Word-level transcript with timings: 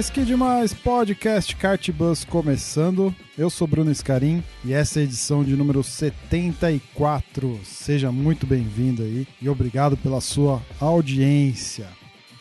Demais, 0.00 0.10
que 0.10 0.24
demais! 0.24 0.72
Podcast 0.72 1.54
Kart 1.56 1.90
Bus 1.90 2.24
começando. 2.24 3.14
Eu 3.36 3.50
sou 3.50 3.66
Bruno 3.66 3.94
Scarim 3.94 4.42
e 4.64 4.72
essa 4.72 4.98
é 4.98 5.02
a 5.02 5.04
edição 5.04 5.44
de 5.44 5.54
número 5.54 5.82
74. 5.82 7.60
Seja 7.64 8.10
muito 8.10 8.46
bem-vindo 8.46 9.02
aí 9.02 9.26
e 9.42 9.48
obrigado 9.48 9.98
pela 9.98 10.22
sua 10.22 10.62
audiência. 10.80 11.86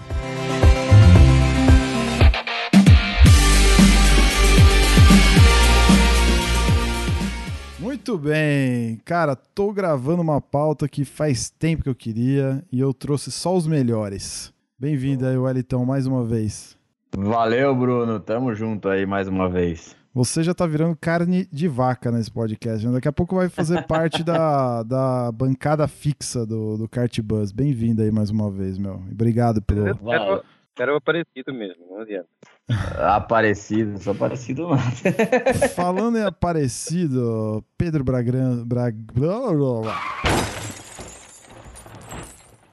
Muito 7.79 8.18
bem, 8.18 9.00
cara, 9.06 9.35
tô 9.35 9.72
gravando 9.72 10.22
uma 10.22 10.41
pauta 10.41 10.90
que 10.90 11.06
faz 11.06 11.50
tempo 11.50 11.84
que 11.84 11.90
eu 11.90 11.96
queria 11.96 12.62
e 12.69 12.79
eu 12.79 12.94
trouxe 12.94 13.31
só 13.31 13.56
os 13.56 13.66
melhores. 13.66 14.52
Bem-vindo 14.78 15.25
aí, 15.25 15.38
Wellington, 15.38 15.85
mais 15.85 16.06
uma 16.06 16.25
vez. 16.25 16.75
Valeu, 17.18 17.75
Bruno. 17.75 18.19
Tamo 18.19 18.53
junto 18.56 18.90
aí 18.90 19.06
mais 19.06 19.28
uma 19.28 19.50
vez. 19.50 19.96
Você 20.13 20.44
já 20.44 20.53
tá 20.53 20.66
virando 20.68 20.96
carne 20.96 21.47
de 21.51 21.68
vaca 21.68 22.12
nesse 22.12 22.31
podcast. 22.31 22.85
Né? 22.85 22.94
Daqui 22.94 23.07
a 23.07 23.13
pouco 23.13 23.35
vai 23.35 23.50
fazer 23.50 23.84
parte 23.88 24.24
da, 24.24 24.84
da 24.84 25.31
bancada 25.31 25.88
fixa 25.88 26.46
do, 26.46 26.78
do 26.78 26.88
Kart 26.88 27.19
Buzz. 27.22 27.52
Bem-vindo 27.52 28.02
aí 28.02 28.12
mais 28.12 28.29
uma 28.29 28.50
vez, 28.52 28.78
meu. 28.78 28.96
Obrigado 29.12 29.62
pelo. 29.62 29.88
Era, 29.88 30.44
era 30.78 30.94
o 30.94 30.97
aparecido 30.97 31.53
mesmo, 31.53 31.85
não 31.90 32.02
adianta. 32.02 32.28
Aparecido, 32.97 34.00
sou 34.00 34.13
aparecido 34.13 34.69
não. 34.69 34.78
Falando 35.75 36.18
em 36.18 36.23
aparecido, 36.23 37.63
Pedro 37.78 38.03
Bragran. 38.06 38.66
Brag... 38.66 38.96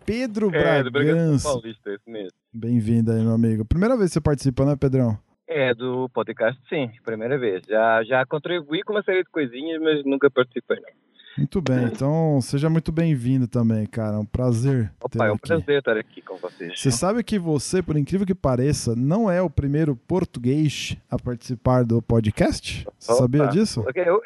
Pedro 0.06 0.54
É, 0.54 0.82
do 0.82 0.90
Bragança 0.90 1.16
Bragança. 1.16 1.48
Paulista, 1.48 1.90
esse 1.90 2.08
mesmo. 2.08 2.39
Bem-vindo 2.52 3.12
aí, 3.12 3.20
meu 3.22 3.32
amigo. 3.32 3.64
Primeira 3.64 3.96
vez 3.96 4.10
que 4.10 4.14
você 4.14 4.20
participa, 4.20 4.64
né, 4.64 4.74
Pedrão? 4.76 5.16
É, 5.48 5.74
do 5.74 6.08
podcast, 6.10 6.60
sim, 6.68 6.90
primeira 7.04 7.38
vez. 7.38 7.62
Já, 7.68 8.02
já 8.04 8.26
contribuí 8.26 8.82
com 8.82 8.92
uma 8.92 9.02
série 9.02 9.22
de 9.24 9.30
coisinhas, 9.30 9.80
mas 9.80 10.04
nunca 10.04 10.30
participei, 10.30 10.76
não. 10.78 11.00
Muito 11.38 11.62
bem, 11.62 11.84
então 11.84 12.40
seja 12.42 12.68
muito 12.68 12.90
bem-vindo 12.90 13.46
também, 13.46 13.86
cara. 13.86 14.16
É 14.16 14.18
um 14.18 14.24
prazer. 14.24 14.92
Opa, 15.02 15.26
é 15.26 15.30
um 15.30 15.34
aqui. 15.36 15.46
prazer 15.46 15.78
estar 15.78 15.96
aqui 15.96 16.20
com 16.22 16.36
vocês. 16.36 16.78
Você 16.78 16.90
sabe 16.90 17.22
que 17.22 17.38
você, 17.38 17.80
por 17.82 17.96
incrível 17.96 18.26
que 18.26 18.34
pareça, 18.34 18.94
não 18.96 19.30
é 19.30 19.40
o 19.40 19.48
primeiro 19.48 19.94
português 19.94 20.96
a 21.08 21.16
participar 21.18 21.84
do 21.84 22.02
podcast? 22.02 22.84
Você 22.98 23.12
Opa. 23.12 23.20
sabia 23.22 23.46
disso? 23.46 23.82
Porque 23.84 24.00
eu- 24.00 24.20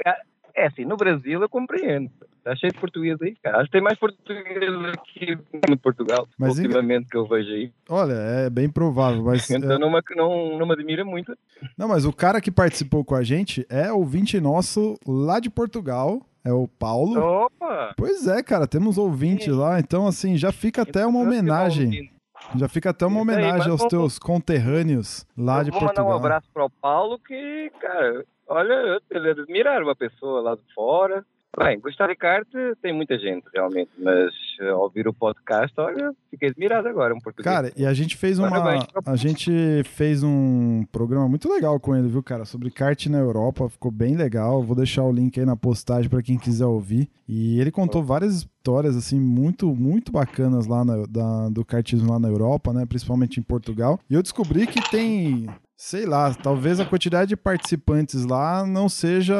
é, 0.57 0.67
assim, 0.67 0.85
no 0.85 0.97
Brasil 0.97 1.41
eu 1.43 1.49
compreendo. 1.49 2.11
Está 2.39 2.55
cheio 2.57 2.73
de 2.75 2.79
português 2.79 3.17
aí, 3.23 3.35
cara. 3.43 3.57
Acho 3.59 3.67
que 3.67 3.73
tem 3.73 3.81
mais 3.81 3.99
português 3.99 4.45
aqui 4.93 5.39
no 5.69 5.79
Portugal, 5.79 6.29
Mas 6.39 6.59
ultimamente, 6.59 7.09
que 7.09 7.17
eu 7.17 7.27
vejo 7.27 7.51
aí. 7.51 7.73
Olha, 7.89 8.13
é 8.13 8.51
bem 8.51 8.69
provável, 8.69 9.23
mas 9.25 9.51
Então 9.51 9.73
é, 9.73 9.79
não, 9.79 9.91
me, 9.91 10.01
não, 10.15 10.59
não 10.59 10.67
me 10.67 10.73
admira 10.75 11.05
muito. 11.05 11.35
não, 11.79 11.89
mas 11.89 12.05
o 12.05 12.13
cara 12.13 12.41
que 12.43 12.51
participou 12.51 13.03
com 13.05 13.15
a 13.15 13.23
gente 13.23 13.67
é 13.71 13.91
ouvinte 13.91 14.39
nosso 14.41 14.95
lá 15.09 15.41
de 15.41 15.49
Portugal, 15.49 16.21
é 16.45 16.53
o 16.53 16.69
Paulo. 16.69 17.19
Opa! 17.19 17.95
Pois 17.97 18.27
é, 18.29 18.43
cara, 18.43 18.67
temos 18.67 18.99
ouvinte 18.99 19.51
lá, 19.51 19.81
então 19.81 20.07
assim, 20.07 20.37
já 20.37 20.53
fica 20.53 20.83
até 20.83 21.07
uma 21.07 21.21
homenagem, 21.21 22.11
já 22.57 22.69
fica 22.69 22.91
até 22.91 23.07
uma 23.07 23.17
aí, 23.17 23.23
homenagem 23.23 23.59
mas 23.59 23.67
aos 23.69 23.79
vamos- 23.79 23.91
teus 23.91 24.19
conterrâneos 24.19 25.27
lá 25.37 25.61
eu 25.61 25.65
de 25.65 25.71
vou 25.71 25.81
mandar 25.81 25.95
Portugal. 25.95 26.13
um 26.13 26.17
abraço 26.17 26.47
para 26.53 26.65
o 26.67 26.71
Paulo, 26.71 27.19
que, 27.19 27.71
cara, 27.81 28.25
olha, 28.49 29.01
é 29.11 29.31
admirar 29.31 29.83
uma 29.83 29.95
pessoa 29.97 30.41
lá 30.41 30.55
de 30.55 30.63
fora. 30.75 31.25
Bem, 31.57 31.79
gostar 31.79 32.09
de 32.09 32.17
kart 32.17 32.49
tem 32.83 32.93
muita 32.93 33.17
gente, 33.17 33.45
realmente, 33.55 33.89
mas 33.97 34.33
eh, 34.61 34.73
ouvir 34.73 35.07
o 35.07 35.15
podcast, 35.15 35.73
olha, 35.81 36.13
fiquei 36.29 36.49
admirado 36.49 36.89
agora, 36.89 37.15
um 37.15 37.21
português. 37.21 37.45
Cara, 37.55 37.73
e 37.77 37.87
a 37.87 37.95
gente 37.95 38.17
fez 38.17 38.41
uma. 38.41 38.51
Parabéns. 38.51 38.85
A 39.07 39.15
gente 39.15 39.53
fez 39.85 40.25
um 40.25 40.85
programa 40.91 41.29
muito 41.29 41.49
legal 41.49 41.79
com 41.79 41.95
ele, 41.95 42.09
viu, 42.09 42.25
cara? 42.25 42.45
Sobre 42.45 42.73
kart 42.73 43.07
na 43.07 43.19
Europa. 43.19 43.69
Ficou 43.69 43.93
bem 43.93 44.17
legal. 44.17 44.65
Vou 44.65 44.75
deixar 44.75 45.05
o 45.05 45.13
link 45.13 45.39
aí 45.39 45.47
na 45.47 45.55
postagem 45.55 46.11
pra 46.11 46.21
quem 46.25 46.37
quiser 46.37 46.67
ouvir. 46.67 47.09
E 47.29 47.61
ele 47.61 47.71
contou 47.71 48.03
várias 48.03 48.35
histórias, 48.35 48.97
assim, 48.97 49.21
muito, 49.21 49.73
muito 49.77 50.11
bacanas 50.11 50.67
lá 50.67 50.85
na- 50.85 51.07
da- 51.09 51.49
do 51.51 51.65
kartismo 51.65 52.11
lá 52.11 52.19
na 52.19 52.27
Europa, 52.27 52.73
né? 52.73 52.85
Principalmente 52.85 53.39
em 53.39 53.45
Portugal. 53.45 54.01
E 54.11 54.15
eu 54.15 54.23
descobri 54.23 54.67
que 54.67 54.81
tem. 54.91 55.47
Sei 55.77 56.07
lá, 56.07 56.33
talvez 56.35 56.79
a 56.81 56.85
quantidade 56.87 57.31
de 57.31 57.37
participantes 57.37 58.25
lá 58.25 58.65
não 58.67 58.89
seja 58.89 59.35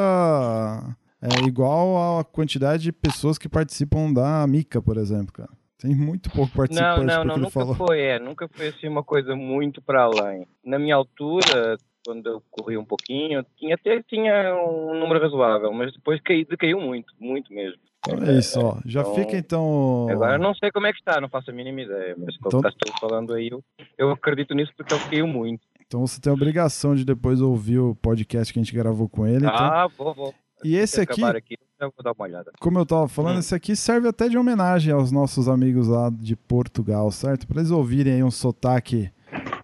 é, 1.21 1.47
igual 1.47 2.19
à 2.19 2.23
quantidade 2.23 2.83
de 2.83 2.91
pessoas 2.91 3.37
que 3.37 3.47
participam 3.49 4.11
da 4.11 4.45
Mica, 4.45 4.81
por 4.81 4.97
exemplo, 4.97 5.31
cara. 5.33 5.49
Tem 5.77 5.95
muito 5.95 6.29
pouco 6.31 6.49
Não, 6.51 6.55
participante 6.57 7.05
não, 7.05 7.23
não, 7.25 7.33
ele 7.35 7.41
nunca 7.43 7.51
falou. 7.51 7.75
foi, 7.75 8.01
é, 8.01 8.19
nunca 8.19 8.47
foi 8.49 8.67
assim 8.69 8.87
uma 8.87 9.03
coisa 9.03 9.35
muito 9.35 9.81
para 9.81 10.03
além. 10.03 10.47
Na 10.63 10.79
minha 10.79 10.95
altura, 10.95 11.77
quando 12.05 12.27
eu 12.27 12.41
corri 12.51 12.77
um 12.77 12.85
pouquinho, 12.85 13.45
tinha 13.57 13.75
até 13.75 14.01
tinha 14.03 14.55
um 14.55 14.97
número 14.99 15.21
razoável, 15.21 15.71
mas 15.73 15.93
depois 15.93 16.19
caiu, 16.21 16.45
decaiu 16.49 16.79
muito, 16.79 17.13
muito 17.19 17.53
mesmo. 17.53 17.79
É 18.27 18.33
isso, 18.37 18.59
ó. 18.61 18.77
Já 18.85 19.01
Então, 19.01 19.15
fica 19.15 19.35
então. 19.37 20.07
Agora 20.09 20.37
não 20.37 20.53
sei 20.53 20.71
como 20.71 20.85
é 20.87 20.91
que 20.93 20.99
está, 20.99 21.19
não 21.19 21.27
faço 21.29 21.49
a 21.49 21.53
mínima 21.53 21.81
ideia, 21.81 22.15
mas 22.17 22.35
Então- 22.35 22.51
como 22.51 22.67
estás 22.67 22.99
falando 22.99 23.33
aí, 23.33 23.49
eu, 23.51 23.63
eu 23.97 24.11
acredito 24.11 24.53
nisso 24.53 24.71
porque 24.77 24.93
ele 24.93 25.03
caiu 25.09 25.27
muito. 25.27 25.61
Então 25.87 26.05
você 26.05 26.19
tem 26.19 26.31
a 26.31 26.33
obrigação 26.33 26.95
de 26.95 27.05
depois 27.05 27.41
ouvir 27.41 27.79
o 27.79 27.95
podcast 27.95 28.51
que 28.51 28.59
a 28.59 28.63
gente 28.63 28.73
gravou 28.75 29.07
com 29.07 29.25
ele. 29.27 29.45
então. 29.45 29.55
Ah, 29.55 29.87
vou, 29.97 30.13
vou. 30.13 30.33
E 30.63 30.75
esse 30.75 30.95
Se 30.95 31.01
aqui, 31.01 31.23
aqui, 31.23 31.57
eu 31.79 31.91
vou 31.95 32.03
dar 32.03 32.13
uma 32.13 32.25
olhada. 32.25 32.51
como 32.59 32.79
eu 32.79 32.85
tava 32.85 33.07
falando, 33.07 33.35
Hum. 33.35 33.39
esse 33.39 33.53
aqui 33.53 33.75
serve 33.75 34.07
até 34.07 34.27
de 34.27 34.37
homenagem 34.37 34.91
aos 34.93 35.11
nossos 35.11 35.47
amigos 35.47 35.87
lá 35.87 36.09
de 36.09 36.35
Portugal, 36.35 37.11
certo? 37.11 37.45
Para 37.45 37.59
eles 37.59 37.71
ouvirem 37.71 38.13
aí 38.13 38.23
um 38.23 38.31
sotaque. 38.31 39.11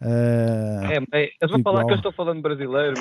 é, 0.01 0.97
É, 0.97 1.00
mas 1.00 1.29
eu 1.41 1.47
vou 1.50 1.62
falar 1.62 1.79
Igual. 1.81 1.88
que 1.88 1.94
eu 1.94 1.97
estou 1.97 2.12
falando 2.12 2.41
brasileiro, 2.41 2.95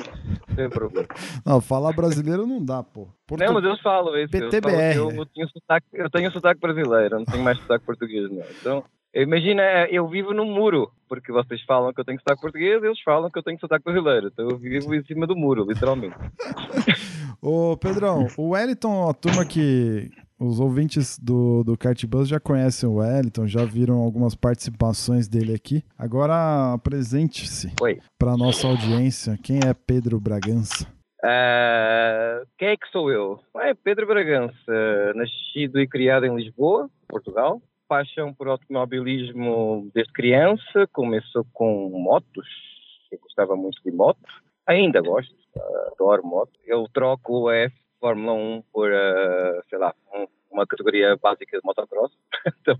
sem 0.55 0.69
problema. 0.70 1.08
Não, 1.44 1.61
falar 1.61 1.93
brasileiro 1.93 2.46
não 2.46 2.64
dá, 2.64 2.82
pô. 2.82 3.08
Portu- 3.26 3.44
Não, 3.44 3.55
mas 3.55 3.64
eles 3.64 3.81
falam 3.81 4.17
isso. 4.17 4.31
PTBR, 4.31 4.96
Eu, 4.96 5.11
eu, 5.11 5.26
tenho 5.26 5.49
sotaque, 5.49 5.87
eu 5.93 6.11
tenho 6.11 6.31
sotaque 6.31 6.61
brasileiro, 6.61 7.17
eu 7.17 7.19
não 7.19 7.25
tenho 7.26 7.43
mais 7.43 7.58
sotaque 7.58 7.84
português, 7.84 8.31
não. 8.31 8.43
Então, 8.61 8.84
imagina, 9.14 9.62
eu 9.90 10.08
vivo 10.08 10.32
num 10.32 10.46
muro, 10.46 10.90
porque 11.08 11.32
vocês 11.32 11.62
falam 11.64 11.92
que 11.92 12.00
eu 12.00 12.04
tenho 12.04 12.18
sotaque 12.18 12.40
português, 12.40 12.82
eles 12.82 13.00
falam 13.02 13.30
que 13.30 13.38
eu 13.38 13.42
tenho 13.42 13.58
sotaque 13.58 13.84
brasileiro. 13.84 14.28
Então 14.28 14.48
eu 14.48 14.58
vivo 14.58 14.94
em 14.94 15.04
cima 15.04 15.26
do 15.26 15.36
muro, 15.36 15.64
literalmente. 15.68 16.16
Ô, 17.42 17.76
Pedrão, 17.76 18.26
o 18.36 18.50
Wellington, 18.50 19.08
a 19.08 19.14
turma 19.14 19.44
que. 19.44 20.10
Os 20.42 20.58
ouvintes 20.58 21.18
do, 21.18 21.62
do 21.62 21.76
Kart 21.76 22.02
Bus 22.06 22.26
já 22.26 22.40
conhecem 22.40 22.88
o 22.88 22.94
Wellington, 22.94 23.46
já 23.46 23.62
viram 23.62 23.96
algumas 23.96 24.34
participações 24.34 25.28
dele 25.28 25.52
aqui. 25.52 25.84
Agora 25.98 26.72
apresente-se 26.72 27.70
para 28.18 28.38
nossa 28.38 28.66
audiência. 28.66 29.38
Quem 29.42 29.58
é 29.58 29.74
Pedro 29.74 30.18
Bragança? 30.18 30.86
Ah, 31.22 32.42
quem 32.56 32.68
é 32.68 32.76
que 32.76 32.88
sou 32.90 33.10
eu? 33.12 33.38
É 33.56 33.74
Pedro 33.74 34.06
Bragança, 34.06 35.12
nascido 35.14 35.78
e 35.78 35.86
criado 35.86 36.24
em 36.24 36.34
Lisboa, 36.34 36.88
Portugal. 37.06 37.60
Paixão 37.90 38.32
por 38.32 38.46
automobilismo 38.46 39.90
desde 39.92 40.12
criança, 40.12 40.87
começou 40.92 41.44
com 41.52 41.90
motos, 41.90 42.46
eu 43.10 43.19
gostava 43.19 43.56
muito 43.56 43.82
de 43.82 43.90
moto, 43.90 44.20
ainda 44.64 45.00
gosto, 45.00 45.34
adoro 45.92 46.25
moto. 46.25 46.52
Eu 46.64 46.87
troco 46.94 47.48
a 47.48 47.56
F 47.56 47.75
Fórmula 47.98 48.32
1 48.32 48.62
por, 48.72 48.92
ah, 48.92 49.60
sei 49.69 49.76
lá, 49.76 49.92
um- 50.14 50.28
uma 50.52 50.64
categoria 50.69 51.16
básica 51.16 51.58
de 51.58 51.64
motocross, 51.66 52.12
então 52.60 52.78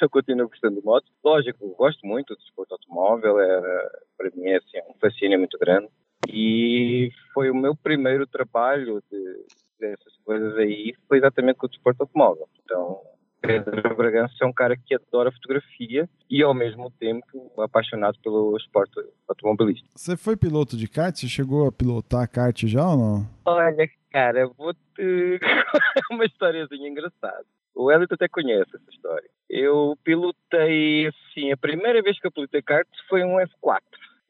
eu 0.00 0.08
continuo 0.08 0.48
gostando 0.48 0.78
de 0.80 0.86
motos. 0.86 1.10
Lógico, 1.24 1.74
gosto 1.76 2.06
muito 2.06 2.32
do 2.32 2.38
desporto 2.38 2.74
automóvel, 2.74 3.40
é, 3.40 3.88
para 4.16 4.30
mim 4.36 4.46
é 4.46 4.58
assim, 4.58 4.78
um 4.88 4.94
fascínio 5.00 5.40
muito 5.40 5.58
grande 5.58 5.88
e 6.28 7.10
foi 7.34 7.50
o 7.50 7.54
meu 7.54 7.74
primeiro 7.74 8.28
trabalho 8.28 9.02
de, 9.10 9.44
dessas 9.80 10.16
coisas 10.24 10.56
aí, 10.56 10.94
foi 11.08 11.18
exatamente 11.18 11.56
com 11.56 11.66
o 11.66 11.68
desporto 11.68 12.04
automóvel. 12.04 12.48
Então, 12.64 13.00
Pedro 13.42 13.96
Bragança 13.96 14.34
é 14.40 14.46
um 14.46 14.52
cara 14.52 14.76
que 14.76 14.94
adora 14.94 15.32
fotografia 15.32 16.08
e, 16.30 16.42
ao 16.42 16.54
mesmo 16.54 16.90
tempo, 16.92 17.52
apaixonado 17.58 18.16
pelo 18.22 18.56
esporte 18.56 18.94
automobilístico. 19.28 19.88
Você 19.94 20.16
foi 20.16 20.36
piloto 20.36 20.76
de 20.76 20.88
kart? 20.88 21.14
Você 21.14 21.26
chegou 21.26 21.66
a 21.66 21.72
pilotar 21.72 22.30
kart 22.30 22.56
já 22.66 22.88
ou 22.88 22.96
não? 22.96 23.28
Olha, 23.44 23.90
cara, 24.10 24.46
vou-te 24.56 25.40
uma 26.10 26.24
historiazinha 26.24 26.88
engraçada. 26.88 27.44
O 27.74 27.90
Elito 27.90 28.14
até 28.14 28.28
conhece 28.28 28.70
essa 28.74 28.90
história. 28.90 29.28
Eu 29.50 29.98
pilotei, 30.04 31.08
assim, 31.08 31.50
a 31.50 31.56
primeira 31.56 32.00
vez 32.00 32.18
que 32.20 32.26
eu 32.26 32.32
pilotei 32.32 32.62
kart 32.62 32.86
foi 33.08 33.24
um 33.24 33.36
F4. 33.38 33.80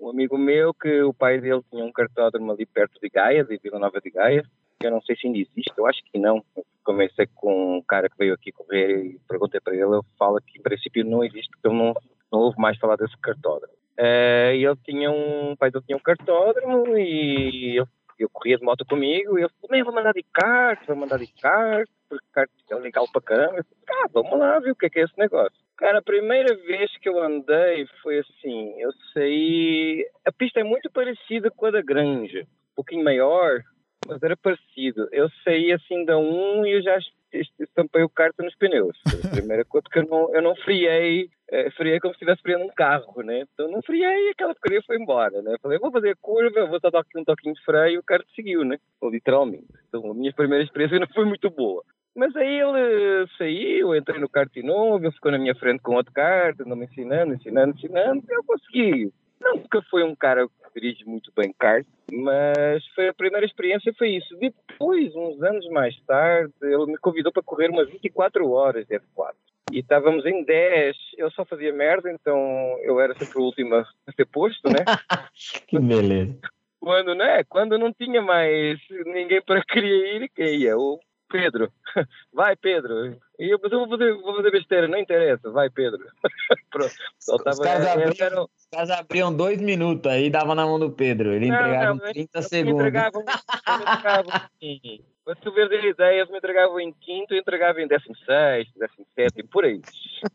Um 0.00 0.10
amigo 0.10 0.38
meu 0.38 0.72
que 0.72 1.02
o 1.02 1.12
pai 1.12 1.40
dele 1.40 1.62
tinha 1.70 1.84
um 1.84 1.92
cartódromo 1.92 2.50
ali 2.50 2.66
perto 2.66 2.98
de 3.00 3.08
Gaia, 3.08 3.44
de 3.44 3.56
Vila 3.58 3.78
Nova 3.78 4.00
de 4.00 4.10
Gaia. 4.10 4.44
Eu 4.86 4.90
não 4.90 5.02
sei 5.02 5.16
se 5.16 5.26
ainda 5.26 5.38
existe, 5.38 5.72
eu 5.76 5.86
acho 5.86 6.02
que 6.04 6.18
não. 6.18 6.44
Eu 6.56 6.64
comecei 6.84 7.26
com 7.34 7.78
um 7.78 7.82
cara 7.82 8.08
que 8.08 8.16
veio 8.16 8.34
aqui 8.34 8.52
correr 8.52 9.04
e 9.04 9.20
perguntei 9.28 9.60
para 9.60 9.74
ele, 9.74 9.84
ele 9.84 10.00
fala 10.18 10.40
que 10.40 10.58
em 10.58 10.62
princípio 10.62 11.04
não 11.04 11.24
existe, 11.24 11.50
porque 11.50 11.68
ele 11.68 11.76
não, 11.76 11.94
não 12.30 12.40
ouve 12.40 12.58
mais 12.58 12.78
falar 12.78 12.96
desse 12.96 13.16
cartódromo. 13.18 13.74
E 13.98 14.64
ele 14.64 14.76
tinha 14.84 15.10
um, 15.10 15.54
pai 15.56 15.70
dele 15.70 15.84
tinha 15.86 15.96
um 15.96 16.00
cartódromo 16.00 16.96
e 16.96 17.78
ele 17.78 17.88
eu 18.18 18.30
corria 18.30 18.56
de 18.56 18.64
moto 18.64 18.84
comigo 18.84 19.38
e 19.38 19.42
ele 19.42 19.50
falou, 19.60 19.76
"Man, 19.76 19.84
vou 19.84 19.94
mandar 19.94 20.12
de 20.12 20.24
kart, 20.32 20.86
vou 20.86 20.96
mandar 20.96 21.18
de 21.18 21.26
kart, 21.40 21.88
porque 22.08 22.24
kart 22.32 22.50
é 22.70 22.74
legal 22.76 23.06
para 23.12 23.22
caramba. 23.22 23.58
Eu 23.58 23.64
falei, 23.64 24.04
ah, 24.04 24.08
vamos 24.12 24.38
lá 24.38 24.58
ver 24.60 24.70
o 24.70 24.76
que 24.76 24.86
é 24.86 24.90
que 24.90 25.00
é 25.00 25.02
esse 25.02 25.18
negócio. 25.18 25.58
Cara, 25.76 25.98
a 25.98 26.02
primeira 26.02 26.54
vez 26.54 26.96
que 26.98 27.08
eu 27.08 27.20
andei 27.22 27.86
foi 28.02 28.18
assim, 28.18 28.80
eu 28.80 28.92
saí... 29.12 30.06
A 30.24 30.30
pista 30.30 30.60
é 30.60 30.64
muito 30.64 30.90
parecida 30.90 31.50
com 31.50 31.66
a 31.66 31.70
da 31.70 31.82
Granja, 31.82 32.42
um 32.42 32.74
pouquinho 32.76 33.04
maior, 33.04 33.62
mas 34.06 34.22
era 34.22 34.36
parecido. 34.36 35.08
Eu 35.12 35.28
saí 35.44 35.72
assim 35.72 36.04
da 36.04 36.16
1 36.18 36.66
e 36.66 36.72
eu 36.72 36.82
já 36.82 36.96
est- 37.32 37.52
estampei 37.60 38.02
o 38.02 38.08
kart 38.08 38.34
nos 38.38 38.54
pneus. 38.56 38.96
Foi 39.08 39.20
a 39.24 39.32
primeira 39.34 39.64
coisa, 39.64 39.82
porque 39.82 39.98
eu 40.00 40.06
não, 40.08 40.34
eu 40.34 40.42
não 40.42 40.54
friei, 40.56 41.28
eh, 41.50 41.70
friei 41.72 41.98
como 42.00 42.12
se 42.12 42.16
estivesse 42.16 42.42
friando 42.42 42.64
um 42.64 42.68
carro, 42.74 43.22
né? 43.22 43.44
Então 43.54 43.70
não 43.70 43.82
friei 43.82 44.28
e 44.28 44.30
aquela 44.30 44.54
porcaria 44.54 44.82
foi 44.86 44.96
embora, 44.96 45.40
né? 45.42 45.56
Falei, 45.62 45.78
vou 45.78 45.90
fazer 45.90 46.10
a 46.10 46.16
curva, 46.16 46.66
vou 46.66 46.80
só 46.80 46.90
dar 46.90 47.00
aqui 47.00 47.18
um 47.18 47.24
toquinho 47.24 47.54
de 47.54 47.64
freio 47.64 47.94
e 47.94 47.98
o 47.98 48.02
kart 48.02 48.26
seguiu, 48.34 48.64
né? 48.64 48.78
Literalmente. 49.02 49.66
Então 49.88 50.10
a 50.10 50.14
minha 50.14 50.32
primeira 50.32 50.64
experiência 50.64 50.98
não 50.98 51.06
foi 51.08 51.24
muito 51.24 51.48
boa. 51.50 51.82
Mas 52.14 52.36
aí 52.36 52.60
ele 52.60 53.26
saiu, 53.38 53.94
eu 53.94 53.96
entrei 53.96 54.20
no 54.20 54.28
kart 54.28 54.52
de 54.52 54.62
novo, 54.62 55.02
ele 55.02 55.12
ficou 55.14 55.32
na 55.32 55.38
minha 55.38 55.54
frente 55.54 55.80
com 55.80 55.94
outro 55.94 56.12
kart, 56.12 56.60
andou 56.60 56.76
me 56.76 56.84
ensinando, 56.84 57.32
ensinando, 57.32 57.74
ensinando, 57.74 58.22
e 58.28 58.34
eu 58.34 58.44
consegui. 58.44 59.12
Nunca 59.42 59.82
foi 59.90 60.02
um 60.04 60.14
cara 60.14 60.46
que 60.46 60.80
dirige 60.80 61.04
muito 61.04 61.32
bem 61.36 61.54
kart, 61.58 61.86
mas 62.10 62.86
foi 62.94 63.08
a 63.08 63.14
primeira 63.14 63.44
experiência, 63.44 63.92
foi 63.98 64.10
isso. 64.10 64.36
Depois, 64.38 65.14
uns 65.14 65.42
anos 65.42 65.68
mais 65.70 65.98
tarde, 66.06 66.52
ele 66.62 66.86
me 66.86 66.98
convidou 66.98 67.32
para 67.32 67.42
correr 67.42 67.70
umas 67.70 67.88
24 67.90 68.50
horas 68.50 68.86
de 68.86 68.98
F4. 68.98 69.34
E 69.72 69.78
estávamos 69.78 70.26
em 70.26 70.44
10, 70.44 70.96
eu 71.16 71.30
só 71.30 71.44
fazia 71.44 71.72
merda, 71.72 72.10
então 72.10 72.76
eu 72.82 73.00
era 73.00 73.14
sempre 73.18 73.38
o 73.38 73.44
último 73.44 73.74
a 73.74 74.12
ser 74.14 74.26
posto, 74.26 74.68
né? 74.68 74.84
Que 75.66 75.78
beleza. 75.78 76.38
Quando, 76.78 77.14
né? 77.14 77.44
Quando 77.44 77.78
não 77.78 77.92
tinha 77.92 78.20
mais 78.20 78.78
ninguém 79.06 79.40
para 79.40 79.64
querer 79.64 80.22
ir, 80.22 80.28
quem 80.34 80.56
ia? 80.56 80.76
O 80.76 80.98
Pedro. 81.32 81.72
Vai, 82.32 82.54
Pedro. 82.54 83.16
E 83.38 83.52
eu, 83.52 83.58
mas 83.60 83.72
eu 83.72 83.80
vou 83.80 83.88
fazer, 83.88 84.12
vou 84.14 84.36
fazer 84.36 84.50
besteira, 84.52 84.86
não 84.86 84.98
interessa. 84.98 85.50
Vai, 85.50 85.68
Pedro. 85.70 85.98
Pronto. 86.70 86.92
Só 87.18 87.36
Os 87.36 87.42
tava, 87.42 87.62
caras 87.62 87.86
eu 87.86 87.92
abriam- 87.92 88.12
era- 88.20 88.42
Os 88.44 88.66
caras 88.70 88.90
abriam 88.90 89.34
dois 89.34 89.60
minutos 89.60 90.10
aí, 90.12 90.30
dava 90.30 90.54
na 90.54 90.64
mão 90.66 90.78
do 90.78 90.90
Pedro. 90.92 91.32
Ele 91.32 91.48
Não, 91.48 91.54
entregava 91.56 91.86
não, 91.94 92.08
em 92.08 92.12
30 92.12 92.18
eles 92.18 92.34
me 92.34 92.42
segundos. 92.48 92.82
me 92.82 92.88
entregavam 92.88 93.24
assim. 94.30 95.04
Para 95.24 95.36
tu 95.36 95.52
ver 95.52 95.70
a 95.70 95.86
ideia, 95.86 96.18
eles 96.18 96.30
me 96.30 96.38
entregavam 96.38 96.80
em 96.80 96.92
quinto, 96.92 97.32
eu 97.32 97.38
entregava 97.38 97.80
em 97.80 97.86
décimo 97.86 98.14
sexto, 98.16 98.76
décimo 98.78 99.06
sétimo, 99.14 99.48
por 99.48 99.64
aí. 99.64 99.80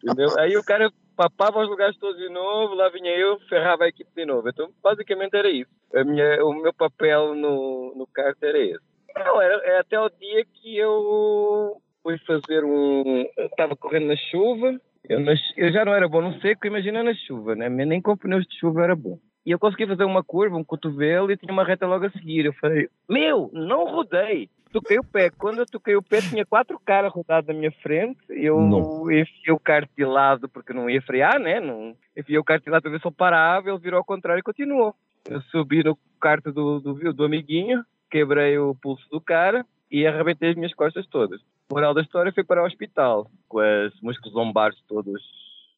Entendeu? 0.03 0.29
Aí 0.39 0.55
o 0.55 0.63
cara 0.63 0.89
papava 1.15 1.59
os 1.61 1.69
lugares 1.69 1.97
todos 1.97 2.17
de 2.17 2.29
novo, 2.29 2.73
lá 2.73 2.87
vinha 2.89 3.11
eu, 3.11 3.37
ferrava 3.49 3.83
a 3.83 3.89
equipe 3.89 4.09
de 4.15 4.25
novo. 4.25 4.47
Então, 4.47 4.71
basicamente 4.81 5.35
era 5.35 5.49
isso. 5.49 5.69
Minha, 6.05 6.43
o 6.45 6.53
meu 6.53 6.73
papel 6.73 7.35
no, 7.35 7.93
no 7.97 8.07
kart 8.07 8.37
era 8.41 8.57
esse. 8.59 8.79
Não, 9.19 9.41
era, 9.41 9.55
era 9.65 9.79
até 9.81 9.99
o 9.99 10.09
dia 10.09 10.45
que 10.45 10.77
eu 10.77 11.77
fui 12.03 12.17
fazer 12.19 12.63
um... 12.63 13.25
Eu 13.37 13.45
estava 13.47 13.75
correndo 13.75 14.07
na 14.07 14.15
chuva, 14.15 14.79
eu, 15.09 15.19
eu 15.55 15.71
já 15.71 15.85
não 15.85 15.93
era 15.93 16.07
bom 16.07 16.21
no 16.21 16.39
seco, 16.41 16.67
imagina 16.67 17.03
na 17.03 17.13
chuva, 17.13 17.55
né? 17.55 17.69
Nem 17.69 18.01
com 18.01 18.17
pneus 18.17 18.45
de 18.45 18.59
chuva 18.59 18.83
era 18.83 18.95
bom. 18.95 19.17
E 19.45 19.51
eu 19.51 19.59
consegui 19.59 19.87
fazer 19.87 20.03
uma 20.03 20.21
curva, 20.21 20.57
um 20.57 20.63
cotovelo, 20.63 21.31
e 21.31 21.37
tinha 21.37 21.53
uma 21.53 21.63
reta 21.63 21.87
logo 21.87 22.05
a 22.05 22.09
seguir. 22.09 22.45
Eu 22.45 22.53
falei, 22.53 22.89
meu, 23.09 23.49
não 23.53 23.85
rodei. 23.85 24.49
Toquei 24.73 24.99
o 24.99 25.03
pé. 25.05 25.29
Quando 25.29 25.59
eu 25.59 25.65
toquei 25.65 25.95
o 25.95 26.03
pé, 26.03 26.19
tinha 26.19 26.45
quatro 26.45 26.77
caras 26.85 27.13
rodados 27.13 27.47
na 27.47 27.53
minha 27.53 27.71
frente. 27.71 28.19
Eu 28.29 28.59
Não. 28.59 29.09
enfiei 29.09 29.53
o 29.53 29.59
kart 29.59 29.89
de 29.97 30.03
lado, 30.03 30.49
porque 30.49 30.73
não 30.73 30.89
ia 30.89 31.01
frear, 31.01 31.39
né? 31.39 31.61
Não, 31.61 31.95
enfiei 32.17 32.37
o 32.37 32.43
kart 32.43 32.61
de 32.61 32.69
lado 32.69 32.81
para 32.81 32.91
ver 32.91 32.99
se 32.99 33.07
eu 33.07 33.11
parava. 33.11 33.69
Ele 33.69 33.79
virou 33.79 33.99
ao 33.99 34.03
contrário 34.03 34.41
e 34.41 34.43
continuou. 34.43 34.93
Eu 35.29 35.39
subi 35.43 35.81
no 35.81 35.97
kart 36.19 36.43
do, 36.43 36.81
do, 36.81 37.13
do 37.13 37.23
amiguinho, 37.23 37.85
quebrei 38.09 38.57
o 38.57 38.75
pulso 38.75 39.07
do 39.09 39.21
cara 39.21 39.65
e 39.91 40.05
arrebentei 40.05 40.49
as 40.49 40.55
minhas 40.55 40.73
costas 40.73 41.05
todas. 41.07 41.41
Moral 41.71 41.93
da 41.93 42.01
história 42.01 42.31
foi 42.31 42.43
para 42.43 42.63
o 42.63 42.65
hospital, 42.65 43.29
com 43.47 43.59
os 43.59 44.01
músculos 44.01 44.33
lombares 44.33 44.77
todos 44.87 45.21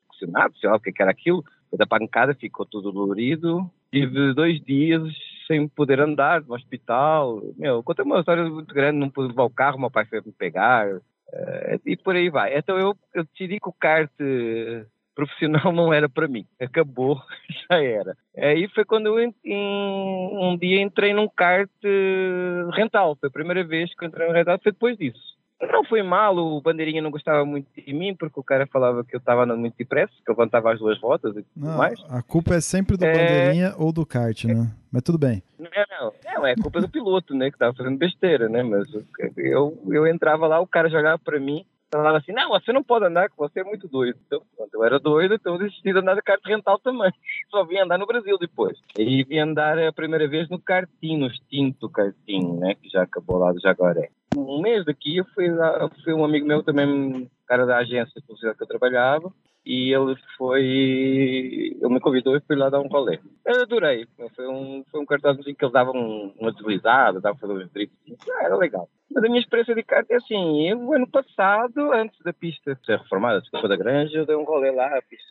pressionados, 0.09 0.59
sei 0.59 0.69
lá 0.69 0.75
o 0.75 0.79
que 0.79 0.91
que 0.91 1.01
era 1.01 1.11
aquilo. 1.11 1.43
Da 1.73 1.85
pancada 1.85 2.33
ficou 2.33 2.65
tudo 2.65 2.91
dolorido. 2.91 3.69
Tive 3.91 4.33
dois 4.33 4.59
dias 4.61 5.01
sem 5.47 5.67
poder 5.67 5.99
andar 5.99 6.41
no 6.41 6.53
hospital. 6.53 7.41
Meu, 7.57 7.81
contei 7.81 8.05
uma 8.05 8.19
história 8.19 8.43
muito 8.43 8.73
grande, 8.73 8.99
não 8.99 9.09
pude 9.09 9.29
levar 9.29 9.43
o 9.43 9.49
carro, 9.49 9.79
meu 9.79 9.89
pai 9.89 10.05
foi 10.05 10.21
me 10.21 10.31
pegar. 10.31 10.87
eh, 11.31 11.79
e 11.85 11.97
por 11.97 12.15
aí 12.15 12.29
vai. 12.29 12.57
Então 12.57 12.77
eu, 12.77 12.95
eu 13.13 13.23
decidi 13.23 13.59
que 13.59 13.69
o 13.69 13.73
kart 13.73 14.11
profissional 15.19 15.71
não 15.73 15.91
era 15.93 16.07
para 16.07 16.27
mim. 16.27 16.45
Acabou, 16.61 17.19
já 17.69 17.81
era. 17.83 18.15
Aí 18.37 18.67
foi 18.69 18.85
quando 18.85 19.07
eu 19.07 19.19
em- 19.19 19.33
um 19.45 20.57
dia 20.57 20.81
entrei 20.81 21.13
num 21.13 21.27
kart 21.27 21.69
eh, 21.83 22.63
rental. 22.73 23.17
Foi 23.19 23.27
a 23.29 23.31
primeira 23.31 23.63
vez 23.63 23.93
que 23.93 24.03
eu 24.03 24.07
entrei 24.07 24.27
no 24.27 24.33
rental, 24.33 24.59
foi 24.61 24.71
depois 24.71 24.97
disso. 24.97 25.37
Não 25.61 25.83
foi 25.83 26.01
mal, 26.01 26.37
o 26.37 26.61
Bandeirinha 26.61 27.01
não 27.01 27.11
gostava 27.11 27.43
muito 27.43 27.67
de 27.75 27.91
mim, 27.93 28.15
porque 28.15 28.39
o 28.39 28.43
cara 28.43 28.65
falava 28.65 29.03
que 29.03 29.13
eu 29.13 29.17
estava 29.17 29.43
andando 29.43 29.59
muito 29.59 29.75
depressa, 29.77 30.13
que 30.25 30.31
eu 30.31 30.33
levantava 30.33 30.71
as 30.71 30.79
duas 30.79 30.97
rodas 31.01 31.31
e 31.35 31.43
tudo 31.43 31.65
Não, 31.67 31.77
mais. 31.77 31.99
a 32.09 32.21
culpa 32.21 32.55
é 32.55 32.61
sempre 32.61 32.95
do 32.95 33.03
É. 33.05 33.11
bandeirinha 33.11 33.73
ou 33.77 33.91
do 33.91 34.05
kart, 34.05 34.45
né? 34.45 34.71
Mas 34.89 35.01
tudo 35.03 35.17
bem. 35.17 35.43
Não, 35.59 35.67
não, 35.99 36.13
não, 36.33 36.47
é 36.47 36.55
culpa 36.55 36.79
do 36.79 36.87
piloto, 36.87 37.33
né, 37.35 37.49
que 37.49 37.55
estava 37.57 37.73
fazendo 37.75 37.97
besteira, 37.97 38.47
né, 38.47 38.63
mas 38.63 38.87
eu, 39.35 39.77
eu 39.89 40.07
entrava 40.07 40.47
lá, 40.47 40.61
o 40.61 40.65
cara 40.67 40.89
jogava 40.89 41.19
para 41.19 41.37
mim, 41.41 41.65
falava 41.91 42.17
assim, 42.17 42.31
não, 42.31 42.49
você 42.49 42.71
não 42.71 42.83
pode 42.83 43.05
andar, 43.05 43.29
você 43.37 43.59
é 43.59 43.63
muito 43.63 43.87
doido. 43.87 44.17
Então, 44.25 44.41
eu 44.73 44.83
era 44.83 44.99
doido, 44.99 45.33
então 45.33 45.57
desisti 45.57 45.91
de 45.91 45.99
andar 45.99 46.15
de 46.15 46.21
kart 46.21 46.41
rental 46.45 46.79
também. 46.79 47.11
Só 47.49 47.63
vim 47.63 47.77
andar 47.77 47.97
no 47.97 48.05
Brasil 48.05 48.37
depois. 48.37 48.77
E 48.97 49.23
vim 49.23 49.39
andar 49.39 49.77
a 49.79 49.91
primeira 49.91 50.27
vez 50.27 50.49
no 50.49 50.59
karting, 50.59 51.17
no 51.17 51.27
extinto 51.27 51.89
karting, 51.89 52.57
né, 52.57 52.75
que 52.75 52.89
já 52.89 53.03
acabou 53.03 53.37
lá 53.37 53.51
do 53.51 53.59
Jaguaré. 53.59 54.09
Um 54.37 54.61
mês 54.61 54.85
daqui, 54.85 55.17
eu 55.17 55.25
fui, 55.33 55.49
lá, 55.49 55.89
fui 56.03 56.13
um 56.13 56.23
amigo 56.23 56.45
meu 56.45 56.63
também, 56.63 57.29
cara 57.47 57.65
da 57.65 57.77
agência 57.77 58.21
que 58.21 58.63
eu 58.63 58.67
trabalhava, 58.67 59.33
e 59.65 59.93
ele 59.93 60.15
foi. 60.37 60.63
Ele 60.63 61.89
me 61.89 61.99
convidou 61.99 62.35
e 62.35 62.41
fui 62.41 62.55
lá 62.55 62.69
dar 62.69 62.79
um 62.79 62.87
rolê. 62.87 63.19
Eu 63.45 63.61
adorei. 63.61 64.07
Foi 64.35 64.47
um, 64.47 64.83
foi 64.89 64.99
um 64.99 65.05
cartãozinho 65.05 65.55
que 65.55 65.65
ele 65.65 65.71
dava 65.71 65.91
um, 65.91 66.33
uma 66.39 66.51
deslizada, 66.51 67.19
dava 67.19 67.37
fazer 67.37 67.53
uns 67.53 67.71
drifts. 67.71 67.97
Ah, 68.31 68.45
era 68.45 68.55
legal. 68.55 68.89
Mas 69.11 69.23
a 69.23 69.27
minha 69.27 69.39
experiência 69.39 69.75
de 69.75 69.83
kart 69.83 70.09
é 70.09 70.15
assim: 70.15 70.67
eu, 70.67 70.93
ano 70.93 71.07
passado, 71.07 71.91
antes 71.91 72.17
da 72.23 72.33
pista 72.33 72.77
ser 72.85 72.99
reformada, 72.99 73.41
desculpa 73.41 73.67
da 73.67 73.75
Granja, 73.75 74.17
eu 74.17 74.25
dei 74.25 74.35
um 74.35 74.43
rolê 74.43 74.71
lá, 74.71 74.89
fiz. 75.09 75.21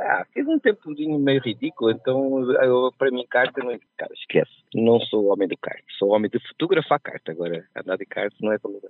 Ah, 0.00 0.24
fiz 0.32 0.46
um 0.46 0.58
tempozinho 0.58 1.18
meio 1.18 1.40
ridículo, 1.40 1.90
então 1.90 2.40
eu, 2.62 2.92
para 2.98 3.10
mim 3.10 3.24
kart 3.28 3.54
não 3.58 3.78
cara, 3.96 4.12
esquece. 4.14 4.50
Não 4.74 4.98
sou 5.00 5.26
homem 5.26 5.46
do 5.46 5.56
kart, 5.56 5.82
sou 5.98 6.10
homem 6.10 6.30
de 6.30 6.40
fotografar 6.48 7.00
kart. 7.00 7.22
Agora, 7.28 7.64
andar 7.76 7.96
de 7.96 8.06
kart 8.06 8.32
não 8.40 8.52
é 8.52 8.58
comigo. 8.58 8.88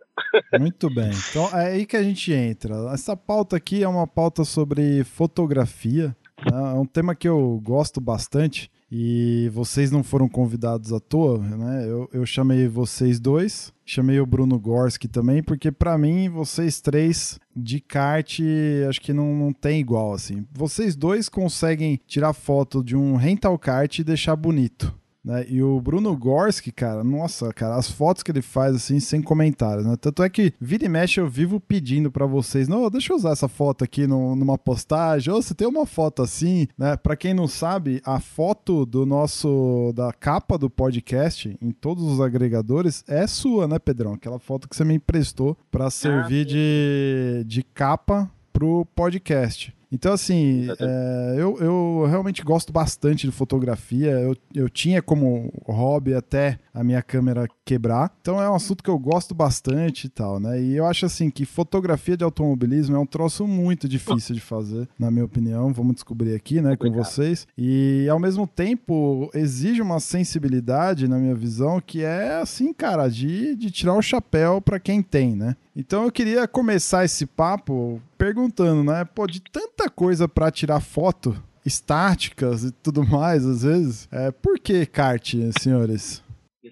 não. 0.53 0.61
Muito 0.61 0.89
bem. 0.89 1.11
Então 1.31 1.49
é 1.59 1.73
aí 1.73 1.87
que 1.87 1.97
a 1.97 2.03
gente 2.03 2.33
entra. 2.33 2.75
Essa 2.93 3.17
pauta 3.17 3.57
aqui 3.57 3.83
é 3.83 3.89
uma 3.89 4.07
pauta 4.07 4.45
sobre 4.45 5.05
fotografia. 5.05 6.17
né? 6.51 6.73
É 6.75 6.79
um 6.79 6.87
tema 6.87 7.15
que 7.15 7.29
eu 7.29 7.61
gosto 7.63 8.01
bastante 8.01 8.71
e 8.95 9.49
vocês 9.55 9.91
não 9.91 10.05
foram 10.05 10.29
convidados 10.29 10.93
à 10.93 11.01
toa, 11.01 11.39
né? 11.39 11.87
Eu, 11.89 12.11
eu 12.13 12.27
chamei 12.27 12.69
vocês 12.69 13.19
dois, 13.19 13.73
chamei 13.87 14.21
o 14.21 14.27
Bruno 14.27 14.59
Gorski 14.59 15.09
também, 15.09 15.43
porque 15.43 15.73
pra 15.73 15.97
mim 15.97 16.29
vocês 16.29 16.79
três 16.79 17.41
de 17.57 17.81
kart 17.81 18.39
acho 18.87 19.01
que 19.01 19.15
não, 19.15 19.35
não 19.35 19.51
tem 19.51 19.81
igual 19.81 20.13
assim. 20.13 20.45
Vocês 20.53 20.95
dois 20.95 21.31
conseguem 21.31 21.99
tirar 22.07 22.35
foto 22.35 22.85
de 22.85 22.95
um 22.95 23.17
rental 23.17 23.59
kart 23.59 23.99
e 23.99 24.05
deixar 24.05 24.37
bonito. 24.37 24.95
Né? 25.25 25.47
E 25.49 25.63
o 25.63 25.81
Bruno 25.81 26.17
Gorski, 26.17 26.73
cara, 26.73 27.05
nossa, 27.05 27.53
cara, 27.53 27.77
as 27.77 27.89
fotos 27.89 28.25
que 28.25 28.33
ele 28.33 28.43
faz, 28.43 28.75
assim, 28.75 28.99
sem 28.99 29.23
comentários, 29.23 29.87
né? 29.87 29.95
Tanto 30.01 30.23
é 30.23 30.29
que 30.29 30.53
vira 30.61 30.85
e 30.85 30.89
mexe 30.89 31.21
eu 31.21 31.29
vivo 31.29 31.61
pedindo 31.61 32.11
pra 32.11 32.27
vocês, 32.27 32.67
não, 32.67 32.91
deixa 32.91 33.13
eu 33.13 33.17
usar 33.17 33.31
essa 33.31 33.47
foto 33.47 33.85
aqui 33.85 34.05
no- 34.07 34.35
numa 34.35 34.59
postagem, 34.59 35.33
ou 35.33 35.41
você 35.41 35.55
tem 35.55 35.69
uma 35.69 35.87
foto 35.87 36.23
assim, 36.23 36.67
né? 36.77 36.97
Pra 36.97 37.15
quem 37.15 37.33
não 37.35 37.47
sabe, 37.47 38.03
a 38.05 38.19
foto 38.19 38.85
do 38.85 39.07
nosso, 39.07 39.93
da 39.95 40.13
capa 40.13 40.59
do 40.59 40.69
podcast, 40.69 41.57
em 41.63 41.71
todos 41.71 42.03
os 42.05 42.21
agregadores, 42.21 43.05
é 43.07 43.25
sua, 43.29 43.69
né, 43.69 43.79
Pedrão? 43.79 44.15
Aquela 44.15 44.41
foto 44.41 44.69
que 44.69 44.75
você 44.75 44.85
me 44.85 44.95
emprestou 44.95 45.57
pra 45.71 45.89
servir 45.89 46.45
de, 46.47 47.45
de 47.47 47.63
capa 47.63 48.29
pro 48.53 48.85
podcast. 48.95 49.73
Então, 49.93 50.15
assim, 50.15 50.69
é, 50.81 51.35
eu, 51.37 51.59
eu 51.59 52.07
realmente 52.09 52.43
gosto 52.43 52.73
bastante 52.73 53.27
de 53.27 53.33
fotografia. 53.33 54.11
Eu, 54.13 54.35
eu 54.55 54.69
tinha 54.71 55.03
como 55.03 55.53
hobby 55.67 56.15
até 56.15 56.59
a 56.73 56.83
minha 56.83 57.03
câmera 57.03 57.47
quebrar. 57.65 58.11
Então 58.21 58.41
é 58.41 58.49
um 58.49 58.55
assunto 58.55 58.83
que 58.83 58.89
eu 58.89 58.99
gosto 58.99 59.35
bastante 59.35 60.07
e 60.07 60.09
tal, 60.09 60.41
né? 60.41 60.61
E 60.61 60.75
eu 60.75 60.87
acho 60.87 61.05
assim 61.05 61.31
que 61.31 61.45
fotografia 61.45 62.17
de 62.17 62.25
automobilismo 62.25 62.97
é 62.97 62.99
um 62.99 63.07
troço 63.07 63.47
muito 63.47 63.87
difícil 63.87 64.35
de 64.35 64.41
fazer, 64.41 64.89
na 64.99 65.11
minha 65.11 65.25
opinião. 65.25 65.73
Vamos 65.73 65.95
descobrir 65.95 66.35
aqui, 66.35 66.61
né, 66.61 66.77
com 66.77 66.87
Obrigado. 66.87 67.05
vocês. 67.05 67.47
E 67.57 68.09
ao 68.11 68.19
mesmo 68.19 68.47
tempo 68.47 69.31
exige 69.35 69.83
uma 69.83 70.01
sensibilidade, 70.01 71.07
na 71.07 71.19
minha 71.19 71.35
visão, 71.35 71.81
que 71.81 72.03
é 72.03 72.37
assim, 72.37 72.73
cara, 72.73 73.09
de, 73.09 73.55
de 73.55 73.71
tirar 73.71 73.95
o 73.95 74.03
chapéu 74.03 74.61
pra 74.61 74.81
quem 74.81 75.03
tem, 75.03 75.37
né? 75.37 75.57
Então 75.75 76.05
eu 76.05 76.13
queria 76.13 76.47
começar 76.47 77.05
esse 77.05 77.25
papo 77.25 78.01
perguntando, 78.23 78.85
né? 78.85 79.05
Pô, 79.05 79.27
de 79.27 79.43
tanta 79.43 79.91
coisa 79.91 80.29
pra 80.29 80.49
tirar 80.53 80.81
foto, 80.81 81.35
estáticas 81.67 82.63
e 82.63 82.71
tudo 82.71 83.05
mais, 83.05 83.45
às 83.45 83.65
vezes, 83.65 84.09
é, 84.13 84.31
por 84.31 84.61
que 84.61 84.87
kart, 84.87 85.35
senhores? 85.61 86.23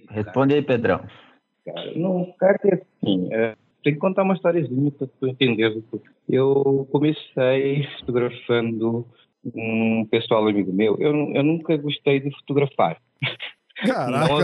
Responde 0.08 0.54
aí, 0.54 0.62
Pedrão. 0.62 1.04
Cara, 1.64 1.92
não, 1.96 2.32
kart 2.38 2.64
é 2.66 2.74
assim. 2.74 3.28
é, 3.32 3.56
tem 3.82 3.94
que 3.94 3.98
contar 3.98 4.22
uma 4.22 4.34
historiazinha 4.34 4.92
para 4.92 5.08
tu 5.08 5.26
entender. 5.26 5.82
Eu 6.28 6.88
comecei 6.92 7.84
fotografando 7.98 9.04
um 9.44 10.06
pessoal 10.08 10.46
amigo 10.46 10.72
meu. 10.72 10.96
Eu, 11.00 11.12
eu 11.34 11.42
nunca 11.42 11.76
gostei 11.76 12.20
de 12.20 12.30
fotografar. 12.36 12.96
Caraca, 13.84 14.34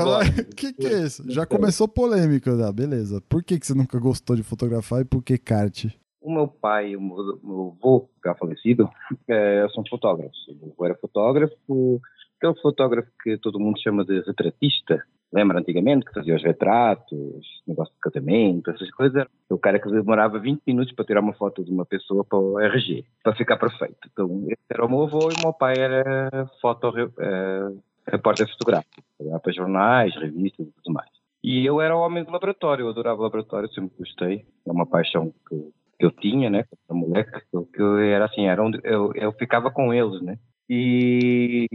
o 0.40 0.54
que, 0.56 0.72
que 0.72 0.86
é 0.88 1.04
isso? 1.04 1.22
Já 1.30 1.46
começou 1.46 1.86
polêmica, 1.86 2.56
já, 2.56 2.72
beleza. 2.72 3.22
Por 3.28 3.44
que, 3.44 3.60
que 3.60 3.66
você 3.66 3.74
nunca 3.74 3.96
gostou 4.00 4.34
de 4.34 4.42
fotografar 4.42 5.02
e 5.02 5.04
por 5.04 5.22
que 5.22 5.38
kart? 5.38 5.86
O 6.26 6.32
meu 6.32 6.48
pai 6.48 6.96
o 6.96 7.00
meu, 7.00 7.38
meu 7.40 7.76
avô, 7.78 8.10
já 8.24 8.34
falecido, 8.34 8.90
eh, 9.28 9.64
são 9.72 9.84
fotógrafos. 9.88 10.36
O 10.60 10.72
avô 10.72 10.84
era 10.84 10.96
fotógrafo, 10.96 12.00
aquele 12.36 12.60
fotógrafo 12.60 13.08
que 13.22 13.38
todo 13.38 13.60
mundo 13.60 13.80
chama 13.80 14.04
de 14.04 14.20
retratista. 14.22 15.04
Lembra 15.32 15.60
antigamente 15.60 16.04
que 16.04 16.12
fazia 16.12 16.34
os 16.34 16.42
retratos, 16.42 17.62
negócio 17.64 17.94
de 17.94 18.00
casamento, 18.00 18.72
essas 18.72 18.90
coisas? 18.90 19.24
O 19.48 19.56
cara 19.56 19.78
que 19.78 19.88
demorava 19.88 20.40
20 20.40 20.62
minutos 20.66 20.92
para 20.96 21.04
tirar 21.04 21.20
uma 21.20 21.32
foto 21.32 21.64
de 21.64 21.70
uma 21.70 21.86
pessoa 21.86 22.24
para 22.24 22.38
o 22.38 22.58
RG, 22.58 23.04
para 23.22 23.36
ficar 23.36 23.56
perfeito. 23.56 24.08
Então, 24.12 24.46
esse 24.48 24.62
era 24.68 24.84
o 24.84 24.88
meu 24.88 25.04
avô 25.04 25.30
e 25.30 25.34
o 25.38 25.44
meu 25.44 25.52
pai 25.52 25.78
era 25.78 26.50
foto, 26.60 26.92
eh, 27.20 27.70
repórter 28.08 28.50
fotográfico. 28.50 29.00
Para 29.40 29.52
jornais, 29.52 30.12
revistas 30.16 30.66
e 30.66 30.72
tudo 30.72 30.92
mais. 30.92 31.10
E 31.44 31.64
eu 31.64 31.80
era 31.80 31.96
o 31.96 32.00
homem 32.00 32.24
do 32.24 32.32
laboratório, 32.32 32.86
eu 32.86 32.88
adorava 32.88 33.22
laboratório, 33.22 33.72
sempre 33.72 33.92
gostei. 33.96 34.44
É 34.66 34.72
uma 34.72 34.84
paixão 34.84 35.32
que, 35.48 35.72
que 35.98 36.06
eu 36.06 36.10
tinha, 36.10 36.50
né, 36.50 36.64
quando 36.64 36.80
era 36.88 37.08
moleque, 37.08 37.40
que 37.72 37.82
eu 37.82 37.98
era 37.98 38.24
assim, 38.26 38.46
era 38.46 38.62
onde 38.62 38.80
eu, 38.84 39.12
eu 39.14 39.32
ficava 39.32 39.70
com 39.70 39.92
eles, 39.92 40.20
né. 40.22 40.38
E 40.68 41.68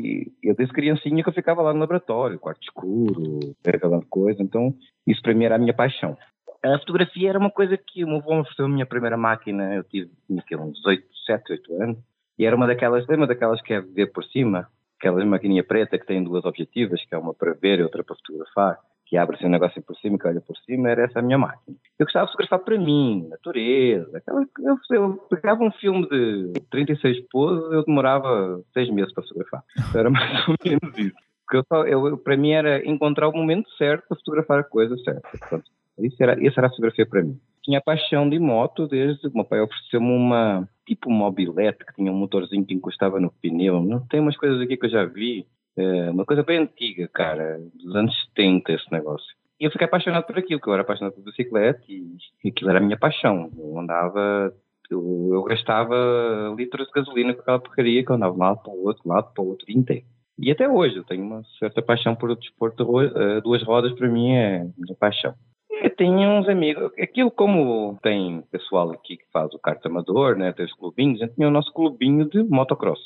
eu 0.44 0.54
desde 0.54 0.74
criancinha 0.74 1.24
que 1.24 1.30
eu 1.30 1.34
ficava 1.34 1.62
lá 1.62 1.74
no 1.74 1.80
laboratório, 1.80 2.40
quarto 2.40 2.62
escuro, 2.62 3.40
aquela 3.66 4.02
coisa, 4.10 4.44
então 4.44 4.76
isso 5.08 5.22
para 5.22 5.34
mim 5.34 5.46
era 5.46 5.56
a 5.56 5.60
minha 5.60 5.74
paixão. 5.74 6.18
A 6.64 6.78
fotografia 6.78 7.30
era 7.30 7.40
uma 7.40 7.50
coisa 7.50 7.78
que 7.78 8.04
o 8.04 8.08
meu 8.08 8.18
avô 8.18 8.36
me 8.36 8.42
ofereceu 8.42 8.66
a 8.66 8.70
minha 8.70 8.86
primeira 8.86 9.18
máquina, 9.18 9.76
eu 9.76 9.84
tive 9.84 10.12
uns 10.30 10.86
8, 10.86 11.08
7, 11.26 11.52
8 11.54 11.82
anos, 11.82 11.98
e 12.38 12.46
era 12.46 12.56
uma 12.56 12.68
daquelas, 12.68 13.08
lembra 13.08 13.28
daquelas 13.28 13.62
que 13.62 13.74
é 13.74 13.82
ver 13.82 14.12
por 14.12 14.24
cima? 14.26 14.68
Aquela 15.00 15.24
maquininha 15.26 15.64
preta 15.64 15.98
que 15.98 16.06
tem 16.06 16.24
duas 16.24 16.46
objetivas, 16.46 17.04
que 17.04 17.16
é 17.16 17.18
uma 17.18 17.34
para 17.34 17.54
ver 17.54 17.80
e 17.80 17.84
outra 17.84 18.04
para 18.04 18.16
fotografar, 18.16 18.78
que 19.12 19.18
abre 19.18 19.36
assim 19.36 19.46
um 19.46 19.50
negócio 19.50 19.84
por 19.84 19.94
cima, 19.98 20.18
que 20.18 20.26
olha 20.26 20.40
por 20.40 20.56
cima, 20.60 20.90
era 20.90 21.04
essa 21.04 21.20
a 21.20 21.22
minha 21.22 21.38
máquina. 21.38 21.76
Eu 22.00 22.06
gostava 22.06 22.28
de 22.28 22.32
fotografar 22.32 22.60
para 22.60 22.80
mim, 22.80 23.28
natureza, 23.28 24.18
aquela, 24.18 24.48
eu, 24.64 24.78
eu 24.90 25.14
pegava 25.30 25.62
um 25.62 25.72
filme 25.72 26.08
de 26.08 26.54
36 26.72 27.28
poses, 27.30 27.74
eu 27.74 27.84
demorava 27.84 28.64
seis 28.74 28.90
meses 28.90 29.14
para 29.14 29.24
fotografar. 29.24 29.64
Então 29.78 30.00
era 30.00 30.10
mais 30.10 30.48
ou 30.48 30.56
menos 30.64 30.98
isso. 30.98 31.16
Porque 31.46 31.58
eu 31.58 31.64
só, 31.68 31.86
eu, 31.86 32.18
para 32.20 32.38
mim 32.38 32.52
era 32.52 32.90
encontrar 32.90 33.28
o 33.28 33.34
momento 33.34 33.70
certo 33.72 34.08
para 34.08 34.18
fotografar 34.18 34.60
a 34.60 34.64
coisa 34.64 34.96
certa. 35.00 35.28
Portanto, 35.30 35.66
isso 36.00 36.24
era, 36.24 36.42
isso 36.42 36.58
era 36.58 36.68
a 36.68 36.70
fotografia 36.70 37.06
para 37.06 37.22
mim. 37.22 37.38
Tinha 37.64 37.82
paixão 37.82 38.30
de 38.30 38.40
moto 38.40 38.88
desde 38.88 39.28
o 39.28 39.32
meu 39.34 39.44
pai 39.44 39.60
ofereceu-me 39.60 40.08
uma 40.08 40.66
tipo 40.88 41.10
um 41.10 41.14
mobilete 41.14 41.86
que 41.86 41.96
tinha 41.96 42.14
um 42.14 42.16
motorzinho 42.16 42.66
que 42.66 42.74
encostava 42.74 43.20
no 43.20 43.30
pneu. 43.30 43.82
Não 43.82 44.00
tem 44.08 44.22
umas 44.22 44.38
coisas 44.38 44.62
aqui 44.62 44.78
que 44.78 44.86
eu 44.86 44.90
já 44.90 45.04
vi. 45.04 45.46
É, 45.78 46.10
uma 46.10 46.26
coisa 46.26 46.44
bem 46.44 46.60
antiga, 46.60 47.08
cara, 47.08 47.60
dos 47.74 47.96
anos 47.96 48.14
70 48.36 48.74
esse 48.74 48.92
negócio. 48.92 49.28
E 49.60 49.66
eu 49.66 49.72
fiquei 49.72 49.86
apaixonado 49.86 50.26
por 50.26 50.38
aquilo, 50.38 50.60
que 50.60 50.68
eu 50.68 50.74
era 50.74 50.82
apaixonado 50.82 51.14
por 51.14 51.24
bicicleta 51.24 51.82
e, 51.88 52.18
aquilo 52.50 52.70
era 52.70 52.80
a 52.80 52.82
minha 52.82 52.98
paixão. 52.98 53.52
Eu 53.58 53.78
andava, 53.78 54.54
eu, 54.90 55.30
eu 55.34 55.44
gastava 55.44 56.54
litros 56.58 56.88
de 56.88 56.94
gasolina 56.94 57.34
com 57.34 57.42
aquela 57.42 57.60
porcaria 57.60 58.04
que 58.04 58.12
eu 58.12 58.16
andava 58.16 58.34
de 58.34 58.40
um 58.40 58.44
lado 58.44 58.64
para 58.64 58.72
o 58.72 58.84
outro, 58.84 59.04
de 59.04 59.10
um 59.10 59.14
lado 59.14 59.34
para 59.34 59.44
o 59.44 59.48
outro, 59.48 59.66
dia 59.68 59.78
inteiro. 59.78 60.06
E 60.40 60.50
até 60.50 60.68
hoje 60.68 60.96
eu 60.96 61.04
tenho 61.04 61.24
uma 61.24 61.44
certa 61.60 61.82
paixão 61.82 62.16
por 62.16 62.32
o 62.32 62.36
desporto. 62.36 62.84
de 62.84 63.20
eh, 63.20 63.42
Duas 63.42 63.62
rodas 63.62 63.94
para 63.94 64.08
mim 64.08 64.32
é 64.32 64.66
minha 64.76 64.96
paixão. 65.00 65.36
Eu 65.70 65.96
tenho 65.96 66.30
uns 66.30 66.50
amigos, 66.50 66.92
aquilo 67.00 67.30
como 67.30 67.98
tem 68.02 68.42
pessoal 68.52 68.92
aqui 68.92 69.18
que 69.18 69.26
faz 69.32 69.54
o 69.54 69.60
kart 69.60 69.84
amador, 69.86 70.36
né, 70.36 70.52
tem 70.52 70.66
os 70.66 70.74
clubinhos, 70.74 71.20
gente 71.20 71.36
tinha 71.36 71.48
o 71.48 71.52
nosso 71.52 71.72
clubinho 71.74 72.28
de 72.28 72.44
motocross. 72.44 73.00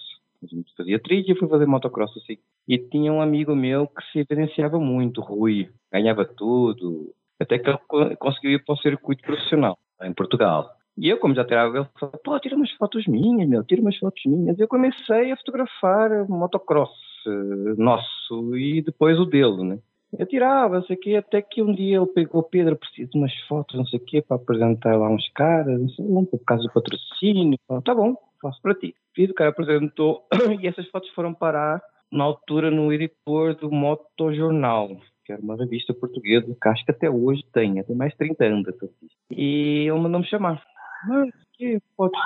Gente 0.45 0.73
fazia 0.75 0.99
trilha 0.99 1.31
e 1.31 1.37
fui 1.37 1.47
fazer 1.47 1.65
motocross 1.65 2.15
assim. 2.17 2.37
E 2.67 2.77
tinha 2.77 3.11
um 3.11 3.21
amigo 3.21 3.55
meu 3.55 3.87
que 3.87 4.03
se 4.11 4.19
evidenciava 4.19 4.79
muito, 4.79 5.21
Rui, 5.21 5.69
ganhava 5.91 6.25
tudo, 6.25 7.13
até 7.39 7.59
que 7.59 7.69
ele 7.69 7.79
co- 7.87 8.15
conseguiu 8.17 8.51
ir 8.51 8.63
para 8.65 8.73
o 8.73 8.77
circuito 8.77 9.23
profissional, 9.23 9.77
em 10.03 10.13
Portugal. 10.13 10.69
E 10.97 11.09
eu, 11.09 11.17
como 11.17 11.35
já 11.35 11.43
tirava, 11.43 11.77
ele 11.77 11.87
falou, 11.99 12.15
pô, 12.23 12.39
tira 12.39 12.55
umas 12.55 12.71
fotos 12.71 13.05
minhas, 13.05 13.47
meu, 13.49 13.63
tira 13.63 13.81
umas 13.81 13.97
fotos 13.97 14.21
minhas. 14.25 14.57
E 14.57 14.61
eu 14.61 14.67
comecei 14.67 15.31
a 15.31 15.37
fotografar 15.37 16.27
motocross 16.29 16.89
eh, 17.27 17.75
nosso 17.77 18.55
e 18.57 18.81
depois 18.81 19.19
o 19.19 19.25
dele, 19.25 19.63
né? 19.63 19.79
Eu 20.17 20.25
tirava, 20.25 20.75
não 20.75 20.83
sei 20.85 20.95
o 20.95 20.99
quê, 20.99 21.15
até 21.15 21.41
que 21.41 21.61
um 21.61 21.73
dia 21.73 21.97
ele 21.97 22.05
pegou, 22.05 22.41
Pedro, 22.43 22.77
preciso 22.77 23.11
de 23.11 23.17
umas 23.17 23.33
fotos, 23.47 23.75
não 23.75 23.85
sei 23.85 23.99
o 23.99 24.05
quê, 24.05 24.21
para 24.21 24.37
apresentar 24.37 24.95
lá 24.97 25.09
uns 25.09 25.27
caras, 25.33 25.77
não 25.79 25.89
sei, 25.89 26.05
por 26.31 26.39
causa 26.45 26.63
do 26.63 26.71
patrocínio. 26.71 27.57
Tá 27.83 27.93
bom, 27.93 28.15
faço 28.45 28.61
para 28.61 28.75
ti. 28.75 28.93
Fiz, 29.13 29.29
o 29.29 29.33
cara 29.33 29.49
apresentou, 29.49 30.25
e 30.61 30.67
essas 30.67 30.87
fotos 30.89 31.09
foram 31.11 31.33
parar 31.33 31.81
na 32.11 32.23
altura 32.23 32.69
no 32.69 32.93
editor 32.93 33.55
do 33.55 33.71
Motojornal, 33.71 34.97
que 35.25 35.33
era 35.33 35.41
uma 35.41 35.55
revista 35.55 35.93
portuguesa, 35.93 36.55
que 36.61 36.69
acho 36.69 36.85
que 36.85 36.91
até 36.91 37.09
hoje 37.09 37.43
tem, 37.51 37.81
tem 37.83 37.95
mais 37.95 38.11
de 38.11 38.17
30 38.17 38.45
anos. 38.45 38.67
Assim. 38.67 38.89
E 39.31 39.87
ele 39.87 39.99
mandou-me 39.99 40.27
chamar. 40.27 40.61
Mas 41.07 41.29
que 41.53 41.79
fotos 41.95 42.19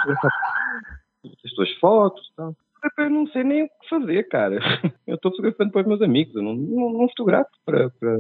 as 1.46 1.52
tuas 1.54 1.72
fotos 1.76 2.32
tal. 2.36 2.56
Eu 2.98 3.10
não 3.10 3.28
sei 3.28 3.44
nem 3.44 3.64
o 3.64 3.68
que 3.68 3.90
fazer, 3.90 4.24
cara. 4.30 4.58
Eu 5.06 5.16
estou 5.16 5.32
fotografando 5.32 5.72
para 5.72 5.82
os 5.82 5.88
meus 5.88 6.02
amigos, 6.02 6.36
eu 6.36 6.42
não, 6.44 6.56
não, 6.56 6.94
não 6.94 7.10
fotografo 7.10 7.50
para, 7.66 7.90
para, 7.90 8.16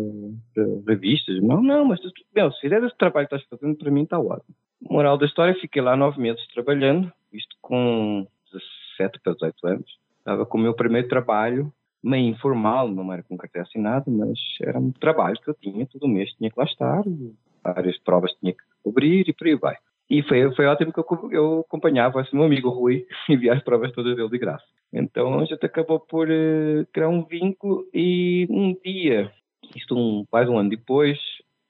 para, 0.54 0.66
revistas. 0.88 1.42
Não, 1.42 1.62
não, 1.62 1.86
mas 1.86 2.00
meu, 2.36 2.52
se 2.52 2.62
fizer 2.62 2.84
esse 2.84 2.98
trabalho 2.98 3.28
que 3.28 3.36
estás 3.36 3.50
fazendo, 3.50 3.78
para 3.78 3.92
mim 3.92 4.04
está 4.04 4.20
ótimo. 4.20 4.56
Moral 4.82 5.18
da 5.18 5.26
história, 5.26 5.54
fiquei 5.62 5.82
lá 5.82 5.96
nove 5.96 6.20
meses 6.20 6.46
trabalhando, 6.48 7.12
isto 7.34 7.56
com 7.62 8.28
17 8.52 9.20
para 9.24 9.34
18 9.34 9.68
anos. 9.68 10.00
Estava 10.20 10.46
com 10.46 10.58
o 10.58 10.62
meu 10.62 10.74
primeiro 10.74 11.08
trabalho, 11.08 11.72
meio 12.04 12.30
informal, 12.30 12.88
não 12.88 13.12
era 13.12 13.24
com 13.24 13.38
carteira 13.38 13.68
assinada, 13.68 14.06
mas 14.08 14.40
era 14.62 14.80
um 14.80 14.92
trabalho 14.92 15.40
que 15.42 15.50
eu 15.50 15.54
tinha, 15.54 15.86
todo 15.86 16.08
mês 16.08 16.32
tinha 16.34 16.50
que 16.50 16.60
lá 16.60 16.66
estar, 16.66 17.04
várias 17.64 17.98
provas 18.00 18.32
tinha 18.40 18.54
que 18.54 18.64
cobrir 18.84 19.28
e 19.28 19.34
por 19.34 19.48
aí 19.48 19.56
vai. 19.56 19.76
E 20.10 20.24
foi, 20.24 20.54
foi 20.56 20.66
ótimo 20.66 20.92
que 20.92 21.00
eu, 21.00 21.30
eu 21.32 21.60
acompanhava 21.68 22.22
esse 22.22 22.34
meu 22.34 22.46
amigo 22.46 22.70
Rui 22.70 23.06
e 23.30 23.38
via 23.38 23.54
as 23.54 23.64
provas 23.64 23.92
todas 23.92 24.16
dele 24.16 24.30
de 24.30 24.38
graça. 24.38 24.66
Então 24.92 25.40
a 25.40 25.46
gente 25.46 25.64
acabou 25.64 26.00
por 26.00 26.28
uh, 26.28 26.86
criar 26.92 27.10
um 27.10 27.24
vínculo 27.24 27.88
e 27.94 28.48
um 28.50 28.76
dia, 28.84 29.32
isto 29.76 29.96
um, 29.96 30.26
quase 30.30 30.50
um 30.50 30.58
ano 30.58 30.70
depois, 30.70 31.20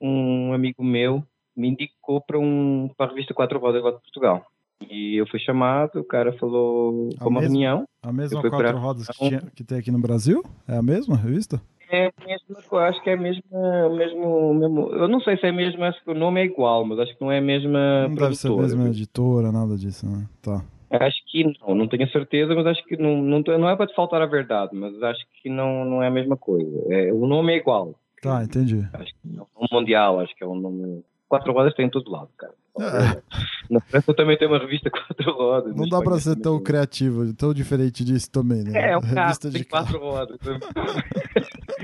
um 0.00 0.54
amigo 0.54 0.82
meu 0.82 1.22
me 1.54 1.68
indicou 1.68 2.20
para 2.22 2.38
um, 2.38 2.88
para 2.96 3.06
a 3.06 3.08
revista 3.10 3.34
Quatro 3.34 3.58
Rodas 3.58 3.82
lá 3.82 3.90
de 3.90 4.00
Portugal. 4.00 4.46
E 4.88 5.16
eu 5.16 5.26
fui 5.26 5.38
chamado, 5.38 6.00
o 6.00 6.04
cara 6.04 6.32
falou 6.38 7.10
A 7.20 7.24
uma 7.28 7.40
mesma- 7.40 7.54
reunião. 7.54 7.84
A 8.02 8.12
mesma 8.12 8.40
quatro 8.40 8.58
pra- 8.58 8.70
rodas 8.72 9.06
que, 9.08 9.18
tinha- 9.28 9.42
que 9.54 9.62
tem 9.64 9.78
aqui 9.78 9.90
no 9.90 10.00
Brasil? 10.00 10.42
É 10.66 10.76
a 10.76 10.82
mesma 10.82 11.16
revista? 11.16 11.60
É 11.92 12.06
a 12.06 12.12
mesma, 12.26 12.56
eu 12.70 12.78
acho 12.78 13.02
que 13.02 13.10
é 13.10 13.14
a 13.14 13.16
mesma, 13.16 13.88
mesmo, 13.90 14.54
mesmo. 14.54 14.88
Eu 14.92 15.08
não 15.08 15.20
sei 15.20 15.36
se 15.36 15.46
é 15.46 15.52
mesmo, 15.52 15.82
acho 15.84 16.02
que 16.04 16.10
o 16.10 16.14
nome 16.14 16.40
é 16.40 16.44
igual, 16.44 16.84
mas 16.84 16.98
acho 17.00 17.14
que 17.16 17.20
não 17.20 17.32
é 17.32 17.38
a 17.38 17.42
mesma 17.42 18.08
não 18.08 18.14
deve 18.14 18.36
ser 18.36 18.46
a 18.46 18.50
produtora. 18.50 18.76
mesma 18.78 18.88
editora, 18.88 19.52
nada 19.52 19.76
disso, 19.76 20.06
né? 20.08 20.26
Tá. 20.40 20.62
Acho 20.92 21.16
que 21.26 21.44
não, 21.66 21.74
não 21.74 21.88
tenho 21.88 22.08
certeza, 22.10 22.54
mas 22.54 22.66
acho 22.66 22.84
que 22.84 22.96
não, 22.96 23.16
não, 23.20 23.40
não 23.58 23.68
é 23.68 23.76
para 23.76 23.86
te 23.86 23.94
faltar 23.94 24.22
a 24.22 24.26
verdade, 24.26 24.74
mas 24.74 25.00
acho 25.02 25.24
que 25.42 25.48
não, 25.48 25.84
não 25.84 26.02
é 26.02 26.06
a 26.08 26.10
mesma 26.12 26.36
coisa. 26.36 26.70
É, 26.90 27.12
o 27.12 27.26
nome 27.26 27.52
é 27.52 27.56
igual. 27.56 27.94
Tá, 28.22 28.42
entendi. 28.44 28.86
Acho 28.92 29.12
que 29.12 29.28
é 29.36 29.40
um 29.40 29.46
nome 29.56 29.68
mundial, 29.72 30.20
acho 30.20 30.34
que 30.36 30.42
é 30.44 30.46
um 30.46 30.58
nome. 30.58 31.02
Quatro 31.28 31.52
rodas 31.52 31.74
tem 31.74 31.86
em 31.86 31.90
todo 31.90 32.10
lado, 32.10 32.28
cara. 32.36 32.54
É. 32.80 33.22
Na 33.70 33.80
França 33.80 34.12
também 34.14 34.36
tem 34.36 34.48
uma 34.48 34.58
revista 34.58 34.90
Quatro 34.90 35.32
Rodas. 35.32 35.74
Não 35.76 35.84
na 35.86 35.98
dá 35.98 36.02
pra 36.02 36.16
Espanha 36.16 36.36
ser 36.36 36.42
tão 36.42 36.52
também. 36.54 36.64
criativo, 36.64 37.34
tão 37.34 37.54
diferente 37.54 38.04
disso 38.04 38.30
também, 38.30 38.64
né? 38.64 38.90
É, 38.90 38.96
o 38.96 39.00
carro 39.00 39.14
Revista 39.14 39.50
de 39.50 39.64
carro. 39.64 39.86
quatro 39.86 40.00
rodas. 40.00 40.38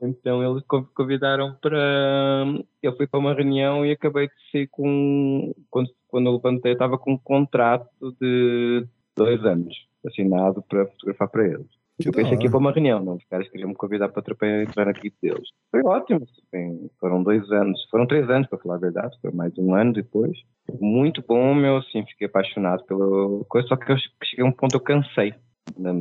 então 0.00 0.42
eles 0.52 0.64
co- 0.66 0.88
convidaram 0.94 1.54
para. 1.60 2.44
Eu 2.82 2.96
fui 2.96 3.06
para 3.06 3.20
uma 3.20 3.34
reunião 3.34 3.84
e 3.84 3.92
acabei 3.92 4.28
de 4.28 4.34
ser 4.50 4.66
com. 4.68 5.52
Quando, 5.68 5.90
quando 6.08 6.26
eu 6.26 6.32
levantei, 6.34 6.72
estava 6.72 6.98
com 6.98 7.12
um 7.14 7.18
contrato 7.18 7.88
de 8.20 8.86
dois 9.16 9.44
anos 9.44 9.74
assinado 10.06 10.62
para 10.68 10.86
fotografar 10.86 11.28
para 11.28 11.46
eles. 11.46 11.79
Que 12.00 12.08
eu 12.08 12.12
pensei 12.12 12.36
que 12.36 12.44
ia 12.44 12.48
hora. 12.48 12.50
para 12.50 12.58
uma 12.58 12.72
reunião, 12.72 13.04
não. 13.04 13.14
Os 13.16 13.24
caras 13.24 13.48
queriam 13.48 13.68
me 13.68 13.74
convidar 13.74 14.08
para, 14.08 14.22
tra- 14.22 14.34
para 14.34 14.62
entrar 14.62 14.84
na 14.86 14.90
equipe 14.92 15.16
deles. 15.22 15.48
Foi 15.70 15.82
ótimo. 15.82 16.20
assim, 16.22 16.90
foram 16.98 17.22
dois 17.22 17.50
anos, 17.50 17.78
foram 17.90 18.06
três 18.06 18.28
anos, 18.30 18.48
para 18.48 18.58
falar 18.58 18.76
a 18.76 18.78
verdade. 18.78 19.16
Foi 19.20 19.30
mais 19.32 19.56
um 19.58 19.74
ano 19.74 19.92
depois. 19.92 20.36
Muito 20.80 21.22
bom, 21.26 21.54
meu. 21.54 21.76
Assim, 21.78 22.04
fiquei 22.06 22.26
apaixonado 22.26 22.84
pela 22.84 23.44
coisa. 23.48 23.68
Só 23.68 23.76
que 23.76 23.92
eu 23.92 23.96
cheguei 24.24 24.44
a 24.44 24.48
um 24.48 24.52
ponto 24.52 24.74
eu 24.76 24.80
cansei. 24.80 25.34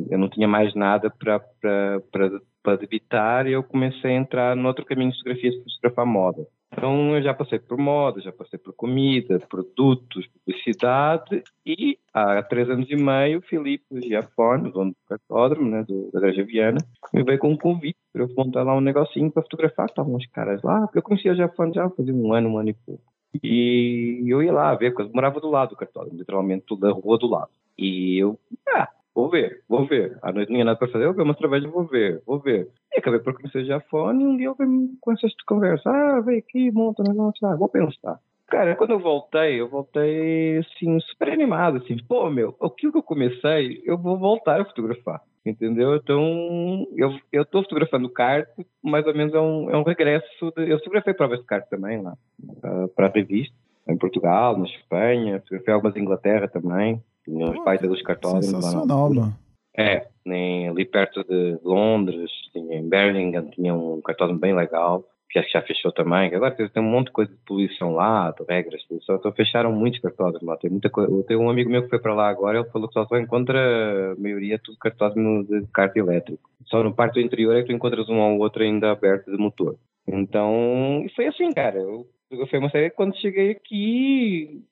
Eu 0.09 0.17
não 0.17 0.29
tinha 0.29 0.47
mais 0.47 0.73
nada 0.73 1.09
para 1.09 1.39
para 1.61 2.01
para 2.11 2.29
para 2.63 2.75
debitar 2.77 3.47
e 3.47 3.53
eu 3.53 3.63
comecei 3.63 4.11
a 4.11 4.15
entrar 4.15 4.55
no 4.55 4.67
outro 4.67 4.83
caminho 4.85 5.11
de 5.11 5.17
fotografias 5.17 5.55
para 5.55 5.63
fotografar 5.63 6.05
moda. 6.05 6.47
Então 6.71 7.15
eu 7.15 7.21
já 7.23 7.33
passei 7.33 7.59
por 7.59 7.77
moda, 7.77 8.21
já 8.21 8.31
passei 8.31 8.59
por 8.59 8.73
comida, 8.73 9.39
produtos, 9.49 10.27
publicidade 10.27 11.43
e 11.65 11.97
há 12.13 12.41
três 12.43 12.69
anos 12.69 12.89
e 12.89 12.95
meio 12.95 13.39
o 13.39 13.41
Filipe 13.41 14.01
Giafone, 14.07 14.71
dono 14.71 14.91
do 14.91 14.97
cartódromo, 15.07 15.69
né, 15.69 15.83
do, 15.83 16.09
da 16.11 16.19
Igreja 16.19 16.43
Viana, 16.43 16.77
me 17.13 17.23
veio 17.23 17.39
com 17.39 17.49
um 17.49 17.57
convite 17.57 17.97
para 18.13 18.23
eu 18.23 18.29
montar 18.37 18.63
lá 18.63 18.75
um 18.75 18.81
negocinho 18.81 19.31
para 19.31 19.43
fotografar. 19.43 19.87
Estavam 19.87 20.15
os 20.15 20.25
caras 20.27 20.61
lá, 20.61 20.81
porque 20.81 20.99
eu 20.99 21.03
conhecia 21.03 21.33
o 21.33 21.35
Giafone 21.35 21.73
já 21.73 21.89
fazia 21.89 22.13
um 22.13 22.33
ano, 22.33 22.49
um 22.49 22.57
ano 22.57 22.69
e 22.69 22.73
pouco. 22.73 23.03
E 23.43 24.23
eu 24.27 24.41
ia 24.41 24.51
lá 24.51 24.73
ver, 24.75 24.91
porque 24.91 25.09
eu 25.09 25.13
morava 25.13 25.39
do 25.39 25.49
lado 25.49 25.69
do 25.69 25.75
cartódromo, 25.75 26.17
literalmente 26.17 26.65
da 26.79 26.91
rua 26.91 27.17
do 27.17 27.27
lado. 27.27 27.49
E 27.77 28.17
eu, 28.17 28.39
ah, 28.67 28.89
vou 29.19 29.29
ver, 29.29 29.61
vou 29.67 29.85
ver. 29.85 30.17
À 30.21 30.31
noite 30.31 30.49
não 30.49 30.55
tinha 30.55 30.65
nada 30.65 30.77
para 30.77 30.87
fazer, 30.87 31.05
eu 31.05 31.13
vi 31.13 31.21
uma 31.21 31.35
cerveja, 31.35 31.67
vou 31.67 31.85
ver, 31.85 32.21
vou 32.25 32.39
ver. 32.39 32.69
E 32.93 32.99
acabei 32.99 33.19
por 33.19 33.33
conhecer 33.33 33.63
o 33.63 33.65
Jafone 33.65 34.23
e 34.23 34.27
um 34.27 34.37
dia 34.37 34.47
eu 34.47 34.55
venho 34.55 34.89
com 35.01 35.11
essas 35.11 35.33
conversas. 35.45 35.85
Ah, 35.85 36.21
vem 36.21 36.39
aqui, 36.39 36.71
monta 36.71 37.03
um 37.03 37.11
negócio, 37.11 37.45
ah, 37.47 37.55
vou 37.55 37.67
pensar. 37.67 38.19
Cara, 38.47 38.75
quando 38.75 38.91
eu 38.91 38.99
voltei, 38.99 39.61
eu 39.61 39.69
voltei 39.69 40.57
assim, 40.57 40.99
super 41.01 41.29
animado, 41.29 41.77
assim, 41.77 41.97
pô, 42.07 42.29
meu, 42.31 42.55
aquilo 42.61 42.91
que 42.91 42.97
eu 42.97 43.03
comecei, 43.03 43.83
eu 43.85 43.97
vou 43.97 44.17
voltar 44.17 44.59
a 44.59 44.65
fotografar. 44.65 45.21
Entendeu? 45.45 45.95
Então, 45.95 46.85
eu 46.95 47.17
eu 47.31 47.43
estou 47.43 47.63
fotografando 47.63 48.09
kart, 48.09 48.47
mais 48.83 49.05
ou 49.05 49.13
menos 49.13 49.33
é 49.33 49.39
um, 49.39 49.69
é 49.69 49.77
um 49.77 49.83
regresso. 49.83 50.51
De, 50.55 50.69
eu 50.69 50.77
fotografei 50.79 51.13
provas 51.13 51.39
de 51.39 51.45
kart 51.45 51.67
também 51.69 52.01
lá, 52.01 52.13
para 52.95 53.07
a 53.07 53.11
revista, 53.11 53.55
em 53.87 53.97
Portugal, 53.97 54.57
na 54.57 54.65
Espanha, 54.65 55.39
fotografei 55.39 55.73
algumas 55.73 55.95
em 55.95 56.01
Inglaterra 56.01 56.47
também, 56.47 57.01
Pô, 57.29 57.63
pais 57.63 57.81
dos 57.81 58.01
na 58.03 58.41
Sensacional, 58.41 59.13
mano. 59.13 59.35
É, 59.77 60.07
nem 60.25 60.67
ali 60.67 60.83
perto 60.85 61.23
de 61.23 61.57
Londres, 61.63 62.29
tinha 62.51 62.77
em 62.77 62.89
Birmingham, 62.89 63.49
tinha 63.49 63.73
um 63.73 64.01
cartódromo 64.01 64.39
bem 64.39 64.53
legal, 64.53 65.05
que 65.29 65.37
acho 65.37 65.47
que 65.47 65.53
já 65.53 65.61
fechou 65.61 65.91
também. 65.91 66.33
Agora 66.33 66.55
tem 66.55 66.67
tem 66.67 66.83
um 66.83 66.89
monte 66.89 67.07
de 67.07 67.13
coisa 67.13 67.31
de 67.31 67.37
poluição 67.45 67.93
lá, 67.93 68.31
de 68.31 68.43
regras, 68.49 68.83
poluição. 68.83 69.15
Então 69.15 69.31
fecharam 69.31 69.71
muitos 69.71 70.01
cartódromos 70.01 70.47
lá. 70.47 70.57
Tem 70.57 70.69
muita 70.69 70.89
coisa. 70.89 71.11
Eu 71.11 71.23
tenho 71.23 71.39
um 71.39 71.49
amigo 71.49 71.69
meu 71.69 71.83
que 71.83 71.89
foi 71.89 71.99
para 71.99 72.15
lá 72.15 72.27
agora, 72.27 72.59
ele 72.59 72.69
falou 72.69 72.87
que 72.87 72.93
só 72.93 73.05
só 73.05 73.17
encontra 73.17 74.13
a 74.13 74.15
maioria 74.19 74.59
tudo 74.59 74.77
cartódromo 74.79 75.43
de 75.43 75.65
kart 75.73 75.95
elétrico. 75.95 76.49
Só 76.65 76.83
no 76.83 76.93
parte 76.93 77.13
do 77.13 77.21
interior 77.21 77.55
é 77.55 77.61
que 77.61 77.67
tu 77.67 77.73
encontras 77.73 78.09
um 78.09 78.19
ou 78.19 78.39
outro 78.39 78.63
ainda 78.63 78.91
aberto 78.91 79.31
de 79.31 79.37
motor. 79.37 79.75
Então, 80.07 81.05
foi 81.15 81.27
assim, 81.27 81.51
cara. 81.53 81.77
Eu 81.77 82.07
fotografei 82.27 82.59
uma 82.59 82.69
série 82.69 82.89
quando 82.89 83.17
cheguei 83.17 83.51
aqui, 83.51 84.63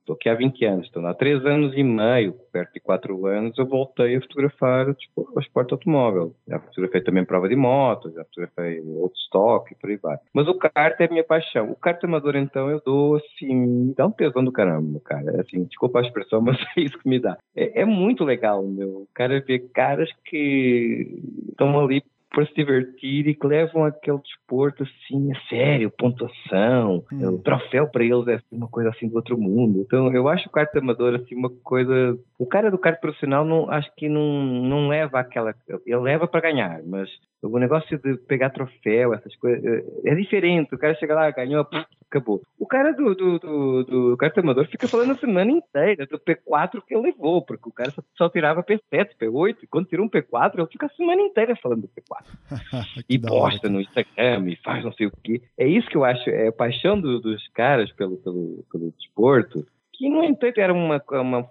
estou 0.00 0.14
aqui 0.14 0.28
há 0.28 0.34
20 0.34 0.64
anos, 0.64 0.86
estou 0.86 1.04
há 1.06 1.12
3 1.12 1.44
anos 1.44 1.76
e 1.76 1.82
meio, 1.82 2.34
perto 2.52 2.72
de 2.72 2.80
4 2.80 3.26
anos, 3.26 3.58
eu 3.58 3.66
voltei 3.66 4.16
a 4.16 4.20
fotografar 4.20 4.94
tipo, 4.94 5.28
o 5.34 5.40
esporte 5.40 5.72
automóvel. 5.72 6.34
Já 6.46 6.60
fotografei 6.60 7.00
também 7.02 7.24
prova 7.24 7.48
de 7.48 7.56
moto, 7.56 8.10
já 8.12 8.24
fotografei 8.24 8.80
outro 8.80 9.18
stock 9.18 9.72
e 9.72 9.76
por 9.76 9.90
aí 9.90 9.96
vai. 9.96 10.16
Mas 10.32 10.46
o 10.46 10.54
kart 10.54 11.00
é 11.00 11.04
a 11.04 11.08
minha 11.08 11.24
paixão. 11.24 11.70
O 11.70 11.76
kart 11.76 12.02
amador, 12.04 12.36
então, 12.36 12.70
eu 12.70 12.80
dou 12.84 13.16
assim, 13.16 13.92
dá 13.96 14.06
um 14.06 14.12
tesão 14.12 14.44
do 14.44 14.52
caramba, 14.52 15.00
cara. 15.04 15.40
Assim, 15.40 15.64
desculpa 15.64 15.98
a 15.98 16.02
expressão, 16.02 16.40
mas 16.42 16.56
é 16.76 16.80
isso 16.80 16.98
que 16.98 17.08
me 17.08 17.18
dá. 17.18 17.36
É, 17.54 17.82
é 17.82 17.84
muito 17.84 18.24
legal, 18.24 18.62
meu. 18.62 18.88
O 18.88 19.08
cara 19.12 19.40
vê 19.40 19.58
caras 19.58 20.10
que 20.24 21.20
estão 21.50 21.78
ali 21.80 22.02
para 22.36 22.44
se 22.44 22.54
divertir 22.54 23.26
e 23.26 23.34
que 23.34 23.46
levam 23.46 23.86
aquele 23.86 24.18
desporto 24.18 24.82
assim 24.82 25.32
a 25.32 25.40
sério, 25.48 25.90
pontuação, 25.90 27.02
Hum. 27.10 27.28
o 27.30 27.38
troféu 27.38 27.88
para 27.88 28.04
eles 28.04 28.28
é 28.28 28.34
assim, 28.34 28.56
uma 28.56 28.68
coisa 28.68 28.90
assim 28.90 29.08
do 29.08 29.16
outro 29.16 29.38
mundo. 29.38 29.80
Então 29.80 30.12
eu 30.12 30.28
acho 30.28 30.46
o 30.46 30.52
kart 30.52 30.68
amador 30.76 31.14
assim 31.14 31.34
uma 31.34 31.48
coisa. 31.48 32.18
O 32.38 32.44
cara 32.44 32.70
do 32.70 32.76
kart 32.76 33.00
profissional 33.00 33.42
não 33.42 33.70
acho 33.70 33.90
que 33.96 34.06
não, 34.06 34.44
não 34.44 34.88
leva 34.88 35.18
aquela. 35.18 35.54
Ele 35.86 35.96
leva 35.96 36.28
para 36.28 36.42
ganhar, 36.42 36.82
mas 36.84 37.08
o 37.42 37.58
negócio 37.58 37.98
de 37.98 38.16
pegar 38.26 38.50
troféu, 38.50 39.14
essas 39.14 39.34
coisas, 39.36 39.64
é 39.64 40.10
é 40.10 40.14
diferente. 40.14 40.74
O 40.74 40.78
cara 40.78 40.94
chega 40.94 41.14
lá, 41.14 41.30
ganhou, 41.30 41.66
acabou. 42.10 42.42
O 42.58 42.66
cara 42.66 42.92
do, 42.92 43.14
do, 43.14 43.38
do, 43.38 43.84
do 43.84 44.18
amador 44.36 44.66
fica 44.66 44.88
falando 44.88 45.12
a 45.12 45.18
semana 45.18 45.50
inteira 45.50 46.06
do 46.06 46.18
P4 46.18 46.82
que 46.86 46.94
ele 46.94 47.08
levou, 47.08 47.42
porque 47.42 47.68
o 47.68 47.72
cara 47.72 47.90
só, 47.90 48.02
só 48.16 48.28
tirava 48.28 48.62
P7, 48.62 49.10
P8, 49.20 49.56
e 49.62 49.66
quando 49.66 49.86
tira 49.86 50.02
um 50.02 50.08
P4, 50.08 50.54
ele 50.58 50.66
fica 50.68 50.86
a 50.86 50.90
semana 50.90 51.22
inteira 51.22 51.56
falando 51.56 51.82
do 51.82 51.88
P4 51.88 52.24
Que 52.24 52.25
e 53.08 53.18
posta 53.18 53.68
no 53.68 53.80
Instagram 53.80 54.48
e 54.48 54.56
faz 54.56 54.84
não 54.84 54.92
sei 54.92 55.06
o 55.06 55.12
quê. 55.22 55.42
É 55.58 55.66
isso 55.66 55.88
que 55.88 55.96
eu 55.96 56.04
acho, 56.04 56.28
é 56.30 56.48
a 56.48 56.52
paixão 56.52 57.00
do- 57.00 57.20
dos 57.20 57.46
caras 57.48 57.90
pelo, 57.92 58.16
pelo, 58.18 58.64
pelo 58.70 58.92
desporto, 58.92 59.66
que 59.92 60.08
no 60.10 60.22
entanto 60.22 60.58
era 60.58 60.72
uma, 60.72 61.02
uma 61.10 61.48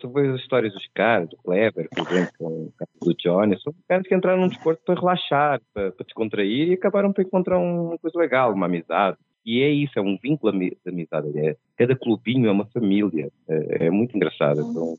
sobre 0.00 0.28
as 0.28 0.40
histórias 0.40 0.72
dos 0.72 0.86
caras, 0.94 1.28
do 1.28 1.36
Kleber, 1.36 1.88
por 1.90 2.10
exemplo, 2.10 2.72
do 3.02 3.14
Johnny, 3.14 3.60
são 3.60 3.74
caras 3.86 4.06
que 4.06 4.14
entraram 4.14 4.40
no 4.40 4.48
desporto 4.48 4.82
para 4.84 4.98
relaxar, 4.98 5.60
para, 5.74 5.92
para 5.92 6.06
descontrair 6.06 6.68
e 6.70 6.72
acabaram 6.72 7.12
por 7.12 7.22
encontrar 7.22 7.58
uma 7.58 7.98
coisa 7.98 8.18
legal, 8.18 8.52
uma 8.54 8.66
amizade. 8.66 9.18
E 9.44 9.60
é 9.60 9.68
isso, 9.68 9.98
é 9.98 10.02
um 10.02 10.16
vínculo 10.22 10.52
de 10.52 10.76
amizade. 10.86 11.36
É, 11.36 11.56
cada 11.76 11.96
clubinho 11.96 12.48
é 12.48 12.52
uma 12.52 12.64
família. 12.66 13.28
É, 13.48 13.86
é 13.86 13.90
muito 13.90 14.16
engraçado. 14.16 14.60
Então, 14.60 14.96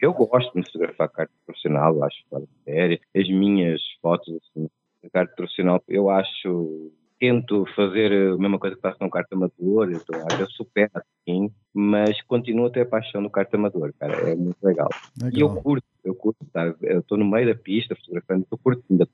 eu 0.00 0.12
gosto 0.12 0.52
de 0.54 0.66
fotografar 0.66 1.08
carta 1.10 1.32
profissional, 1.44 1.94
eu 1.94 2.04
acho 2.04 2.16
fora 2.28 2.42
de 2.42 2.64
série. 2.64 3.00
As 3.14 3.28
minhas 3.28 3.80
fotos, 4.00 4.34
assim, 4.34 4.68
kart 5.12 5.34
profissional, 5.34 5.82
eu 5.88 6.10
acho 6.10 6.92
tento 7.18 7.66
fazer 7.76 8.10
a 8.12 8.38
mesma 8.38 8.58
coisa 8.58 8.76
que 8.76 8.82
faço 8.82 8.96
no 9.00 9.10
kart 9.10 9.26
amador, 9.30 9.92
então 9.92 10.26
às 10.26 10.38
vezes 10.38 10.54
supero 10.54 10.90
assim, 10.94 11.52
mas 11.72 12.20
continuo 12.22 12.66
a 12.66 12.70
ter 12.70 12.80
a 12.80 12.86
paixão 12.86 13.22
do 13.22 13.30
kart 13.30 13.52
amador, 13.54 13.92
cara, 13.98 14.14
é 14.30 14.34
muito 14.34 14.56
legal. 14.62 14.88
Legal. 15.22 15.38
E 15.38 15.40
eu 15.40 15.62
curto, 15.62 15.84
eu 16.04 16.14
curto, 16.14 16.44
tá? 16.52 16.74
Eu 16.82 17.00
estou 17.00 17.16
no 17.16 17.24
meio 17.24 17.46
da 17.46 17.54
pista 17.54 17.94
fotografando, 17.94 18.42
estou 18.42 18.58
curtindo. 18.58 19.08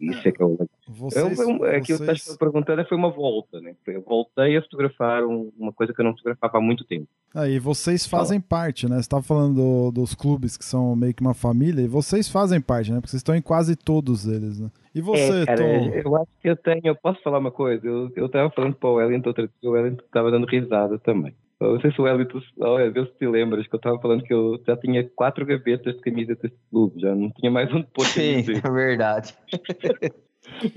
Isso 0.00 0.28
é 0.28 0.32
que 0.32 0.42
é 0.42 0.44
o 0.44 0.50
legal. 0.52 0.68
Vocês, 0.88 1.38
eu, 1.38 1.48
eu, 1.48 1.64
aquilo 1.64 1.82
que 1.98 2.04
vocês- 2.04 2.18
estás 2.18 2.36
perguntando 2.36 2.84
foi 2.86 2.96
uma 2.96 3.10
volta, 3.10 3.60
né? 3.60 3.74
Eu 3.86 4.02
voltei 4.02 4.56
a 4.56 4.62
fotografar 4.62 5.24
um- 5.24 5.50
uma 5.58 5.72
coisa 5.72 5.92
que 5.92 6.00
eu 6.00 6.04
não 6.04 6.12
fotografava 6.12 6.58
há 6.58 6.60
muito 6.60 6.84
tempo. 6.84 7.06
Aí 7.34 7.58
vocês 7.58 8.06
fazem 8.06 8.40
parte, 8.40 8.88
né? 8.88 8.94
Você 8.96 9.00
estava 9.00 9.22
falando 9.22 9.54
do- 9.54 9.90
dos 9.92 10.14
clubes 10.14 10.56
que 10.56 10.64
são 10.64 10.94
meio 10.96 11.12
que 11.14 11.20
uma 11.22 11.34
família, 11.34 11.82
e 11.82 11.88
vocês 11.88 12.28
fazem 12.28 12.60
parte, 12.60 12.90
né? 12.90 12.96
Porque 12.98 13.10
vocês 13.10 13.20
estão 13.20 13.34
em 13.34 13.42
quase 13.42 13.76
todos 13.76 14.26
eles, 14.26 14.58
né? 14.60 14.70
E 14.94 15.00
você, 15.02 15.42
é, 15.42 15.46
cara, 15.46 15.58
Tom? 15.58 15.90
eu 15.92 16.16
acho 16.16 16.30
que 16.40 16.48
eu 16.48 16.56
tenho, 16.56 16.80
eu 16.84 16.96
posso 16.96 17.22
falar 17.22 17.38
uma 17.38 17.50
coisa, 17.50 17.86
eu 17.86 18.10
eu 18.16 18.26
estava 18.26 18.50
falando 18.50 18.74
para 18.76 18.88
o 18.88 18.94
Wellington, 18.94 19.28
outra 19.28 19.42
vez, 19.44 19.52
o 19.62 19.70
Wellington 19.70 20.02
estava 20.04 20.30
dando 20.30 20.46
risada 20.46 20.98
também. 20.98 21.34
Não 21.60 21.80
sei 21.80 21.90
se 21.90 22.00
o 22.00 22.04
Wellington, 22.04 22.40
olha, 22.60 22.90
vê 22.90 23.04
se 23.06 23.12
te 23.18 23.26
lembras 23.26 23.66
que 23.66 23.74
eu 23.74 23.78
estava 23.78 23.98
falando 23.98 24.22
que 24.22 24.32
eu 24.34 24.60
já 24.66 24.76
tinha 24.76 25.08
quatro 25.16 25.44
gavetas 25.46 25.94
de 25.96 26.00
camisetas 26.02 26.50
de 26.50 26.56
clube, 26.70 27.00
já 27.00 27.14
não 27.14 27.30
tinha 27.30 27.50
mais 27.50 27.68
onde 27.74 27.86
pôr 27.94 28.04
Sim, 28.04 28.44
é 28.62 28.70
verdade. 28.70 29.34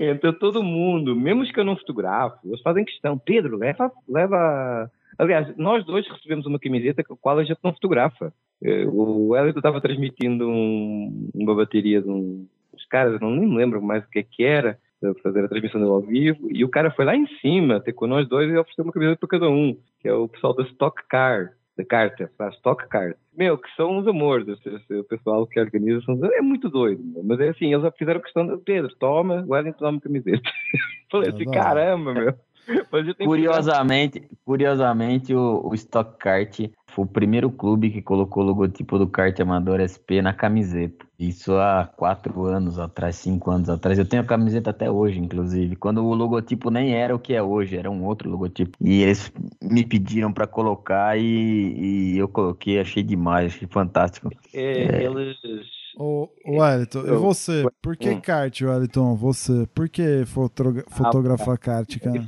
Então 0.00 0.32
todo 0.32 0.64
mundo, 0.64 1.14
mesmo 1.14 1.42
os 1.42 1.52
que 1.52 1.60
eu 1.60 1.64
não 1.64 1.76
fotografo, 1.76 2.38
eles 2.44 2.60
fazem 2.60 2.84
questão. 2.84 3.16
Pedro, 3.16 3.56
leva, 3.56 3.90
leva. 4.08 4.90
Aliás, 5.16 5.56
nós 5.56 5.84
dois 5.86 6.08
recebemos 6.08 6.44
uma 6.44 6.58
camiseta 6.58 7.04
com 7.04 7.14
a 7.14 7.16
qual 7.16 7.38
a 7.38 7.44
gente 7.44 7.60
não 7.62 7.72
fotografa. 7.72 8.32
Eh, 8.60 8.84
O 8.86 9.28
Wellington 9.28 9.60
estava 9.60 9.80
transmitindo 9.80 10.48
um- 10.48 11.30
uma 11.32 11.54
bateria 11.54 12.02
de 12.02 12.08
um, 12.10 12.48
uns 12.74 12.84
caras, 12.86 13.20
não 13.20 13.30
nem 13.30 13.48
me 13.48 13.56
lembro 13.56 13.80
mais 13.80 14.02
o 14.04 14.08
que 14.10 14.18
é 14.18 14.22
que 14.24 14.42
era, 14.42 14.76
fazer 15.22 15.44
a 15.44 15.48
transmissão 15.48 15.82
ao 15.84 16.00
vivo, 16.00 16.48
e 16.50 16.64
o 16.64 16.68
cara 16.68 16.90
foi 16.90 17.04
lá 17.04 17.16
em 17.16 17.26
cima, 17.40 17.80
ter 17.80 17.92
com 17.92 18.06
nós 18.06 18.28
dois 18.28 18.50
e 18.50 18.56
ofereceu 18.56 18.84
uma 18.84 18.92
camiseta 18.92 19.18
para 19.18 19.28
cada 19.28 19.48
um, 19.50 19.76
que 20.00 20.08
é 20.08 20.12
o 20.14 20.28
pessoal 20.28 20.54
da 20.54 20.62
Stock 20.64 21.02
Car, 21.08 21.52
da 21.76 21.84
carta, 21.84 22.30
faz 22.36 22.54
Stock 22.56 22.86
Car. 22.88 23.14
Meu, 23.36 23.56
que 23.56 23.68
são 23.76 23.96
uns 23.98 24.06
amores, 24.06 24.46
o 24.90 25.04
pessoal 25.04 25.46
que 25.46 25.58
organiza, 25.58 26.02
são, 26.04 26.18
é 26.32 26.42
muito 26.42 26.68
doido, 26.68 27.02
mas 27.24 27.40
é 27.40 27.48
assim, 27.48 27.72
eles 27.72 27.90
fizeram 27.96 28.20
questão 28.20 28.46
de 28.46 28.56
Pedro, 28.62 28.94
toma, 28.96 29.44
Wellington 29.48 29.84
dá 29.84 29.90
uma 29.90 30.00
camiseta. 30.00 30.42
Falei 31.10 31.30
assim, 31.30 31.42
Ah, 31.42 31.44
não. 31.46 31.52
caramba, 31.52 32.14
meu. 32.14 32.34
Mas 32.90 33.06
eu 33.06 33.14
tenho 33.14 33.16
que 33.16 33.24
Curiosamente, 33.24 34.22
curiosamente 34.44 35.34
o, 35.34 35.68
o 35.68 35.74
Stock 35.74 36.16
Kart 36.18 36.60
foi 36.92 37.04
o 37.04 37.08
primeiro 37.08 37.50
clube 37.50 37.90
que 37.90 38.02
colocou 38.02 38.42
o 38.42 38.46
logotipo 38.46 38.98
do 38.98 39.06
kart 39.06 39.38
amador 39.40 39.80
SP 39.80 40.20
na 40.22 40.32
camiseta. 40.32 41.06
Isso 41.18 41.52
há 41.56 41.88
quatro 41.96 42.44
anos 42.46 42.78
atrás, 42.78 43.16
cinco 43.16 43.50
anos 43.50 43.68
atrás. 43.68 43.98
Eu 43.98 44.04
tenho 44.04 44.22
a 44.22 44.26
camiseta 44.26 44.70
até 44.70 44.90
hoje, 44.90 45.18
inclusive. 45.20 45.76
Quando 45.76 46.04
o 46.04 46.14
logotipo 46.14 46.70
nem 46.70 46.94
era 46.94 47.14
o 47.14 47.18
que 47.18 47.34
é 47.34 47.42
hoje, 47.42 47.76
era 47.76 47.90
um 47.90 48.04
outro 48.04 48.28
logotipo. 48.30 48.76
E 48.80 49.02
eles 49.02 49.32
me 49.62 49.84
pediram 49.84 50.32
para 50.32 50.46
colocar 50.46 51.16
e, 51.18 51.22
e 52.14 52.18
eu 52.18 52.26
coloquei, 52.26 52.80
achei 52.80 53.02
demais, 53.02 53.54
achei 53.54 53.68
fantástico. 53.70 54.30
É, 54.52 55.04
eles. 55.04 55.36
Ô, 55.96 56.28
ô, 56.46 56.60
Wellington, 56.60 57.00
e 57.00 57.08
Eu- 57.08 57.20
você? 57.20 57.66
Por 57.82 57.96
que 57.96 58.10
Hum. 58.10 58.20
kart, 58.20 58.60
Wellington? 58.62 59.14
Você? 59.16 59.66
Por 59.74 59.88
que 59.88 60.24
fotogra- 60.24 60.84
fotografar 60.88 61.58
kart, 61.58 61.98
cara? 61.98 62.24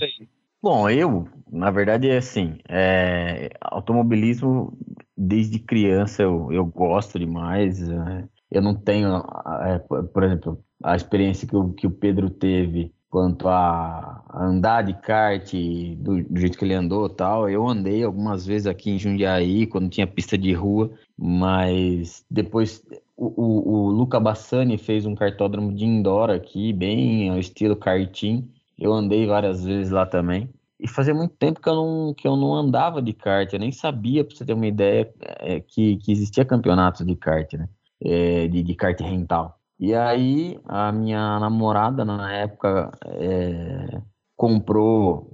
Bom, 0.63 0.89
eu, 0.89 1.29
na 1.51 1.71
verdade, 1.73 2.09
é 2.09 2.19
assim, 2.19 2.59
é, 2.69 3.51
automobilismo, 3.61 4.79
desde 5.17 5.59
criança 5.59 6.23
eu, 6.23 6.53
eu 6.53 6.65
gosto 6.65 7.19
demais. 7.19 7.83
é, 7.91 8.29
eu 8.51 8.63
não 8.63 8.75
tenho, 8.75 9.17
é, 9.65 9.79
por 9.81 10.23
exemplo, 10.23 10.65
a 10.83 10.95
experiência 10.95 11.49
que 11.49 11.57
o, 11.57 11.73
que 11.73 11.87
o 11.87 11.91
Pedro 11.91 12.31
teve 12.31 12.95
quanto 13.11 13.49
a, 13.49 14.25
andar 14.33 14.83
de 14.83 14.95
kart 14.95 15.53
do, 15.99 16.23
do 16.23 16.41
jeito 16.41 16.57
que 16.57 16.65
ele 16.65 16.75
andou 16.75 17.09
tal. 17.09 17.51
Eu 17.51 17.67
andei 17.69 18.05
algumas 18.05 18.47
vezes 18.47 18.67
aqui 18.69 18.91
em 18.91 18.99
Jundiaí, 18.99 19.67
quando 19.67 19.91
tinha 19.91 20.07
pista 20.07 20.39
de 20.39 20.53
rua, 20.53 20.93
mas 21.19 22.25
depois 22.31 22.83
o, 23.17 23.27
o, 23.27 23.87
o 23.89 23.91
Luca 23.91 24.21
Bassani 24.21 24.79
fez 24.79 25.07
um 25.07 25.15
kartódromo 25.15 25.75
de 25.75 25.85
indoor 25.85 26.31
aqui, 26.31 26.73
bem 26.73 27.31
ao 27.31 27.39
estilo 27.39 27.77
karting. 27.77 28.49
Eu 28.83 28.93
andei 28.93 29.27
várias 29.27 29.65
vezes 29.65 29.93
lá 29.93 30.05
também. 30.05 30.51
E 30.81 30.89
fazia 30.89 31.15
muito 31.15 31.37
tempo 31.37 31.61
que 31.61 31.69
eu 31.69 31.75
não, 31.77 32.15
que 32.15 32.27
eu 32.27 32.35
não 32.35 32.53
andava 32.53 33.01
de 33.01 33.13
kart, 33.13 33.53
eu 33.53 33.61
nem 33.61 33.71
sabia, 33.71 34.25
para 34.25 34.35
você 34.35 34.45
ter 34.45 34.55
uma 34.55 34.67
ideia, 34.67 35.09
é, 35.39 35.61
que, 35.61 35.97
que 35.99 36.11
existia 36.11 36.45
campeonato 36.45 37.05
de 37.05 37.15
kart, 37.15 37.53
né? 37.53 37.69
É, 38.05 38.49
de, 38.49 38.65
de 38.65 38.75
kart 38.75 39.01
rental. 39.01 39.57
E 39.79 39.95
aí, 39.95 40.59
a 40.65 40.91
minha 40.91 41.39
namorada, 41.39 42.05
na 42.05 42.33
época, 42.33 42.91
é, 43.07 44.01
comprou, 44.37 45.31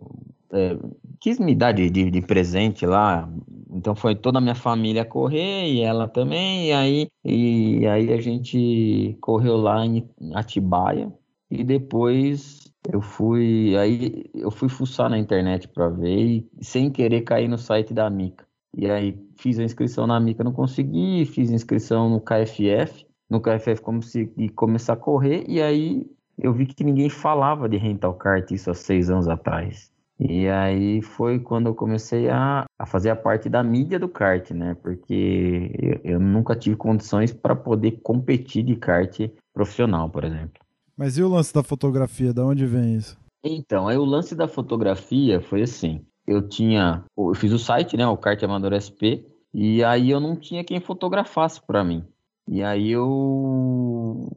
é, 0.53 0.77
quis 1.19 1.39
me 1.39 1.55
dar 1.55 1.73
de, 1.73 1.89
de, 1.89 2.11
de 2.11 2.21
presente 2.21 2.85
lá, 2.85 3.27
então 3.71 3.95
foi 3.95 4.15
toda 4.15 4.37
a 4.39 4.43
minha 4.43 4.55
família 4.55 5.07
correr 5.07 5.67
e 5.73 5.81
ela 5.81 6.07
também, 6.07 6.69
e 6.69 6.73
aí, 6.73 7.09
e 7.25 7.87
aí 7.87 8.13
a 8.13 8.21
gente 8.21 9.17
correu 9.23 9.57
lá 9.57 9.85
em 9.87 10.07
Atibaia, 10.35 11.11
e 11.51 11.65
depois 11.65 12.73
eu 12.93 13.01
fui, 13.01 13.77
aí 13.77 14.31
eu 14.35 14.51
fui 14.51 14.69
fuçar 14.69 15.11
na 15.11 15.19
internet 15.19 15.69
para 15.69 15.89
ver 15.89 16.47
e 16.59 16.65
sem 16.65 16.91
querer 16.91 17.23
cair 17.23 17.49
no 17.49 17.59
site 17.59 17.93
da 17.93 18.09
Mica. 18.09 18.47
E 18.77 18.89
aí 18.91 19.19
fiz 19.37 19.59
a 19.59 19.65
inscrição 19.65 20.07
na 20.07 20.21
Mica, 20.21 20.45
não 20.45 20.53
consegui, 20.53 21.25
fiz 21.27 21.51
inscrição 21.51 22.09
no 22.09 22.21
KFF, 22.21 23.07
no 23.29 23.41
KFF 23.41 23.81
consegui 23.83 24.49
começar 24.51 24.95
a 24.95 24.97
correr 24.97 25.45
e 25.49 25.61
aí 25.61 26.07
eu 26.39 26.53
vi 26.53 26.67
que 26.67 26.85
ninguém 26.85 27.11
falava 27.11 27.69
de 27.69 27.77
rental 27.77 28.15
kart 28.15 28.51
isso 28.51 28.71
há 28.71 28.75
seis 28.75 29.11
anos 29.11 29.29
atrás. 29.29 29.93
E 30.21 30.49
aí 30.49 31.01
foi 31.01 31.39
quando 31.39 31.67
eu 31.67 31.75
comecei 31.75 32.29
a, 32.29 32.65
a 32.77 32.87
fazer 32.87 33.11
a 33.11 33.17
parte 33.17 33.49
da 33.49 33.63
mídia 33.63 34.01
do 34.01 34.09
kart, 34.09 34.51
né? 34.51 34.77
Porque 34.83 35.71
eu, 35.79 36.13
eu 36.15 36.21
nunca 36.21 36.57
tive 36.57 36.75
condições 36.75 37.33
para 37.33 37.55
poder 37.55 38.01
competir 38.03 38.65
de 38.65 38.75
kart 38.75 39.17
profissional, 39.53 40.11
por 40.11 40.25
exemplo. 40.25 40.61
Mas 40.99 41.17
e 41.17 41.23
o 41.23 41.29
lance 41.29 41.55
da 41.55 41.63
fotografia? 41.63 42.35
Da 42.35 42.45
onde 42.45 42.67
vem 42.67 42.97
isso? 42.97 43.17
Então, 43.45 43.87
aí 43.87 43.97
o 43.97 44.05
lance 44.05 44.35
da 44.35 44.49
fotografia 44.49 45.41
foi 45.41 45.63
assim. 45.63 46.05
Eu 46.27 46.49
tinha, 46.49 47.05
eu 47.17 47.33
fiz 47.37 47.53
o 47.53 47.59
site, 47.59 47.97
né, 47.97 48.05
o 48.05 48.17
Kart 48.17 48.43
Amador 48.43 48.73
SP, 48.73 49.25
e 49.55 49.85
aí 49.85 50.11
eu 50.11 50.19
não 50.19 50.35
tinha 50.35 50.65
quem 50.65 50.81
fotografasse 50.81 51.65
para 51.65 51.85
mim. 51.85 52.05
E 52.49 52.65
aí 52.65 52.91
eu 52.91 54.29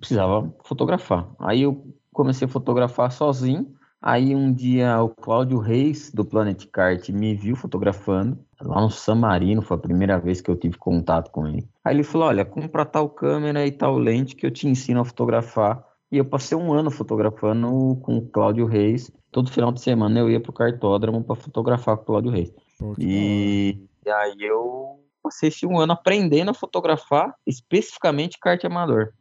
precisava 0.00 0.50
fotografar. 0.64 1.28
Aí 1.38 1.60
eu 1.60 1.86
comecei 2.14 2.46
a 2.46 2.50
fotografar 2.50 3.12
sozinho. 3.12 3.74
Aí 4.00 4.34
um 4.34 4.50
dia 4.50 5.02
o 5.02 5.10
Cláudio 5.10 5.58
Reis 5.58 6.10
do 6.10 6.24
Planet 6.24 6.64
Kart 6.72 7.10
me 7.10 7.34
viu 7.34 7.56
fotografando 7.56 8.38
lá 8.60 8.80
no 8.80 8.90
San 8.90 9.16
Marino, 9.16 9.60
foi 9.60 9.76
a 9.76 9.80
primeira 9.80 10.18
vez 10.18 10.40
que 10.40 10.50
eu 10.50 10.56
tive 10.56 10.78
contato 10.78 11.30
com 11.30 11.46
ele. 11.46 11.68
Aí 11.84 11.94
ele 11.94 12.04
falou: 12.04 12.28
"Olha, 12.28 12.44
compra 12.44 12.86
tal 12.86 13.10
câmera 13.10 13.66
e 13.66 13.72
tal 13.72 13.98
lente 13.98 14.34
que 14.34 14.46
eu 14.46 14.50
te 14.50 14.66
ensino 14.66 15.00
a 15.00 15.04
fotografar". 15.04 15.84
E 16.10 16.18
eu 16.18 16.24
passei 16.24 16.56
um 16.56 16.72
ano 16.72 16.90
fotografando 16.90 17.98
com 18.02 18.18
o 18.18 18.28
Cláudio 18.28 18.66
Reis. 18.66 19.10
Todo 19.30 19.50
final 19.50 19.72
de 19.72 19.80
semana 19.80 20.20
eu 20.20 20.30
ia 20.30 20.40
pro 20.40 20.52
cartódromo 20.52 21.22
para 21.22 21.36
fotografar 21.36 21.96
com 21.96 22.02
o 22.02 22.06
Cláudio 22.06 22.30
Reis. 22.30 22.52
E, 22.98 23.78
e 24.04 24.10
aí 24.10 24.36
eu 24.40 25.00
passei 25.22 25.50
um 25.64 25.78
ano 25.78 25.92
aprendendo 25.92 26.50
a 26.50 26.54
fotografar 26.54 27.34
especificamente 27.46 28.38
kart 28.40 28.64
amador. 28.64 29.12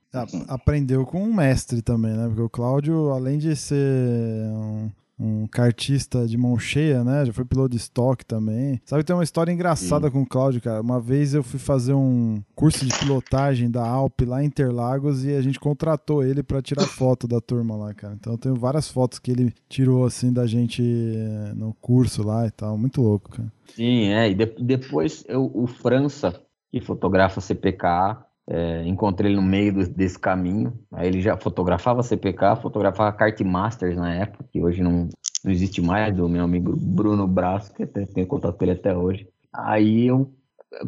Aprendeu 0.47 1.05
com 1.05 1.21
um 1.21 1.33
mestre 1.33 1.81
também, 1.81 2.13
né? 2.13 2.27
Porque 2.27 2.41
o 2.41 2.49
Cláudio, 2.49 3.11
além 3.11 3.37
de 3.37 3.55
ser 3.55 3.75
um, 4.53 4.89
um 5.17 5.47
kartista 5.47 6.27
de 6.27 6.37
mão 6.37 6.59
cheia, 6.59 7.03
né? 7.03 7.25
Já 7.25 7.31
foi 7.31 7.45
piloto 7.45 7.69
de 7.69 7.77
estoque 7.77 8.25
também. 8.25 8.81
Sabe 8.85 9.03
tem 9.03 9.15
uma 9.15 9.23
história 9.23 9.51
engraçada 9.51 10.11
com 10.11 10.21
o 10.21 10.25
Cláudio, 10.27 10.61
cara. 10.61 10.81
Uma 10.81 10.99
vez 10.99 11.33
eu 11.33 11.41
fui 11.41 11.57
fazer 11.59 11.93
um 11.93 12.41
curso 12.53 12.85
de 12.85 12.97
pilotagem 12.99 13.71
da 13.71 13.87
Alp 13.87 14.21
lá 14.27 14.43
em 14.43 14.47
Interlagos 14.47 15.23
e 15.23 15.33
a 15.33 15.41
gente 15.41 15.59
contratou 15.59 16.23
ele 16.23 16.43
pra 16.43 16.61
tirar 16.61 16.85
foto 16.85 17.27
da 17.27 17.39
turma 17.39 17.75
lá, 17.77 17.93
cara. 17.93 18.13
Então 18.13 18.33
eu 18.33 18.37
tenho 18.37 18.55
várias 18.55 18.89
fotos 18.89 19.17
que 19.19 19.31
ele 19.31 19.53
tirou 19.69 20.05
assim 20.05 20.33
da 20.33 20.45
gente 20.45 20.83
eh, 20.83 21.53
no 21.55 21.73
curso 21.75 22.21
lá 22.21 22.45
e 22.45 22.51
tal. 22.51 22.77
Muito 22.77 23.01
louco, 23.01 23.31
cara. 23.31 23.51
Sim, 23.73 24.07
é. 24.09 24.29
E 24.29 24.35
de- 24.35 24.55
depois 24.59 25.23
eu, 25.29 25.49
o 25.53 25.65
França, 25.65 26.41
que 26.71 26.81
fotografa 26.81 27.39
CPKA, 27.39 28.25
é, 28.47 28.85
encontrei 28.87 29.31
ele 29.31 29.37
no 29.37 29.41
meio 29.41 29.73
do- 29.73 29.87
desse 29.89 30.19
caminho. 30.19 30.73
Aí 30.91 31.07
ele 31.07 31.21
já 31.21 31.35
fotografava 31.37 32.03
CPK, 32.03 32.55
fotografava 32.57 33.11
Kart 33.15 33.39
Masters 33.41 33.97
na 33.97 34.13
época, 34.13 34.45
que 34.51 34.61
hoje 34.61 34.83
não, 34.83 35.09
não 35.43 35.51
existe 35.51 35.81
mais, 35.81 36.15
do 36.15 36.29
meu 36.29 36.43
amigo 36.43 36.75
Bruno 36.75 37.27
Braço, 37.27 37.73
que 37.73 37.83
até 37.83 38.05
tenho 38.05 38.27
contato 38.27 38.57
com 38.57 38.63
ele 38.63 38.73
até 38.73 38.95
hoje. 38.95 39.27
Aí 39.51 40.05
eu 40.07 40.31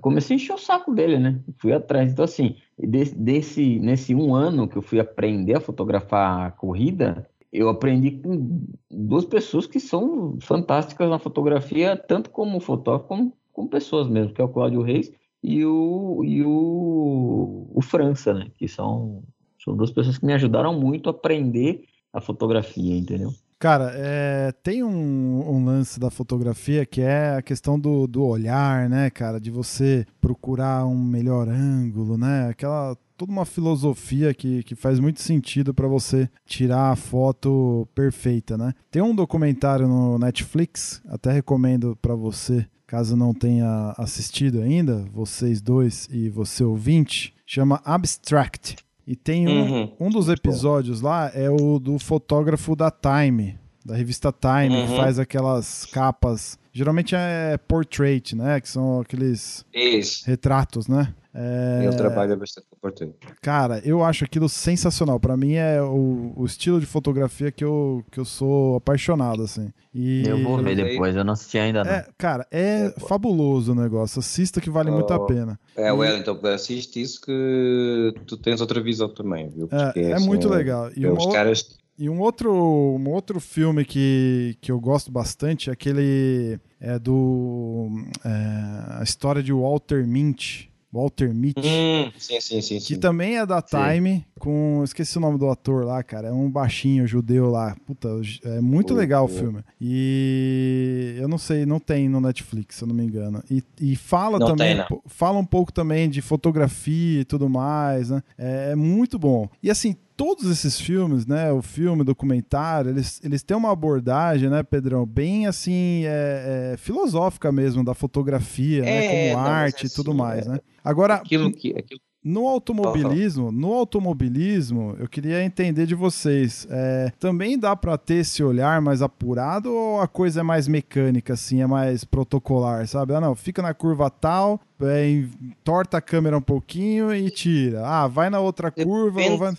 comecei 0.01 0.35
a 0.35 0.37
encher 0.37 0.53
o 0.53 0.57
saco 0.57 0.93
dele, 0.93 1.17
né? 1.17 1.39
Fui 1.57 1.73
atrás. 1.73 2.11
Então, 2.11 2.25
assim, 2.25 2.55
desse, 2.77 3.15
desse- 3.15 3.79
nesse 3.79 4.13
um 4.13 4.35
ano 4.35 4.67
que 4.67 4.77
eu 4.77 4.81
fui 4.81 4.99
aprender 4.99 5.55
a 5.55 5.61
fotografar 5.61 6.47
a 6.47 6.51
corrida, 6.51 7.27
eu 7.51 7.69
aprendi 7.69 8.11
com 8.11 8.61
duas 8.91 9.25
pessoas 9.25 9.65
que 9.65 9.79
são 9.79 10.37
fantásticas 10.41 11.09
na 11.09 11.17
fotografia, 11.17 11.95
tanto 11.95 12.29
como 12.29 12.59
fotógrafo, 12.59 13.07
como, 13.07 13.33
como 13.53 13.69
pessoas 13.69 14.07
mesmo, 14.07 14.33
que 14.33 14.41
é 14.41 14.43
o 14.43 14.49
Cláudio 14.49 14.81
Reis 14.81 15.11
e 15.47 15.65
o, 15.65 16.25
e 16.25 16.43
o, 16.43 17.67
o 17.73 17.81
França, 17.81 18.33
né? 18.33 18.47
Que 18.57 18.67
são, 18.67 19.23
são 19.63 19.77
duas 19.77 19.91
pessoas 19.91 20.17
que 20.17 20.25
me 20.25 20.33
ajudaram 20.33 20.77
muito 20.77 21.07
a 21.07 21.12
aprender 21.12 21.86
a 22.12 22.19
fotografia, 22.19 22.97
entendeu? 22.97 23.31
Cara, 23.57 23.93
é, 23.95 24.51
tem 24.62 24.83
um, 24.83 25.49
um, 25.49 25.63
lance 25.63 26.01
da 26.01 26.12
fotografia 26.12 26.86
que 26.86 27.01
é 27.01 27.38
a 27.38 27.41
questão 27.41 27.79
do, 27.79 28.05
do 28.05 28.25
olhar, 28.25 28.89
né, 28.89 29.10
cara? 29.10 29.39
De 29.39 29.49
você 29.49 30.05
procurar 30.19 30.86
um 30.86 31.01
melhor 31.01 31.47
ângulo, 31.47 32.17
né? 32.17 32.49
Aquela 32.49 32.97
toda 33.15 33.31
uma 33.31 33.45
filosofia 33.45 34.33
que, 34.33 34.62
que 34.63 34.75
faz 34.75 34.99
muito 34.99 35.21
sentido 35.21 35.73
para 35.73 35.88
você 35.88 36.29
tirar 36.45 36.91
a 36.91 36.95
foto 36.95 37.88
perfeita, 37.95 38.57
né? 38.57 38.73
Tem 38.91 39.01
um 39.01 39.15
documentário 39.15 39.88
no 39.88 40.19
Netflix, 40.19 41.01
até 41.07 41.31
recomendo 41.31 41.97
para 41.99 42.13
você, 42.13 42.67
caso 42.88 43.17
não 43.17 43.34
tenha 43.34 43.93
assistido 43.97 44.62
ainda, 44.62 45.06
vocês 45.13 45.62
dois 45.62 46.08
e 46.10 46.30
você 46.30 46.63
ouvinte, 46.63 47.34
chama 47.45 47.82
Abstract. 47.84 48.78
E 49.06 49.15
tem 49.15 49.47
um, 49.47 49.62
uhum. 49.62 49.91
um 50.00 50.10
dos 50.10 50.30
episódios 50.30 51.02
lá 51.02 51.30
é 51.34 51.50
o 51.50 51.80
do 51.80 52.00
fotógrafo 52.00 52.76
da 52.76 52.89
Time, 52.89 53.58
da 53.86 53.95
revista 53.95 54.34
Time, 54.34 54.76
uhum. 54.76 54.88
que 54.88 54.95
faz 54.95 55.19
aquelas 55.19 55.86
capas. 55.86 56.58
Geralmente 56.77 57.15
é 57.15 57.57
portrait, 57.67 58.35
né? 58.35 58.61
Que 58.61 58.69
são 58.69 59.01
aqueles 59.01 59.65
Isso. 59.73 60.23
retratos, 60.27 60.87
né? 60.87 61.11
É... 61.33 61.81
Eu 61.83 61.97
trabalho 61.97 62.37
bastante 62.37 62.67
com 62.69 62.77
portrait. 62.77 63.15
Cara, 63.41 63.81
eu 63.83 64.03
acho 64.03 64.23
aquilo 64.23 64.47
sensacional. 64.47 65.19
Para 65.19 65.35
mim 65.35 65.53
é 65.53 65.81
o, 65.81 66.33
o, 66.35 66.45
estilo 66.45 66.79
de 66.79 66.85
fotografia 66.85 67.51
que 67.51 67.63
eu, 67.63 68.05
que 68.11 68.19
eu 68.19 68.25
sou 68.25 68.75
apaixonado, 68.75 69.41
assim. 69.41 69.73
E... 69.91 70.27
Eu 70.27 70.43
vou 70.43 70.61
ver 70.61 70.75
depois, 70.75 71.15
eu 71.15 71.23
não 71.23 71.33
assisti 71.33 71.57
ainda 71.57 71.83
não. 71.83 71.91
É, 71.91 72.05
cara, 72.15 72.45
é 72.51 72.93
fabuloso 73.07 73.71
o 73.71 73.75
negócio. 73.75 74.19
Assista 74.19 74.61
que 74.61 74.69
vale 74.69 74.91
oh, 74.91 74.93
muito 74.93 75.11
a 75.11 75.25
pena. 75.25 75.59
É, 75.75 75.91
o 75.91 75.97
Wellington, 75.97 76.39
assiste 76.43 77.01
isso 77.01 77.19
que 77.21 78.13
tu 78.27 78.37
tens 78.37 78.61
outra 78.61 78.79
visão 78.79 79.09
também, 79.09 79.49
viu? 79.49 79.67
Porque, 79.67 79.99
é, 79.99 80.11
é 80.11 80.13
assim, 80.13 80.27
muito 80.27 80.47
legal. 80.47 80.91
E 80.95 81.07
os 81.07 81.25
caras... 81.33 81.75
E 81.97 82.10
um 82.10 82.19
outro, 82.19 82.51
um 82.53 83.10
outro 83.10 83.39
filme 83.39 83.83
que, 83.83 84.55
que 84.62 84.71
eu 84.71 84.79
gosto 84.79 85.12
bastante 85.12 85.69
é 85.69 85.73
aquele 85.73 86.60
é 86.79 86.99
do 86.99 87.89
é, 88.23 88.99
a 88.99 89.03
história 89.03 89.41
de 89.41 89.51
Walter 89.51 90.05
Mint. 90.05 90.67
Walter 90.91 91.33
Mitty. 91.33 91.67
Hum, 91.67 92.12
sim, 92.17 92.39
sim, 92.39 92.62
sim, 92.62 92.79
que 92.79 92.97
também 92.97 93.38
é 93.38 93.45
da 93.45 93.62
Time, 93.62 94.25
com. 94.39 94.81
Esqueci 94.83 95.17
o 95.17 95.21
nome 95.21 95.38
do 95.38 95.49
ator 95.49 95.86
lá, 95.86 96.01
cara. 96.01 96.29
É 96.29 96.31
um 96.31 96.49
baixinho 96.49 97.05
judeu 97.05 97.49
lá. 97.49 97.75
Puta, 97.86 98.10
é 98.43 98.62
muito 98.62 98.93
legal 98.93 99.25
o 99.25 99.27
filme. 99.27 99.62
E 99.79 101.15
eu 101.17 101.27
não 101.27 101.38
sei, 101.38 101.65
não 101.65 101.79
tem 101.79 102.07
no 102.07 102.21
Netflix, 102.21 102.77
se 102.77 102.83
eu 102.83 102.88
não 102.88 102.95
me 102.95 103.03
engano. 103.03 103.43
E, 103.51 103.62
e 103.79 103.95
fala 103.95 104.39
não 104.39 104.47
também. 104.47 104.77
Tem, 104.77 104.99
fala 105.05 105.38
um 105.38 105.45
pouco 105.45 105.73
também 105.73 106.10
de 106.10 106.21
fotografia 106.21 107.21
e 107.21 107.25
tudo 107.25 107.49
mais, 107.49 108.10
né? 108.10 108.23
É, 108.38 108.71
é 108.71 108.75
muito 108.75 109.19
bom. 109.19 109.49
E 109.62 109.69
assim, 109.69 109.95
todos 110.17 110.49
esses 110.49 110.82
filmes, 110.82 111.27
né, 111.27 111.51
o 111.51 111.62
filme, 111.62 112.01
o 112.01 112.06
documentário, 112.06 112.89
eles, 112.89 113.21
eles 113.23 113.43
têm 113.43 113.56
uma 113.56 113.71
abordagem, 113.71 114.49
né, 114.49 114.63
Pedrão, 114.63 115.06
bem 115.06 115.45
assim, 115.45 116.03
é, 116.06 116.73
é, 116.73 116.77
filosófica 116.77 117.51
mesmo, 117.51 117.84
da 117.84 117.93
fotografia, 117.93 118.82
né, 118.82 119.06
é, 119.06 119.32
como 119.32 119.43
não, 119.43 119.51
arte 119.51 119.86
e 119.86 119.89
tudo 119.89 120.10
assim, 120.10 120.19
mais, 120.19 120.47
é. 120.47 120.49
né. 120.49 120.60
Agora, 120.84 121.15
aquilo 121.15 121.51
que, 121.51 121.69
aquilo... 121.77 121.99
no 122.23 122.47
automobilismo, 122.47 123.51
no 123.51 123.71
automobilismo, 123.73 124.95
eu 124.99 125.08
queria 125.08 125.43
entender 125.43 125.86
de 125.86 125.93
vocês, 125.93 126.67
é, 126.71 127.12
também 127.19 127.60
dá 127.60 127.75
para 127.75 127.95
ter 127.95 128.15
esse 128.15 128.41
olhar 128.43 128.82
mais 128.82 129.03
apurado 129.03 129.71
ou 129.71 130.01
a 130.01 130.08
coisa 130.08 130.39
é 130.39 130.43
mais 130.43 130.67
mecânica, 130.67 131.34
assim, 131.34 131.62
é 131.62 131.67
mais 131.67 132.03
protocolar, 132.03 132.88
sabe? 132.88 133.13
Ah, 133.13 133.21
não, 133.21 133.36
fica 133.36 133.62
na 133.62 133.73
curva 133.73 134.10
tal, 134.10 134.60
é, 134.82 135.23
torta 135.63 135.97
a 135.97 136.01
câmera 136.01 136.36
um 136.36 136.41
pouquinho 136.41 137.13
e 137.13 137.30
tira. 137.30 137.86
Ah, 137.86 138.08
vai 138.08 138.32
na 138.32 138.39
outra 138.39 138.71
curva 138.71 139.21
vai... 139.38 139.53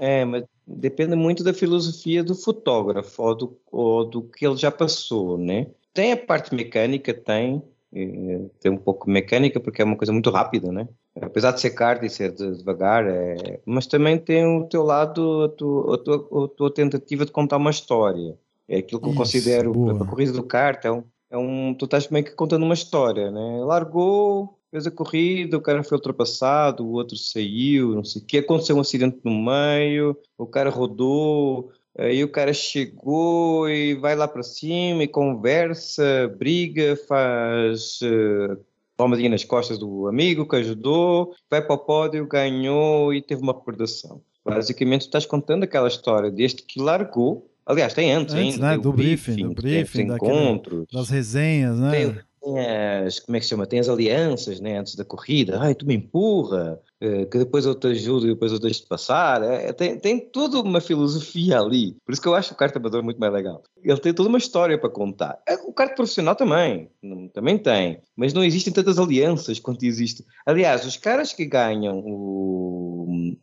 É, 0.00 0.24
mas 0.24 0.44
depende 0.66 1.14
muito 1.14 1.44
da 1.44 1.52
filosofia 1.52 2.24
do 2.24 2.34
fotógrafo 2.34 3.22
ou 3.22 3.34
do, 3.34 3.58
ou 3.70 4.04
do 4.06 4.22
que 4.22 4.46
ele 4.46 4.56
já 4.56 4.70
passou, 4.70 5.36
né? 5.36 5.66
Tem 5.92 6.12
a 6.12 6.16
parte 6.16 6.54
mecânica, 6.54 7.12
tem, 7.12 7.62
tem 7.92 8.72
um 8.72 8.78
pouco 8.78 9.10
mecânica 9.10 9.60
porque 9.60 9.82
é 9.82 9.84
uma 9.84 9.98
coisa 9.98 10.10
muito 10.10 10.30
rápida, 10.30 10.72
né? 10.72 10.88
Apesar 11.20 11.52
de 11.52 11.60
ser 11.60 11.70
caro 11.70 12.02
e 12.02 12.08
ser 12.08 12.32
devagar, 12.32 13.06
é... 13.06 13.60
mas 13.66 13.86
também 13.86 14.16
tem 14.16 14.46
o 14.46 14.66
teu 14.66 14.82
lado, 14.82 15.42
a 15.44 15.48
tua, 15.50 15.94
a 15.94 15.98
tua, 15.98 16.44
a 16.44 16.48
tua 16.48 16.72
tentativa 16.72 17.26
de 17.26 17.32
contar 17.32 17.58
uma 17.58 17.70
história. 17.70 18.38
É 18.66 18.78
aquilo 18.78 19.02
que 19.02 19.08
eu 19.08 19.14
considero 19.14 19.72
boa. 19.72 20.02
a 20.02 20.06
corrida 20.06 20.32
do 20.32 20.44
kart, 20.44 20.82
é 20.82 20.90
um, 20.92 21.02
é 21.28 21.36
um, 21.36 21.74
tu 21.74 21.84
estás 21.84 22.08
meio 22.08 22.24
que 22.24 22.30
contando 22.30 22.62
uma 22.62 22.72
história, 22.72 23.30
né? 23.30 23.60
Largou, 23.64 24.59
fez 24.70 24.86
a 24.86 24.90
corrida, 24.90 25.56
o 25.56 25.60
cara 25.60 25.82
foi 25.82 25.96
ultrapassado, 25.96 26.86
o 26.86 26.92
outro 26.92 27.16
saiu, 27.16 27.94
não 27.94 28.04
sei 28.04 28.22
o 28.22 28.24
que, 28.24 28.38
aconteceu 28.38 28.76
um 28.76 28.80
acidente 28.80 29.18
no 29.24 29.32
meio, 29.32 30.16
o 30.38 30.46
cara 30.46 30.70
rodou, 30.70 31.72
aí 31.98 32.22
o 32.22 32.30
cara 32.30 32.52
chegou 32.52 33.68
e 33.68 33.94
vai 33.94 34.14
lá 34.14 34.28
para 34.28 34.42
cima 34.42 35.02
e 35.02 35.08
conversa, 35.08 36.32
briga, 36.38 36.96
faz 37.08 38.00
uh, 38.02 38.56
palmadinha 38.96 39.30
nas 39.30 39.44
costas 39.44 39.76
do 39.76 40.06
amigo 40.06 40.46
que 40.46 40.56
ajudou, 40.56 41.34
vai 41.50 41.60
para 41.60 41.74
o 41.74 41.78
pódio, 41.78 42.26
ganhou 42.26 43.12
e 43.12 43.20
teve 43.20 43.42
uma 43.42 43.52
recordação. 43.52 44.22
Basicamente, 44.44 45.02
tu 45.02 45.06
estás 45.06 45.26
contando 45.26 45.64
aquela 45.64 45.88
história 45.88 46.30
deste 46.30 46.62
que 46.62 46.80
largou, 46.80 47.50
aliás, 47.66 47.92
tem 47.92 48.12
antes, 48.12 48.34
antes 48.34 48.54
ainda, 48.54 48.76
né? 48.76 48.78
do 48.78 48.92
briefing, 48.92 49.34
briefing, 49.34 49.48
do 49.48 49.54
briefing, 49.54 50.02
encontros, 50.02 50.86
das 50.92 51.08
resenhas, 51.10 51.78
né? 51.78 51.90
Tem, 51.90 52.18
tem 52.40 52.58
as, 52.58 53.20
como 53.20 53.36
é 53.36 53.38
que 53.38 53.44
se 53.44 53.50
chama? 53.50 53.66
Tem 53.66 53.78
as 53.78 53.88
alianças, 53.88 54.60
né, 54.60 54.78
antes 54.78 54.94
da 54.94 55.04
corrida. 55.04 55.60
Ai, 55.60 55.74
tu 55.74 55.86
me 55.86 55.94
empurra, 55.94 56.80
eh, 57.00 57.26
que 57.26 57.38
depois 57.38 57.66
eu 57.66 57.74
te 57.74 57.88
ajudo 57.88 58.26
e 58.26 58.30
depois 58.30 58.52
eu 58.52 58.58
deixo-te 58.58 58.86
passar. 58.88 59.42
É, 59.42 59.72
tem, 59.72 59.98
tem 59.98 60.18
toda 60.18 60.60
uma 60.60 60.80
filosofia 60.80 61.60
ali. 61.60 61.96
Por 62.04 62.12
isso 62.12 62.22
que 62.22 62.28
eu 62.28 62.34
acho 62.34 62.54
o 62.54 62.56
kart 62.56 62.74
amador 62.76 63.02
muito 63.02 63.20
mais 63.20 63.32
legal. 63.32 63.62
Ele 63.82 64.00
tem 64.00 64.14
toda 64.14 64.28
uma 64.28 64.38
história 64.38 64.78
para 64.78 64.90
contar. 64.90 65.38
É, 65.46 65.54
o 65.54 65.72
kart 65.72 65.94
profissional 65.94 66.34
também, 66.34 66.90
também 67.32 67.58
tem. 67.58 68.00
Mas 68.16 68.32
não 68.32 68.44
existem 68.44 68.72
tantas 68.72 68.98
alianças 68.98 69.58
quanto 69.58 69.84
existe. 69.84 70.24
Aliás, 70.46 70.84
os 70.86 70.96
caras 70.96 71.32
que 71.32 71.44
ganham 71.44 71.98
o, 71.98 73.36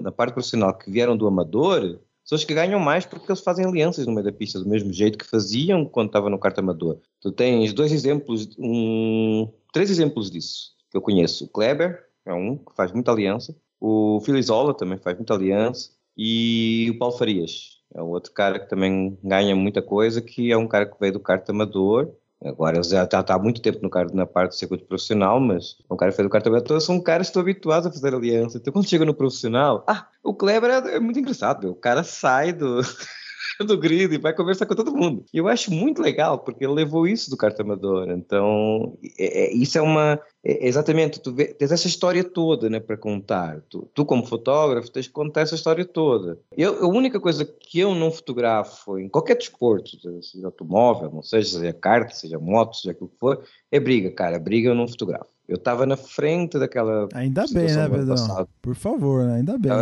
na 0.00 0.12
parte 0.12 0.34
profissional 0.34 0.76
que 0.76 0.90
vieram 0.90 1.16
do 1.16 1.26
amador, 1.26 2.00
pessoas 2.30 2.44
que 2.44 2.54
ganham 2.54 2.78
mais 2.78 3.04
porque 3.04 3.26
eles 3.28 3.40
fazem 3.40 3.66
alianças 3.66 4.06
no 4.06 4.12
meio 4.12 4.24
da 4.24 4.30
pista, 4.30 4.60
do 4.60 4.68
mesmo 4.68 4.92
jeito 4.92 5.18
que 5.18 5.26
faziam 5.26 5.84
quando 5.84 6.06
estava 6.06 6.30
no 6.30 6.38
kart 6.38 6.56
amador. 6.58 7.00
Tu 7.20 7.32
tens 7.32 7.72
dois 7.72 7.90
exemplos, 7.90 8.48
um, 8.56 9.52
três 9.72 9.90
exemplos 9.90 10.30
disso 10.30 10.76
que 10.88 10.96
eu 10.96 11.02
conheço. 11.02 11.46
O 11.46 11.48
Kleber 11.48 12.06
é 12.24 12.32
um 12.32 12.56
que 12.56 12.72
faz 12.76 12.92
muita 12.92 13.10
aliança, 13.10 13.56
o 13.80 14.20
Filizola 14.20 14.72
também 14.72 14.96
faz 14.96 15.16
muita 15.16 15.34
aliança 15.34 15.90
e 16.16 16.88
o 16.94 16.98
Paulo 16.98 17.18
Farias 17.18 17.80
é 17.92 18.00
outro 18.00 18.32
cara 18.32 18.60
que 18.60 18.68
também 18.68 19.18
ganha 19.24 19.56
muita 19.56 19.82
coisa, 19.82 20.22
que 20.22 20.52
é 20.52 20.56
um 20.56 20.68
cara 20.68 20.86
que 20.86 20.96
veio 21.00 21.14
do 21.14 21.20
kart 21.20 21.48
amador 21.50 22.14
Agora, 22.42 22.76
ele 22.76 22.84
já 22.84 23.04
está 23.04 23.22
há 23.28 23.38
muito 23.38 23.60
tempo 23.60 23.80
no, 23.82 23.90
na 24.14 24.26
parte 24.26 24.52
do 24.52 24.54
circuito 24.54 24.86
profissional, 24.86 25.38
mas 25.38 25.76
um 25.90 25.96
cara 25.96 26.10
fez 26.10 26.26
o 26.26 26.30
cartão 26.30 26.58
todos 26.62 26.84
são 26.84 26.98
caras 26.98 27.26
que 27.26 27.30
estão 27.30 27.42
habituados 27.42 27.86
a 27.86 27.92
fazer 27.92 28.14
aliança. 28.14 28.56
Então, 28.56 28.72
quando 28.72 28.88
chega 28.88 29.04
no 29.04 29.14
profissional, 29.14 29.84
ah, 29.86 30.06
o 30.22 30.32
Kleber 30.32 30.70
é, 30.70 30.96
é 30.96 31.00
muito 31.00 31.18
engraçado, 31.18 31.70
o 31.70 31.74
cara 31.74 32.02
sai 32.02 32.52
do, 32.52 32.80
do 33.66 33.78
grid 33.78 34.14
e 34.14 34.18
vai 34.18 34.34
conversar 34.34 34.66
com 34.66 34.74
todo 34.74 34.94
mundo. 34.94 35.24
E 35.32 35.38
eu 35.38 35.48
acho 35.48 35.70
muito 35.70 36.00
legal, 36.00 36.38
porque 36.38 36.64
ele 36.64 36.72
levou 36.72 37.06
isso 37.06 37.30
do 37.30 37.36
carta 37.36 37.62
amador. 37.62 38.10
Então, 38.10 38.96
é, 39.18 39.44
é, 39.44 39.54
isso 39.54 39.78
é 39.78 39.82
uma. 39.82 40.20
É, 40.42 40.66
exatamente, 40.66 41.20
tu 41.20 41.32
vê, 41.32 41.46
tens 41.46 41.70
essa 41.70 41.86
história 41.86 42.24
toda 42.24 42.70
né, 42.70 42.80
para 42.80 42.96
contar. 42.96 43.60
Tu, 43.68 43.88
tu, 43.94 44.04
como 44.04 44.26
fotógrafo, 44.26 44.90
tens 44.90 45.06
que 45.06 45.12
contar 45.12 45.42
essa 45.42 45.54
história 45.54 45.84
toda. 45.84 46.38
Eu, 46.56 46.84
a 46.84 46.88
única 46.88 47.20
coisa 47.20 47.44
que 47.44 47.78
eu 47.78 47.94
não 47.94 48.10
fotografo 48.10 48.98
em 48.98 49.08
qualquer 49.08 49.36
desporto, 49.36 49.90
seja 50.22 50.46
automóvel, 50.46 51.10
não 51.12 51.22
seja, 51.22 51.58
seja 51.58 51.72
kart, 51.72 52.10
seja 52.12 52.38
moto, 52.38 52.76
seja 52.76 52.92
aquilo 52.92 53.10
que 53.10 53.18
for, 53.18 53.44
é 53.70 53.78
briga, 53.78 54.10
cara. 54.10 54.38
Briga 54.38 54.70
eu 54.70 54.74
não 54.74 54.88
fotografo. 54.88 55.26
Eu 55.46 55.56
estava 55.56 55.84
na 55.84 55.96
frente 55.96 56.58
daquela. 56.58 57.08
Ainda 57.12 57.44
bem, 57.52 57.74
né, 57.74 57.88
Pedrão? 57.88 58.48
Por 58.62 58.74
favor, 58.76 59.24
né? 59.24 59.34
ainda 59.36 59.58
bem. 59.58 59.72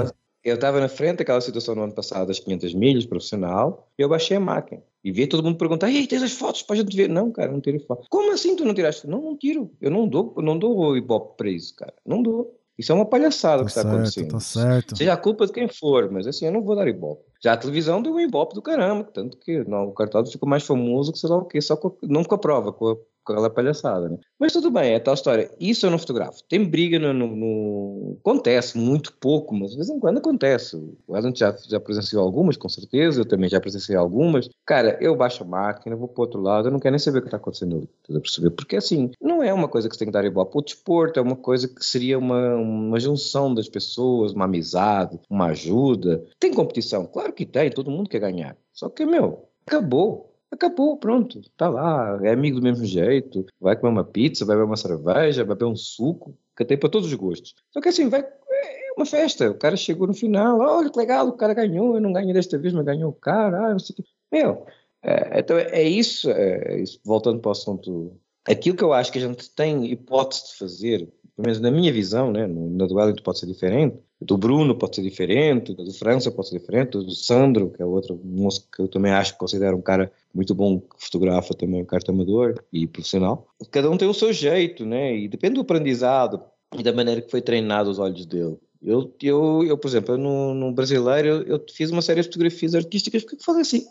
Eu 0.45 0.55
estava 0.55 0.81
na 0.81 0.89
frente 0.89 1.19
daquela 1.19 1.41
situação 1.41 1.75
no 1.75 1.83
ano 1.83 1.95
passado, 1.95 2.29
das 2.29 2.39
500 2.39 2.75
milhas, 2.75 3.07
profissional, 3.07 3.89
e 3.99 4.03
eu 4.03 4.09
baixei 4.09 4.37
a 4.37 4.41
máquina. 4.41 4.83
E 5.03 5.13
vi 5.13 5.27
todo 5.27 5.43
mundo 5.43 5.59
perguntar, 5.59 5.91
ei, 5.91 6.07
tens 6.07 6.23
as 6.23 6.33
fotos 6.33 6.63
para 6.63 6.77
a 6.77 6.79
gente 6.79 6.97
ver? 6.97 7.09
Não, 7.09 7.31
cara, 7.31 7.51
não 7.51 7.61
tirei 7.61 7.81
foto. 7.81 8.07
Como 8.11 8.33
assim 8.33 8.55
tu 8.57 8.65
não 8.65 8.75
tiraste? 8.75 9.07
Não, 9.07 9.21
não 9.21 9.37
tiro. 9.37 9.71
Eu 9.81 9.91
não 9.91 10.09
dou, 10.09 10.35
não 10.39 10.59
dou 10.59 10.97
ibope 10.97 11.37
para 11.37 11.51
isso, 11.51 11.75
cara. 11.75 11.95
Não 12.07 12.23
dou. 12.23 12.59
Isso 12.79 12.93
é 12.93 12.95
uma 12.95 13.07
palhaçada 13.07 13.59
tá 13.59 13.65
que 13.65 13.71
está 13.71 13.81
acontecendo. 13.83 14.31
Tá 14.31 14.41
certo. 14.41 14.97
Seja 14.97 15.13
a 15.13 15.17
culpa 15.17 15.47
de 15.47 15.53
quem 15.53 15.69
for, 15.69 16.11
mas 16.13 16.29
assim, 16.29 16.47
eu 16.47 16.53
não 16.53 16.63
vou 16.63 16.77
dar 16.77 16.87
ibope. 16.87 17.25
Já 17.43 17.55
a 17.55 17.57
televisão 17.57 18.01
deu 18.01 18.13
um 18.13 18.21
ibope 18.21 18.55
do 18.55 18.63
caramba, 18.63 19.05
tanto 19.05 19.37
que 19.37 19.65
não, 19.69 19.89
o 19.89 19.93
cartão 19.93 20.25
ficou 20.25 20.49
mais 20.49 20.63
famoso 20.63 21.13
que 21.13 21.19
sei 21.19 21.29
lá 21.29 21.37
o 21.37 21.45
quê, 21.45 21.61
só 21.61 21.77
com, 21.77 21.97
não 22.03 22.23
com 22.23 22.35
a 22.37 22.39
prova, 22.39 22.73
com 22.73 22.91
a, 22.91 22.97
aquela 23.33 23.51
palhaçada, 23.51 24.09
né? 24.09 24.19
Mas 24.39 24.53
tudo 24.53 24.71
bem, 24.71 24.95
é 24.95 24.99
tal 24.99 25.15
história. 25.15 25.51
Isso 25.59 25.87
eu 25.87 25.91
não 25.91 25.99
fotografo. 25.99 26.43
Tem 26.49 26.65
briga 26.65 26.99
no, 26.99 27.13
no, 27.13 27.37
no... 27.37 28.17
Acontece, 28.21 28.79
muito 28.79 29.13
pouco, 29.15 29.55
mas 29.55 29.71
de 29.71 29.77
vez 29.77 29.89
em 29.89 29.99
quando 29.99 30.19
acontece. 30.19 30.77
O 31.07 31.17
Ellen 31.17 31.35
já, 31.35 31.55
já 31.69 31.81
presenciou 31.81 32.23
algumas, 32.23 32.57
com 32.57 32.69
certeza, 32.69 33.21
eu 33.21 33.25
também 33.25 33.49
já 33.49 33.61
presenciei 33.61 33.97
algumas. 33.97 34.49
Cara, 34.65 34.97
eu 35.01 35.17
baixo 35.17 35.43
a 35.43 35.47
máquina, 35.47 35.97
vou 35.97 36.09
pro 36.09 36.23
outro 36.23 36.41
lado, 36.41 36.69
eu 36.69 36.73
não 36.73 36.81
quero 36.81 36.93
nem 36.93 36.99
saber 36.99 37.19
o 37.19 37.23
que 37.23 37.29
está 37.29 37.37
acontecendo 37.37 37.89
tá 38.07 38.21
perceber? 38.21 38.51
Porque 38.51 38.77
assim, 38.77 39.11
não 39.21 39.43
é 39.43 39.53
uma 39.53 39.69
coisa 39.69 39.89
que 39.89 39.95
você 39.95 40.01
tem 40.01 40.09
que 40.09 40.13
dar 40.13 40.25
igual 40.25 40.47
para 40.47 40.59
o 40.59 40.65
desporto, 40.65 41.19
é 41.19 41.23
uma 41.23 41.37
coisa 41.37 41.69
que 41.69 41.85
seria 41.85 42.19
uma, 42.19 42.57
uma 42.57 43.01
junção 43.01 43.55
das 43.55 43.69
pessoas, 43.69 44.33
uma 44.33 44.45
amizade, 44.45 45.19
uma 45.29 45.47
ajuda. 45.47 46.25
Tem 46.39 46.53
competição? 46.53 47.07
Claro 47.07 47.33
que 47.33 47.47
tem, 47.47 47.71
todo 47.71 47.91
mundo 47.91 48.09
quer 48.09 48.21
ganhar. 48.21 48.57
Só 48.73 48.89
que, 48.89 49.05
meu, 49.05 49.49
acabou 49.67 50.28
Acabou, 50.51 50.97
pronto, 50.97 51.43
tá 51.57 51.69
lá, 51.69 52.19
é 52.23 52.33
amigo 52.33 52.59
do 52.59 52.63
mesmo 52.63 52.85
jeito, 52.85 53.45
vai 53.61 53.77
comer 53.77 53.93
uma 53.93 54.05
pizza, 54.05 54.47
vai 54.47 54.57
beber 54.57 54.67
uma 54.67 54.77
cerveja, 54.77 55.45
vai 55.45 55.55
beber 55.55 55.71
um 55.71 55.77
suco, 55.77 56.37
que 56.57 56.65
tem 56.65 56.79
para 56.79 56.89
todos 56.89 57.09
os 57.09 57.15
gostos. 57.15 57.55
Só 57.71 57.81
que 57.81 57.89
assim, 57.89 58.09
vai, 58.09 58.21
é 58.23 58.93
uma 58.97 59.05
festa, 59.05 59.51
o 59.51 59.55
cara 59.55 59.77
chegou 59.77 60.07
no 60.07 60.15
final, 60.15 60.59
olha 60.59 60.91
que 60.91 60.99
legal, 60.99 61.29
o 61.29 61.35
cara 61.35 61.53
ganhou, 61.53 61.95
eu 61.95 62.01
não 62.01 62.13
ganhei 62.13 62.33
desta 62.33 62.57
vez, 62.57 62.73
mas 62.73 62.85
ganhou 62.85 63.11
o 63.11 63.15
cara, 63.15 63.67
ah, 63.67 63.73
não 63.73 63.79
sei 63.79 63.93
o 63.93 63.97
que. 63.97 64.05
Meu, 64.33 64.67
é, 65.03 65.39
então 65.39 65.59
é 65.59 65.83
isso, 65.83 66.31
é 66.31 66.81
isso, 66.81 66.99
voltando 67.05 67.41
para 67.41 67.51
o 67.51 67.53
assunto, 67.53 68.19
aquilo 68.47 68.77
que 68.77 68.85
eu 68.85 68.95
acho 68.95 69.13
que 69.13 69.19
a 69.19 69.27
gente 69.27 69.51
tem 69.51 69.85
hipótese 69.93 70.47
de 70.47 70.57
fazer, 70.57 71.13
pelo 71.39 71.47
menos 71.47 71.61
na 71.61 71.71
minha 71.71 71.93
visão, 71.93 72.33
né, 72.33 72.49
na 72.49 72.85
do 72.85 72.97
Wellington 72.97 73.23
pode 73.23 73.39
ser 73.39 73.47
diferente, 73.47 73.97
do 74.21 74.37
Bruno 74.37 74.75
pode 74.75 74.97
ser 74.97 75.03
diferente, 75.03 75.73
do 75.73 75.93
França 75.93 76.33
pode 76.33 76.49
ser 76.49 76.59
diferente, 76.59 76.99
do 76.99 77.13
Sandro, 77.13 77.71
que 77.71 77.81
é 77.81 77.85
outro 77.87 78.21
moço 78.25 78.67
que 78.75 78.83
eu 78.83 78.89
também 78.89 79.13
acho 79.13 79.35
que 79.35 79.39
considero 79.39 79.77
um 79.77 79.81
cara 79.81 80.11
muito 80.35 80.53
bom, 80.53 80.83
fotografa 80.97 81.55
também, 81.55 81.81
um 81.81 81.85
carta 81.85 82.11
amador 82.11 82.57
e 82.73 82.89
profissional. 82.89 83.47
Cada 83.71 83.89
um 83.89 83.97
tem 83.97 84.09
o 84.09 84.15
seu 84.15 84.33
jeito, 84.33 84.85
né? 84.85 85.17
E 85.17 85.29
depende 85.29 85.55
do 85.55 85.61
aprendizado 85.61 86.43
e 86.77 86.83
da 86.83 86.93
maneira 86.93 87.21
que 87.21 87.31
foi 87.31 87.41
treinado 87.41 87.89
os 87.89 88.01
olhos 88.01 88.27
dele. 88.27 88.59
Eu, 88.83 89.15
eu, 89.23 89.65
eu 89.65 89.79
por 89.79 89.87
exemplo, 89.87 90.15
eu 90.15 90.19
no, 90.19 90.55
no 90.55 90.73
brasileiro, 90.73 91.29
eu, 91.29 91.43
eu, 91.43 91.65
fiz 91.73 91.93
uma 91.93 92.03
série 92.03 92.21
de 92.21 92.27
fotografias 92.27 92.75
artísticas 92.75 93.23
porque 93.23 93.37
eu 93.37 93.45
falei 93.45 93.63
assim, 93.63 93.87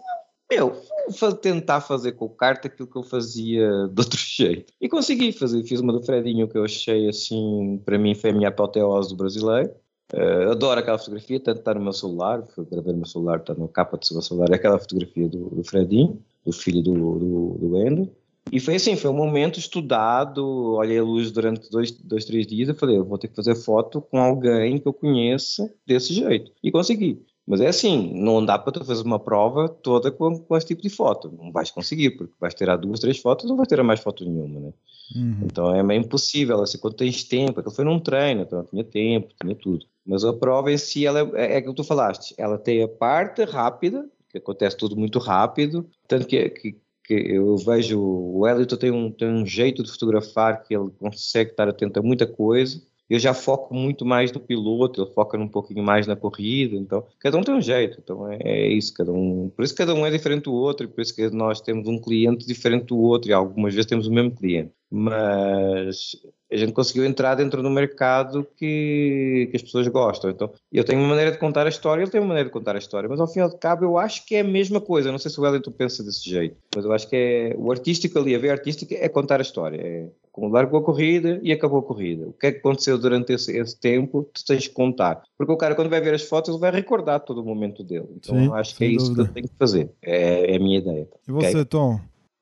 meu, 0.50 0.82
vou 1.20 1.34
tentar 1.34 1.82
fazer 1.82 2.14
com 2.14 2.26
o 2.26 2.30
carta 2.30 2.68
aquilo 2.68 2.88
que 2.88 2.98
eu 2.98 3.04
fazia 3.04 3.68
de 3.92 4.02
outro 4.02 4.20
jeito. 4.20 4.74
E 4.80 4.88
consegui 4.88 5.32
fazer, 5.32 5.64
fiz 5.64 5.80
uma 5.80 5.94
do 5.94 6.04
Fredinho 6.04 6.48
que 6.48 6.58
eu 6.58 6.64
achei 6.64 7.08
assim, 7.10 7.82
para 7.86 7.98
mim 7.98 8.16
foi 8.16 8.30
a 8.30 8.34
minha 8.34 8.50
apoteose 8.50 9.10
do 9.10 9.16
brasileiro. 9.16 9.72
Uh, 10.14 10.52
adoro 10.52 10.80
aquela 10.80 10.98
fotografia, 10.98 11.38
tanto 11.38 11.60
está 11.60 11.74
no 11.74 11.82
meu 11.82 11.92
celular, 11.92 12.42
foi 12.56 12.64
gravei 12.64 12.94
no 12.94 13.00
meu 13.00 13.08
celular, 13.08 13.40
está 13.40 13.54
na 13.54 13.68
capa 13.68 13.98
do 13.98 14.14
meu 14.14 14.22
celular, 14.22 14.50
é 14.52 14.56
aquela 14.56 14.80
fotografia 14.80 15.28
do, 15.28 15.50
do 15.50 15.64
Fredinho, 15.66 16.24
do 16.46 16.54
filho 16.54 16.82
do, 16.82 16.94
do, 16.94 17.58
do 17.60 17.78
Endo. 17.78 18.10
E 18.50 18.60
foi 18.60 18.76
assim, 18.76 18.96
foi 18.96 19.12
um 19.12 19.16
momento 19.16 19.60
estudado, 19.60 20.46
olhei 20.76 20.98
a 20.98 21.04
luz 21.04 21.32
durante 21.32 21.70
dois, 21.70 21.92
dois, 21.92 22.24
três 22.24 22.48
dias, 22.48 22.70
eu 22.70 22.76
falei, 22.76 22.98
eu 22.98 23.04
vou 23.04 23.18
ter 23.18 23.28
que 23.28 23.36
fazer 23.36 23.56
foto 23.56 24.02
com 24.02 24.18
alguém 24.18 24.80
que 24.80 24.88
eu 24.88 24.94
conheça 24.94 25.70
desse 25.86 26.14
jeito. 26.14 26.52
E 26.64 26.72
consegui. 26.72 27.22
Mas 27.48 27.62
é 27.62 27.68
assim, 27.68 28.12
não 28.14 28.44
dá 28.44 28.60
para 28.60 28.74
tu 28.74 28.84
fazer 28.84 29.04
uma 29.04 29.18
prova 29.18 29.70
toda 29.70 30.12
com, 30.12 30.38
com 30.38 30.58
esse 30.58 30.68
tipo 30.68 30.82
de 30.82 30.90
foto. 30.90 31.32
Não 31.32 31.50
vais 31.50 31.72
conseguir, 31.72 32.12
porque 32.12 32.34
vais 32.42 32.54
tirar 32.54 32.76
duas, 32.76 33.00
três 33.00 33.18
fotos, 33.20 33.50
não 33.50 33.56
vais 33.56 33.70
ter 33.70 33.82
mais 33.82 34.02
foto 34.02 34.26
nenhuma, 34.26 34.60
né? 34.60 34.74
Uhum. 35.16 35.38
Então 35.46 35.74
é 35.74 35.82
meio 35.82 36.02
impossível, 36.02 36.62
assim, 36.62 36.78
quando 36.78 36.96
tens 36.96 37.24
tempo, 37.24 37.60
aquilo 37.60 37.74
foi 37.74 37.86
num 37.86 38.02
treino, 38.02 38.42
então 38.42 38.66
tinha 38.66 38.84
tempo, 38.84 39.30
tinha 39.42 39.56
tudo. 39.56 39.86
Mas 40.06 40.26
a 40.26 40.34
prova 40.34 40.70
em 40.72 40.78
si, 40.78 41.06
ela 41.06 41.20
é, 41.20 41.54
é 41.54 41.58
aquilo 41.58 41.74
que 41.74 41.82
tu 41.82 41.88
falaste, 41.88 42.36
ela 42.38 42.58
tem 42.58 42.84
a 42.84 42.88
parte 42.88 43.44
rápida, 43.46 44.06
que 44.30 44.38
acontece 44.38 44.76
tudo 44.76 44.98
muito 44.98 45.18
rápido, 45.18 45.90
tanto 46.06 46.28
que, 46.28 46.50
que, 46.50 46.78
que 47.06 47.14
eu 47.14 47.56
vejo 47.56 47.98
o 47.98 48.46
Elliot 48.46 48.76
tem 48.76 48.92
um, 48.92 49.10
tem 49.10 49.30
um 49.30 49.46
jeito 49.46 49.82
de 49.82 49.90
fotografar 49.90 50.64
que 50.64 50.76
ele 50.76 50.90
consegue 51.00 51.52
estar 51.52 51.70
atento 51.70 51.98
a 51.98 52.04
muita 52.04 52.28
coisa, 52.28 52.82
eu 53.10 53.20
já 53.20 53.34
foco 53.34 53.74
muito 53.74 54.06
mais 54.06 54.32
no 54.32 54.40
piloto, 54.40 55.02
ele 55.02 55.12
foca 55.12 55.38
um 55.38 55.48
pouquinho 55.48 55.84
mais 55.84 56.08
na 56.08 56.16
corrida, 56.16 56.76
então 56.76 57.06
cada 57.20 57.38
um 57.38 57.42
tem 57.42 57.56
um 57.56 57.62
jeito, 57.62 58.00
então 58.04 58.30
é, 58.32 58.38
é, 58.44 58.68
isso, 58.68 58.94
cada 58.94 59.12
um, 59.12 59.50
por 59.50 59.64
isso 59.64 59.76
cada 59.76 59.94
um 59.94 60.06
é 60.06 60.12
diferente 60.12 60.44
do 60.44 60.54
outro, 60.54 60.86
e 60.86 60.90
por 60.90 61.02
isso 61.02 61.16
que 61.16 61.30
nós 61.30 61.62
temos 61.62 61.88
um 61.88 62.00
cliente 62.00 62.46
diferente 62.46 62.88
do 62.88 62.98
outro, 62.98 63.30
e 63.30 63.34
algumas 63.34 63.74
vezes 63.74 63.90
temos 63.90 64.08
o 64.08 64.12
mesmo 64.12 64.32
cliente, 64.32 64.72
mas 64.90 66.16
a 66.52 66.56
gente 66.56 66.72
conseguiu 66.72 67.06
entrar 67.06 67.36
dentro 67.36 67.62
do 67.62 67.70
mercado 67.70 68.48
que, 68.56 69.50
que 69.52 69.58
as 69.58 69.62
pessoas 69.62 69.88
gostam. 69.90 70.30
Então, 70.30 70.52
eu 70.72 70.84
tenho 70.84 71.00
uma 71.00 71.10
maneira 71.10 71.32
de 71.32 71.38
contar 71.38 71.66
a 71.66 71.70
história, 71.70 72.04
ele 72.04 72.12
tem 72.12 72.22
uma 72.22 72.30
maneira 72.30 72.48
de 72.48 72.54
contar 72.54 72.76
a 72.76 72.80
história, 72.80 73.10
mas 73.10 73.20
ao 73.20 73.28
fim 73.28 73.40
e 73.40 73.42
ao 73.42 73.52
cabo 73.58 73.84
eu 73.84 73.98
acho 73.98 74.26
que 74.26 74.36
é 74.36 74.40
a 74.40 74.46
mesma 74.46 74.80
coisa. 74.80 75.12
Não 75.12 75.20
sei 75.20 75.30
se 75.30 75.40
o 75.40 75.44
Wellington 75.44 75.72
pensa 75.72 76.04
desse 76.04 76.30
jeito, 76.30 76.56
mas 76.76 76.86
eu 76.86 76.94
acho 76.94 77.10
que 77.10 77.16
é 77.16 77.56
o 77.58 77.70
artístico 77.72 78.18
ali, 78.18 78.34
a 78.34 78.40
ver 78.40 78.52
artística 78.52 78.96
é 78.96 79.10
contar 79.10 79.40
a 79.40 79.42
história. 79.42 79.80
É 79.82 80.08
como 80.32 80.50
largou 80.50 80.80
a 80.80 80.84
corrida 80.84 81.40
e 81.42 81.52
acabou 81.52 81.80
a 81.80 81.84
corrida. 81.84 82.28
O 82.28 82.34
que 82.34 82.46
é 82.46 82.52
que 82.52 82.60
aconteceu 82.60 82.96
durante 83.00 83.34
esse, 83.34 83.58
esse 83.58 83.78
tempo, 83.80 84.30
tu 84.32 84.46
tens 84.46 84.68
que 84.68 84.74
contar. 84.74 85.24
Porque 85.36 85.52
o 85.52 85.58
cara, 85.58 85.74
quando 85.74 85.90
vai 85.90 86.00
ver 86.00 86.14
as 86.14 86.22
fotos, 86.22 86.52
ele 86.52 86.60
vai 86.60 86.72
recordar 86.72 87.22
todo 87.22 87.42
o 87.42 87.44
momento 87.44 87.84
dele. 87.84 88.06
Então, 88.16 88.36
Sim, 88.36 88.46
eu 88.46 88.54
acho 88.54 88.76
que 88.76 88.86
é 88.86 88.88
isso 88.88 89.08
dúvida. 89.08 89.24
que 89.24 89.30
eu 89.30 89.34
tenho 89.34 89.48
que 89.48 89.56
fazer. 89.58 89.90
É, 90.00 90.54
é 90.54 90.56
a 90.56 90.60
minha 90.60 90.78
ideia. 90.78 91.08
E 91.28 91.32
você, 91.32 91.50
okay? 91.50 91.66
Tom? 91.66 92.00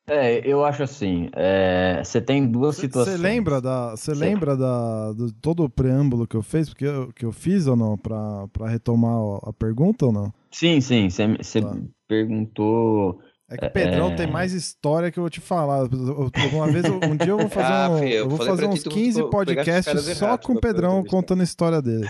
É, 0.08 0.48
eu 0.48 0.63
acho 0.63 0.84
assim. 0.84 1.30
É, 1.34 2.02
você 2.04 2.22
tem 2.22 2.46
duas 2.46 2.76
situações. 2.76 3.15
Você 3.15 3.22
lembra 3.22 3.60
da, 3.60 3.91
você 3.91 4.13
lembra 4.13 4.56
da, 4.56 5.13
do 5.13 5.32
todo 5.34 5.63
o 5.63 5.70
preâmbulo 5.70 6.28
que 6.28 6.36
eu 6.36 6.44
fiz, 6.44 6.70
porque 6.70 6.86
eu, 6.86 7.12
que 7.12 7.26
eu 7.26 7.32
fiz 7.32 7.65
ou 7.65 7.76
não 7.76 7.98
para 7.98 8.48
retomar 8.68 9.39
a 9.44 9.52
pergunta 9.52 10.06
ou 10.06 10.12
não? 10.12 10.34
Sim, 10.52 10.80
sim. 10.80 11.10
Você 11.10 11.62
tá. 11.62 11.76
perguntou. 12.08 13.20
É 13.50 13.58
que 13.58 13.65
o 13.65 13.72
Pedrão 13.72 14.10
é... 14.12 14.15
tem 14.15 14.28
mais 14.28 14.54
história 14.54 15.12
que 15.12 15.18
eu 15.18 15.24
vou 15.24 15.30
te 15.30 15.41
falar. 15.41 15.88
Uma 16.54 16.68
vez, 16.68 16.86
um 16.86 17.15
dia 17.15 17.30
eu 17.30 17.38
vou 17.38 17.50
fazer, 17.50 17.74
ah, 17.74 17.89
um, 17.89 17.98
filho, 17.98 18.13
eu 18.13 18.30
vou 18.30 18.38
fazer 18.38 18.68
uns 18.68 18.84
15 18.84 19.30
podcasts 19.30 20.18
só 20.18 20.38
com 20.38 20.54
o 20.54 20.62
Pedrão 20.62 21.04
contando 21.04 21.41
a 21.41 21.44
história 21.44 21.82
dele. 21.82 22.08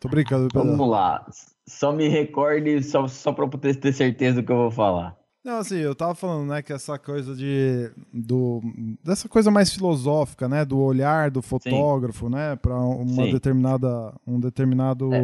Tô 0.00 0.08
brincando, 0.08 0.48
Pedrão. 0.48 0.72
Vamos 0.72 0.90
lá. 0.90 1.24
Só 1.68 1.92
me 1.92 2.08
recorde, 2.08 2.82
só, 2.82 3.06
só 3.06 3.32
pra 3.32 3.44
eu 3.44 3.74
ter 3.74 3.92
certeza 3.92 4.42
do 4.42 4.46
que 4.46 4.50
eu 4.50 4.56
vou 4.56 4.70
falar. 4.70 5.19
Não, 5.42 5.56
assim, 5.56 5.76
eu 5.76 5.94
tava 5.94 6.14
falando, 6.14 6.48
né, 6.48 6.60
que 6.60 6.70
essa 6.70 6.98
coisa 6.98 7.34
de 7.34 7.90
do 8.12 8.60
dessa 9.02 9.26
coisa 9.26 9.50
mais 9.50 9.72
filosófica, 9.72 10.46
né, 10.46 10.66
do 10.66 10.78
olhar 10.78 11.30
do 11.30 11.40
fotógrafo, 11.40 12.26
Sim. 12.26 12.32
né, 12.32 12.56
para 12.56 12.76
uma 12.76 13.24
Sim. 13.24 13.32
determinada 13.32 14.12
um 14.26 14.38
determinado 14.38 15.14
é. 15.14 15.22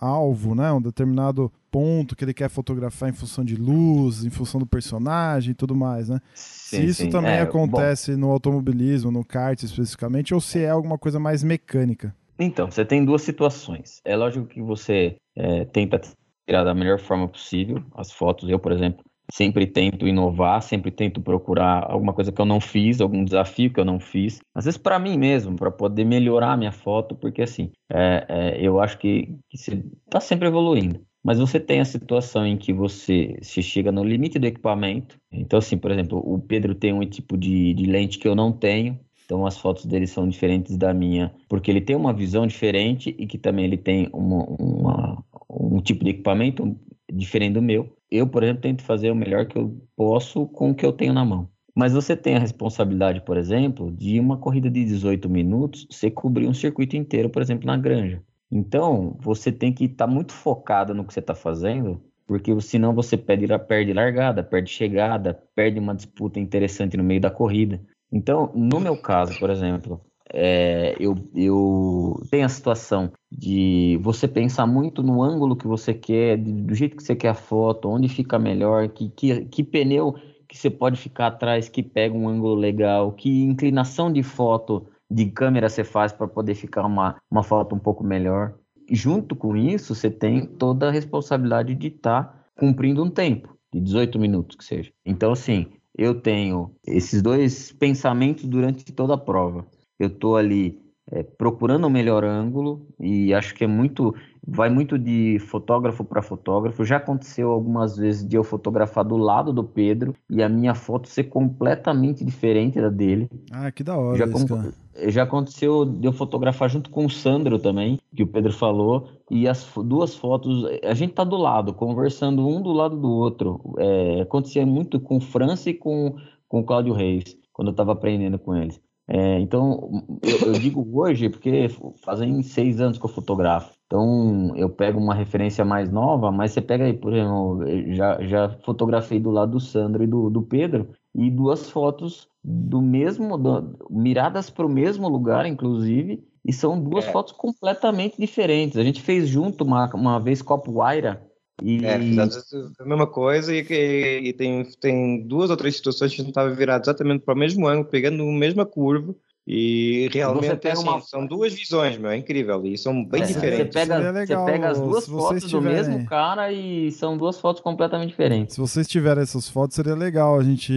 alvo, 0.00 0.54
né, 0.54 0.70
um 0.70 0.82
determinado 0.82 1.50
ponto 1.70 2.14
que 2.14 2.24
ele 2.24 2.34
quer 2.34 2.50
fotografar 2.50 3.08
em 3.08 3.12
função 3.12 3.42
de 3.42 3.56
luz, 3.56 4.22
em 4.22 4.30
função 4.30 4.60
do 4.60 4.66
personagem 4.66 5.52
e 5.52 5.54
tudo 5.54 5.74
mais, 5.74 6.10
né? 6.10 6.20
Sim, 6.34 6.76
se 6.76 6.84
isso 6.84 7.02
sim. 7.04 7.10
também 7.10 7.32
é, 7.32 7.40
acontece 7.40 8.12
bom. 8.12 8.18
no 8.18 8.30
automobilismo, 8.30 9.10
no 9.10 9.24
kart 9.24 9.62
especificamente, 9.62 10.34
ou 10.34 10.40
se 10.40 10.60
é 10.60 10.70
alguma 10.70 10.98
coisa 10.98 11.18
mais 11.18 11.42
mecânica. 11.42 12.14
Então, 12.38 12.70
você 12.70 12.84
tem 12.84 13.04
duas 13.04 13.22
situações. 13.22 14.00
É 14.04 14.16
lógico 14.16 14.46
que 14.46 14.62
você 14.62 15.16
é, 15.36 15.64
tenta 15.64 16.00
tirar 16.46 16.64
da 16.64 16.74
melhor 16.74 16.98
forma 16.98 17.28
possível 17.28 17.82
as 17.94 18.12
fotos. 18.12 18.48
Eu, 18.48 18.58
por 18.58 18.72
exemplo, 18.72 19.04
Sempre 19.30 19.66
tento 19.66 20.08
inovar, 20.08 20.62
sempre 20.62 20.90
tento 20.90 21.20
procurar 21.20 21.84
alguma 21.90 22.14
coisa 22.14 22.32
que 22.32 22.40
eu 22.40 22.46
não 22.46 22.60
fiz, 22.60 23.00
algum 23.00 23.24
desafio 23.24 23.72
que 23.72 23.78
eu 23.78 23.84
não 23.84 24.00
fiz. 24.00 24.40
Às 24.54 24.64
vezes 24.64 24.78
para 24.78 24.98
mim 24.98 25.18
mesmo, 25.18 25.54
para 25.56 25.70
poder 25.70 26.04
melhorar 26.04 26.52
a 26.52 26.56
minha 26.56 26.72
foto, 26.72 27.14
porque 27.14 27.42
assim, 27.42 27.70
é, 27.92 28.26
é, 28.28 28.66
eu 28.66 28.80
acho 28.80 28.98
que, 28.98 29.34
que 29.50 29.58
você 29.58 29.82
está 30.06 30.20
sempre 30.20 30.48
evoluindo. 30.48 31.00
Mas 31.22 31.38
você 31.38 31.60
tem 31.60 31.80
a 31.80 31.84
situação 31.84 32.46
em 32.46 32.56
que 32.56 32.72
você 32.72 33.36
se 33.42 33.62
chega 33.62 33.92
no 33.92 34.04
limite 34.04 34.38
do 34.38 34.46
equipamento. 34.46 35.18
Então, 35.30 35.58
assim, 35.58 35.76
por 35.76 35.90
exemplo, 35.90 36.22
o 36.24 36.38
Pedro 36.38 36.74
tem 36.74 36.92
um 36.92 37.04
tipo 37.04 37.36
de, 37.36 37.74
de 37.74 37.84
lente 37.84 38.18
que 38.18 38.26
eu 38.26 38.34
não 38.34 38.52
tenho. 38.52 38.98
Então 39.28 39.44
as 39.44 39.58
fotos 39.58 39.84
dele 39.84 40.06
são 40.06 40.26
diferentes 40.26 40.78
da 40.78 40.94
minha, 40.94 41.34
porque 41.50 41.70
ele 41.70 41.82
tem 41.82 41.94
uma 41.94 42.14
visão 42.14 42.46
diferente 42.46 43.14
e 43.18 43.26
que 43.26 43.36
também 43.36 43.66
ele 43.66 43.76
tem 43.76 44.08
uma, 44.10 44.46
uma, 44.58 45.24
um 45.50 45.82
tipo 45.82 46.02
de 46.02 46.12
equipamento 46.12 46.74
diferente 47.12 47.52
do 47.52 47.60
meu. 47.60 47.94
Eu, 48.10 48.26
por 48.26 48.42
exemplo, 48.42 48.62
tento 48.62 48.82
fazer 48.82 49.10
o 49.10 49.16
melhor 49.16 49.46
que 49.46 49.58
eu 49.58 49.76
posso 49.96 50.46
com 50.46 50.70
o 50.70 50.74
que 50.74 50.84
eu 50.84 50.92
tenho 50.92 51.12
na 51.12 51.24
mão. 51.24 51.48
Mas 51.74 51.92
você 51.92 52.16
tem 52.16 52.34
a 52.34 52.40
responsabilidade, 52.40 53.20
por 53.20 53.36
exemplo, 53.36 53.92
de 53.92 54.18
uma 54.18 54.36
corrida 54.36 54.68
de 54.68 54.84
18 54.84 55.28
minutos, 55.30 55.86
você 55.90 56.10
cobrir 56.10 56.48
um 56.48 56.54
circuito 56.54 56.96
inteiro, 56.96 57.30
por 57.30 57.40
exemplo, 57.40 57.66
na 57.66 57.76
granja. 57.76 58.20
Então, 58.50 59.16
você 59.20 59.52
tem 59.52 59.72
que 59.72 59.84
estar 59.84 60.06
tá 60.06 60.12
muito 60.12 60.32
focado 60.32 60.94
no 60.94 61.04
que 61.04 61.12
você 61.12 61.20
está 61.20 61.34
fazendo, 61.34 62.02
porque 62.26 62.58
senão 62.60 62.94
você 62.94 63.16
perde, 63.16 63.46
perde 63.66 63.92
largada, 63.92 64.42
perde 64.42 64.70
chegada, 64.70 65.40
perde 65.54 65.78
uma 65.78 65.94
disputa 65.94 66.40
interessante 66.40 66.96
no 66.96 67.04
meio 67.04 67.20
da 67.20 67.30
corrida. 67.30 67.80
Então, 68.10 68.50
no 68.54 68.80
meu 68.80 68.96
caso, 68.96 69.38
por 69.38 69.50
exemplo, 69.50 70.00
é, 70.32 70.96
eu, 70.98 71.16
eu 71.34 72.22
tenho 72.30 72.46
a 72.46 72.48
situação 72.48 73.12
de 73.30 73.98
você 74.02 74.26
pensar 74.28 74.66
muito 74.66 75.02
no 75.02 75.22
ângulo 75.22 75.56
que 75.56 75.66
você 75.66 75.94
quer, 75.94 76.36
do 76.36 76.74
jeito 76.74 76.96
que 76.96 77.02
você 77.02 77.16
quer 77.16 77.28
a 77.28 77.34
foto, 77.34 77.88
onde 77.88 78.08
fica 78.08 78.38
melhor, 78.38 78.88
que, 78.88 79.08
que, 79.10 79.44
que 79.46 79.64
pneu 79.64 80.14
que 80.48 80.56
você 80.56 80.70
pode 80.70 80.98
ficar 80.98 81.26
atrás 81.26 81.68
que 81.68 81.82
pega 81.82 82.16
um 82.16 82.26
ângulo 82.26 82.54
legal, 82.54 83.12
que 83.12 83.42
inclinação 83.42 84.10
de 84.10 84.22
foto 84.22 84.86
de 85.10 85.26
câmera 85.26 85.68
você 85.68 85.84
faz 85.84 86.12
para 86.12 86.26
poder 86.26 86.54
ficar 86.54 86.86
uma, 86.86 87.16
uma 87.30 87.42
foto 87.42 87.74
um 87.74 87.78
pouco 87.78 88.02
melhor. 88.02 88.54
Junto 88.90 89.36
com 89.36 89.54
isso, 89.54 89.94
você 89.94 90.10
tem 90.10 90.46
toda 90.46 90.88
a 90.88 90.90
responsabilidade 90.90 91.74
de 91.74 91.88
estar 91.88 92.24
tá 92.24 92.44
cumprindo 92.56 93.04
um 93.04 93.10
tempo, 93.10 93.56
de 93.72 93.80
18 93.80 94.18
minutos 94.18 94.56
que 94.56 94.64
seja. 94.64 94.90
Então, 95.04 95.32
assim, 95.32 95.66
eu 95.96 96.20
tenho 96.20 96.74
esses 96.86 97.20
dois 97.20 97.72
pensamentos 97.72 98.44
durante 98.44 98.90
toda 98.92 99.14
a 99.14 99.18
prova. 99.18 99.66
Eu 99.98 100.08
estou 100.08 100.36
ali 100.36 100.78
é, 101.10 101.22
procurando 101.22 101.86
o 101.86 101.90
melhor 101.90 102.24
ângulo 102.24 102.86
e 103.00 103.32
acho 103.32 103.54
que 103.54 103.64
é 103.64 103.66
muito 103.66 104.14
vai 104.50 104.70
muito 104.70 104.98
de 104.98 105.38
fotógrafo 105.40 106.02
para 106.02 106.22
fotógrafo. 106.22 106.84
Já 106.84 106.96
aconteceu 106.96 107.50
algumas 107.50 107.96
vezes 107.98 108.26
de 108.26 108.34
eu 108.34 108.42
fotografar 108.42 109.04
do 109.04 109.16
lado 109.16 109.52
do 109.52 109.62
Pedro 109.62 110.14
e 110.30 110.42
a 110.42 110.48
minha 110.48 110.74
foto 110.74 111.06
ser 111.06 111.24
completamente 111.24 112.24
diferente 112.24 112.80
da 112.80 112.88
dele. 112.88 113.28
Ah, 113.50 113.70
que 113.70 113.84
da 113.84 113.96
hora. 113.96 114.16
Já, 114.16 114.26
isso, 114.26 114.48
com... 114.48 114.72
já 115.10 115.22
aconteceu 115.24 115.84
de 115.84 116.06
eu 116.06 116.12
fotografar 116.12 116.70
junto 116.70 116.88
com 116.88 117.04
o 117.04 117.10
Sandro 117.10 117.58
também, 117.58 117.98
que 118.16 118.22
o 118.22 118.26
Pedro 118.26 118.52
falou, 118.52 119.08
e 119.30 119.46
as 119.46 119.70
duas 119.84 120.14
fotos, 120.14 120.64
a 120.82 120.94
gente 120.94 121.12
tá 121.12 121.24
do 121.24 121.36
lado, 121.36 121.74
conversando 121.74 122.46
um 122.48 122.62
do 122.62 122.72
lado 122.72 122.96
do 122.96 123.10
outro. 123.10 123.60
É, 123.78 124.22
acontecia 124.22 124.64
muito 124.64 124.98
com 124.98 125.18
o 125.18 125.20
França 125.20 125.68
e 125.68 125.74
com, 125.74 126.16
com 126.48 126.60
o 126.60 126.64
Cláudio 126.64 126.94
Reis, 126.94 127.36
quando 127.52 127.68
eu 127.68 127.72
estava 127.72 127.92
aprendendo 127.92 128.38
com 128.38 128.56
eles. 128.56 128.80
É, 129.10 129.40
então, 129.40 130.04
eu, 130.22 130.48
eu, 130.48 130.52
digo 130.52 130.86
hoje 130.92 131.30
porque 131.30 131.68
fazem 132.04 132.42
seis 132.42 132.78
anos 132.78 132.98
que 132.98 133.04
eu 133.06 133.08
fotografo. 133.08 133.72
Então, 133.86 134.52
eu 134.54 134.68
pego 134.68 135.00
uma 135.00 135.14
referência 135.14 135.64
mais 135.64 135.90
nova, 135.90 136.30
mas 136.30 136.52
você 136.52 136.60
pega 136.60 136.84
aí, 136.84 136.92
por 136.92 137.14
exemplo, 137.14 137.64
já, 137.94 138.22
já 138.26 138.50
fotografei 138.62 139.18
do 139.18 139.30
lado 139.30 139.52
do 139.52 139.60
Sandro 139.60 140.04
e 140.04 140.06
do, 140.06 140.28
do 140.28 140.42
Pedro, 140.42 140.90
e 141.14 141.30
duas 141.30 141.70
fotos 141.70 142.28
do 142.44 142.82
mesmo, 142.82 143.38
do, 143.38 143.78
miradas 143.90 144.50
para 144.50 144.66
o 144.66 144.68
mesmo 144.68 145.08
lugar, 145.08 145.46
inclusive, 145.46 146.22
e 146.44 146.52
são 146.52 146.78
duas 146.78 147.06
é. 147.06 147.12
fotos 147.12 147.32
completamente 147.32 148.18
diferentes. 148.18 148.76
A 148.76 148.84
gente 148.84 149.00
fez 149.00 149.26
junto 149.26 149.64
uma, 149.64 149.86
uma 149.94 150.20
vez 150.20 150.42
Copo 150.42 150.72
Waira, 150.72 151.26
e... 151.62 151.84
É, 151.84 151.94
a 151.94 152.84
mesma 152.84 153.06
coisa 153.06 153.54
e, 153.54 153.66
e, 153.68 154.28
e, 154.28 154.32
tem, 154.32 154.64
tem 154.80 155.26
duas 155.26 155.50
ou 155.50 155.56
três 155.56 155.76
situações 155.76 156.14
que 156.14 156.20
a 156.20 156.24
gente 156.24 156.30
estava 156.30 156.54
virado 156.54 156.84
exatamente 156.84 157.24
para 157.24 157.34
o 157.34 157.38
mesmo 157.38 157.66
ângulo, 157.66 157.88
pegando 157.88 158.22
a 158.22 158.32
mesma 158.32 158.64
curva 158.64 159.14
e 159.50 160.10
realmente 160.12 160.68
assim, 160.68 160.82
uma... 160.86 161.00
são 161.00 161.24
duas 161.24 161.54
visões, 161.54 161.96
meu, 161.96 162.10
é 162.10 162.18
incrível. 162.18 162.66
E 162.66 162.76
são 162.76 163.02
bem 163.02 163.22
é, 163.22 163.24
diferentes. 163.24 163.72
Você 163.72 163.86
pega, 163.86 164.10
legal, 164.10 164.44
você 164.44 164.52
pega 164.52 164.68
as 164.68 164.78
duas 164.78 165.06
fotos 165.06 165.44
tiverem... 165.44 165.60
do 165.62 165.90
mesmo 165.90 166.06
cara 166.06 166.52
e 166.52 166.92
são 166.92 167.16
duas 167.16 167.40
fotos 167.40 167.62
completamente 167.62 168.10
diferentes. 168.10 168.56
Se 168.56 168.60
vocês 168.60 168.86
tiverem 168.86 169.22
essas 169.22 169.48
fotos, 169.48 169.74
seria 169.74 169.94
legal 169.94 170.38
a 170.38 170.44
gente 170.44 170.74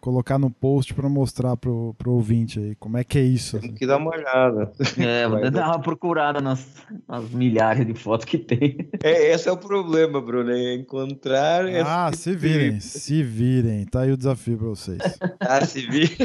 colocar 0.00 0.38
no 0.38 0.50
post 0.50 0.94
para 0.94 1.06
mostrar 1.06 1.54
pro, 1.54 1.94
pro 1.98 2.12
ouvinte 2.12 2.58
aí 2.58 2.74
como 2.76 2.96
é 2.96 3.04
que 3.04 3.18
é 3.18 3.22
isso. 3.22 3.58
Tem 3.58 3.74
que 3.74 3.86
dar 3.86 3.98
uma 3.98 4.10
olhada. 4.10 4.72
É, 4.98 5.28
vou 5.28 5.50
dar 5.50 5.66
uma 5.66 5.80
procurada 5.80 6.40
nas, 6.40 6.66
nas, 7.06 7.28
milhares 7.28 7.86
de 7.86 7.92
fotos 7.92 8.24
que 8.24 8.38
tem. 8.38 8.88
É, 9.02 9.34
esse 9.34 9.50
é 9.50 9.52
o 9.52 9.58
problema, 9.58 10.18
Bruno, 10.18 10.50
é 10.50 10.76
encontrar. 10.76 11.66
Ah, 11.84 12.10
se 12.14 12.34
virem, 12.34 12.80
se 12.80 13.22
virem. 13.22 13.84
Tá 13.84 14.00
aí 14.00 14.12
o 14.12 14.16
desafio 14.16 14.56
para 14.56 14.68
vocês. 14.68 14.98
ah, 15.40 15.62
se 15.66 15.86
virem. 15.86 16.16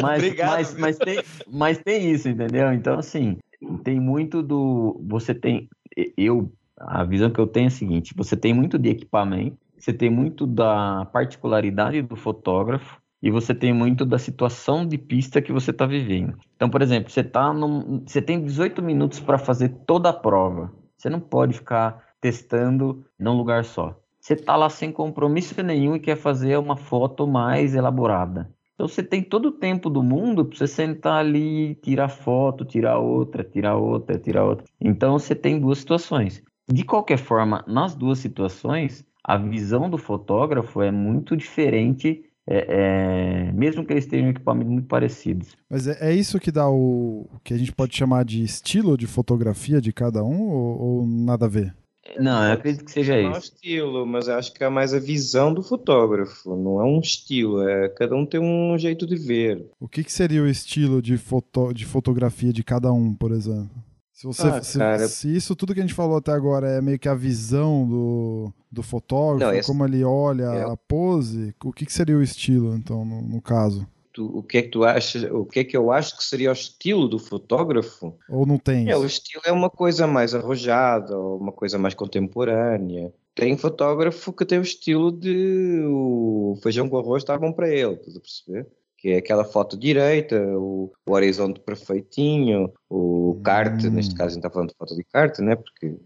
Mas, 0.00 0.22
Obrigado. 0.22 0.50
Mas, 0.50 0.83
mas 0.86 0.98
tem, 0.98 1.22
mas 1.50 1.78
tem 1.78 2.10
isso, 2.10 2.28
entendeu? 2.28 2.72
Então, 2.72 2.98
assim, 2.98 3.38
tem 3.82 4.00
muito 4.00 4.42
do. 4.42 5.00
Você 5.06 5.34
tem. 5.34 5.68
Eu. 6.16 6.52
A 6.76 7.04
visão 7.04 7.30
que 7.30 7.38
eu 7.38 7.46
tenho 7.46 7.64
é 7.64 7.68
a 7.68 7.70
seguinte: 7.70 8.14
você 8.16 8.36
tem 8.36 8.52
muito 8.52 8.78
de 8.78 8.90
equipamento, 8.90 9.56
você 9.78 9.92
tem 9.92 10.10
muito 10.10 10.46
da 10.46 11.06
particularidade 11.12 12.02
do 12.02 12.16
fotógrafo 12.16 12.98
e 13.22 13.30
você 13.30 13.54
tem 13.54 13.72
muito 13.72 14.04
da 14.04 14.18
situação 14.18 14.86
de 14.86 14.98
pista 14.98 15.40
que 15.40 15.52
você 15.52 15.70
está 15.70 15.86
vivendo. 15.86 16.36
Então, 16.56 16.68
por 16.68 16.82
exemplo, 16.82 17.10
você 17.10 17.22
tá 17.22 17.52
você 18.04 18.20
tem 18.20 18.44
18 18.44 18.82
minutos 18.82 19.20
para 19.20 19.38
fazer 19.38 19.70
toda 19.86 20.10
a 20.10 20.12
prova. 20.12 20.72
Você 20.96 21.08
não 21.08 21.20
pode 21.20 21.54
ficar 21.54 22.02
testando 22.20 23.04
num 23.18 23.36
lugar 23.36 23.64
só. 23.64 23.98
Você 24.20 24.32
está 24.32 24.56
lá 24.56 24.70
sem 24.70 24.90
compromisso 24.90 25.62
nenhum 25.62 25.96
e 25.96 26.00
quer 26.00 26.16
fazer 26.16 26.58
uma 26.58 26.76
foto 26.76 27.26
mais 27.26 27.74
elaborada. 27.74 28.50
Então 28.74 28.88
você 28.88 29.02
tem 29.02 29.22
todo 29.22 29.46
o 29.46 29.52
tempo 29.52 29.88
do 29.88 30.02
mundo 30.02 30.44
para 30.44 30.58
você 30.58 30.66
sentar 30.66 31.20
ali, 31.20 31.76
tirar 31.76 32.08
foto, 32.08 32.64
tirar 32.64 32.98
outra, 32.98 33.44
tirar 33.44 33.76
outra, 33.76 34.18
tirar 34.18 34.44
outra. 34.44 34.66
Então 34.80 35.18
você 35.18 35.34
tem 35.34 35.60
duas 35.60 35.78
situações. 35.78 36.42
De 36.70 36.84
qualquer 36.84 37.18
forma, 37.18 37.64
nas 37.68 37.94
duas 37.94 38.18
situações, 38.18 39.04
a 39.22 39.36
visão 39.36 39.88
do 39.88 39.96
fotógrafo 39.96 40.82
é 40.82 40.90
muito 40.90 41.36
diferente, 41.36 42.24
é, 42.46 43.46
é, 43.48 43.52
mesmo 43.52 43.84
que 43.84 43.92
eles 43.92 44.06
tenham 44.06 44.28
equipamentos 44.28 44.72
muito 44.72 44.88
parecidos. 44.88 45.56
Mas 45.70 45.86
é, 45.86 46.10
é, 46.10 46.12
isso 46.12 46.40
que 46.40 46.50
dá 46.50 46.68
o 46.68 47.26
que 47.42 47.54
a 47.54 47.56
gente 47.56 47.72
pode 47.72 47.96
chamar 47.96 48.24
de 48.24 48.42
estilo 48.42 48.98
de 48.98 49.06
fotografia 49.06 49.80
de 49.80 49.92
cada 49.92 50.24
um 50.24 50.50
ou, 50.50 50.80
ou 50.80 51.06
nada 51.06 51.46
a 51.46 51.48
ver? 51.48 51.74
Não, 52.18 52.44
eu 52.44 52.52
acredito 52.52 52.84
que 52.84 52.92
seja 52.92 53.18
isso. 53.18 53.28
Não 53.28 53.34
é 53.34 53.36
um 53.36 53.40
estilo, 53.40 54.06
mas 54.06 54.28
acho 54.28 54.52
que 54.52 54.62
é 54.62 54.68
mais 54.68 54.92
a 54.92 54.98
visão 54.98 55.52
do 55.52 55.62
fotógrafo. 55.62 56.56
Não 56.56 56.80
é 56.80 56.84
um 56.84 57.00
estilo, 57.00 57.66
é 57.66 57.88
cada 57.88 58.14
um 58.14 58.26
tem 58.26 58.40
um 58.40 58.76
jeito 58.78 59.06
de 59.06 59.16
ver. 59.16 59.64
O 59.80 59.88
que, 59.88 60.04
que 60.04 60.12
seria 60.12 60.42
o 60.42 60.48
estilo 60.48 61.00
de, 61.00 61.16
foto, 61.16 61.72
de 61.72 61.84
fotografia 61.84 62.52
de 62.52 62.62
cada 62.62 62.92
um, 62.92 63.14
por 63.14 63.32
exemplo? 63.32 63.70
Se, 64.12 64.26
você, 64.26 64.46
ah, 64.46 64.62
se, 64.62 64.78
cara... 64.78 65.08
se, 65.08 65.34
isso 65.34 65.56
tudo 65.56 65.74
que 65.74 65.80
a 65.80 65.82
gente 65.82 65.92
falou 65.92 66.16
até 66.16 66.30
agora 66.30 66.68
é 66.68 66.80
meio 66.80 66.98
que 66.98 67.08
a 67.08 67.14
visão 67.14 67.86
do, 67.86 68.52
do 68.70 68.82
fotógrafo, 68.82 69.52
Não, 69.52 69.58
esse... 69.58 69.66
como 69.66 69.84
ele 69.84 70.04
olha 70.04 70.44
é... 70.44 70.62
a 70.62 70.76
pose, 70.76 71.52
o 71.64 71.72
que, 71.72 71.84
que 71.84 71.92
seria 71.92 72.16
o 72.16 72.22
estilo, 72.22 72.76
então, 72.76 73.04
no, 73.04 73.20
no 73.20 73.42
caso? 73.42 73.86
Tu, 74.14 74.38
o 74.38 74.42
que 74.42 74.58
é 74.58 74.62
que 74.62 74.68
tu 74.68 74.84
achas, 74.84 75.24
o 75.24 75.44
que 75.44 75.60
é 75.60 75.64
que 75.64 75.76
eu 75.76 75.90
acho 75.90 76.16
que 76.16 76.24
seria 76.24 76.50
o 76.50 76.52
estilo 76.52 77.08
do 77.08 77.18
fotógrafo? 77.18 78.16
Ou 78.28 78.46
não 78.46 78.56
tem? 78.56 78.88
É, 78.88 78.96
o 78.96 79.04
estilo 79.04 79.42
é 79.44 79.52
uma 79.52 79.68
coisa 79.68 80.06
mais 80.06 80.34
arrojada, 80.34 81.18
ou 81.18 81.36
uma 81.38 81.52
coisa 81.52 81.76
mais 81.76 81.92
contemporânea. 81.92 83.12
Tem 83.34 83.56
fotógrafo 83.58 84.32
que 84.32 84.46
tem 84.46 84.60
o 84.60 84.62
estilo 84.62 85.10
de 85.10 85.82
o 85.86 86.56
feijão 86.62 86.88
com 86.88 86.96
arroz 86.96 87.22
está 87.22 87.36
bom 87.36 87.52
para 87.52 87.68
ele, 87.68 87.94
estás 87.94 88.16
a 88.16 88.20
perceber? 88.20 88.66
Que 88.96 89.08
é 89.10 89.16
aquela 89.18 89.44
foto 89.44 89.76
direita, 89.76 90.40
o, 90.56 90.92
o 91.04 91.12
horizonte 91.12 91.60
perfeitinho, 91.60 92.72
o 92.88 93.40
carte, 93.44 93.88
hum. 93.88 93.90
neste 93.90 94.14
caso 94.14 94.28
a 94.28 94.30
gente 94.30 94.38
está 94.38 94.50
falando 94.50 94.68
de 94.68 94.76
foto 94.76 94.94
de 94.94 95.04
carte, 95.04 95.42
né? 95.42 95.56
Porque 95.56 95.96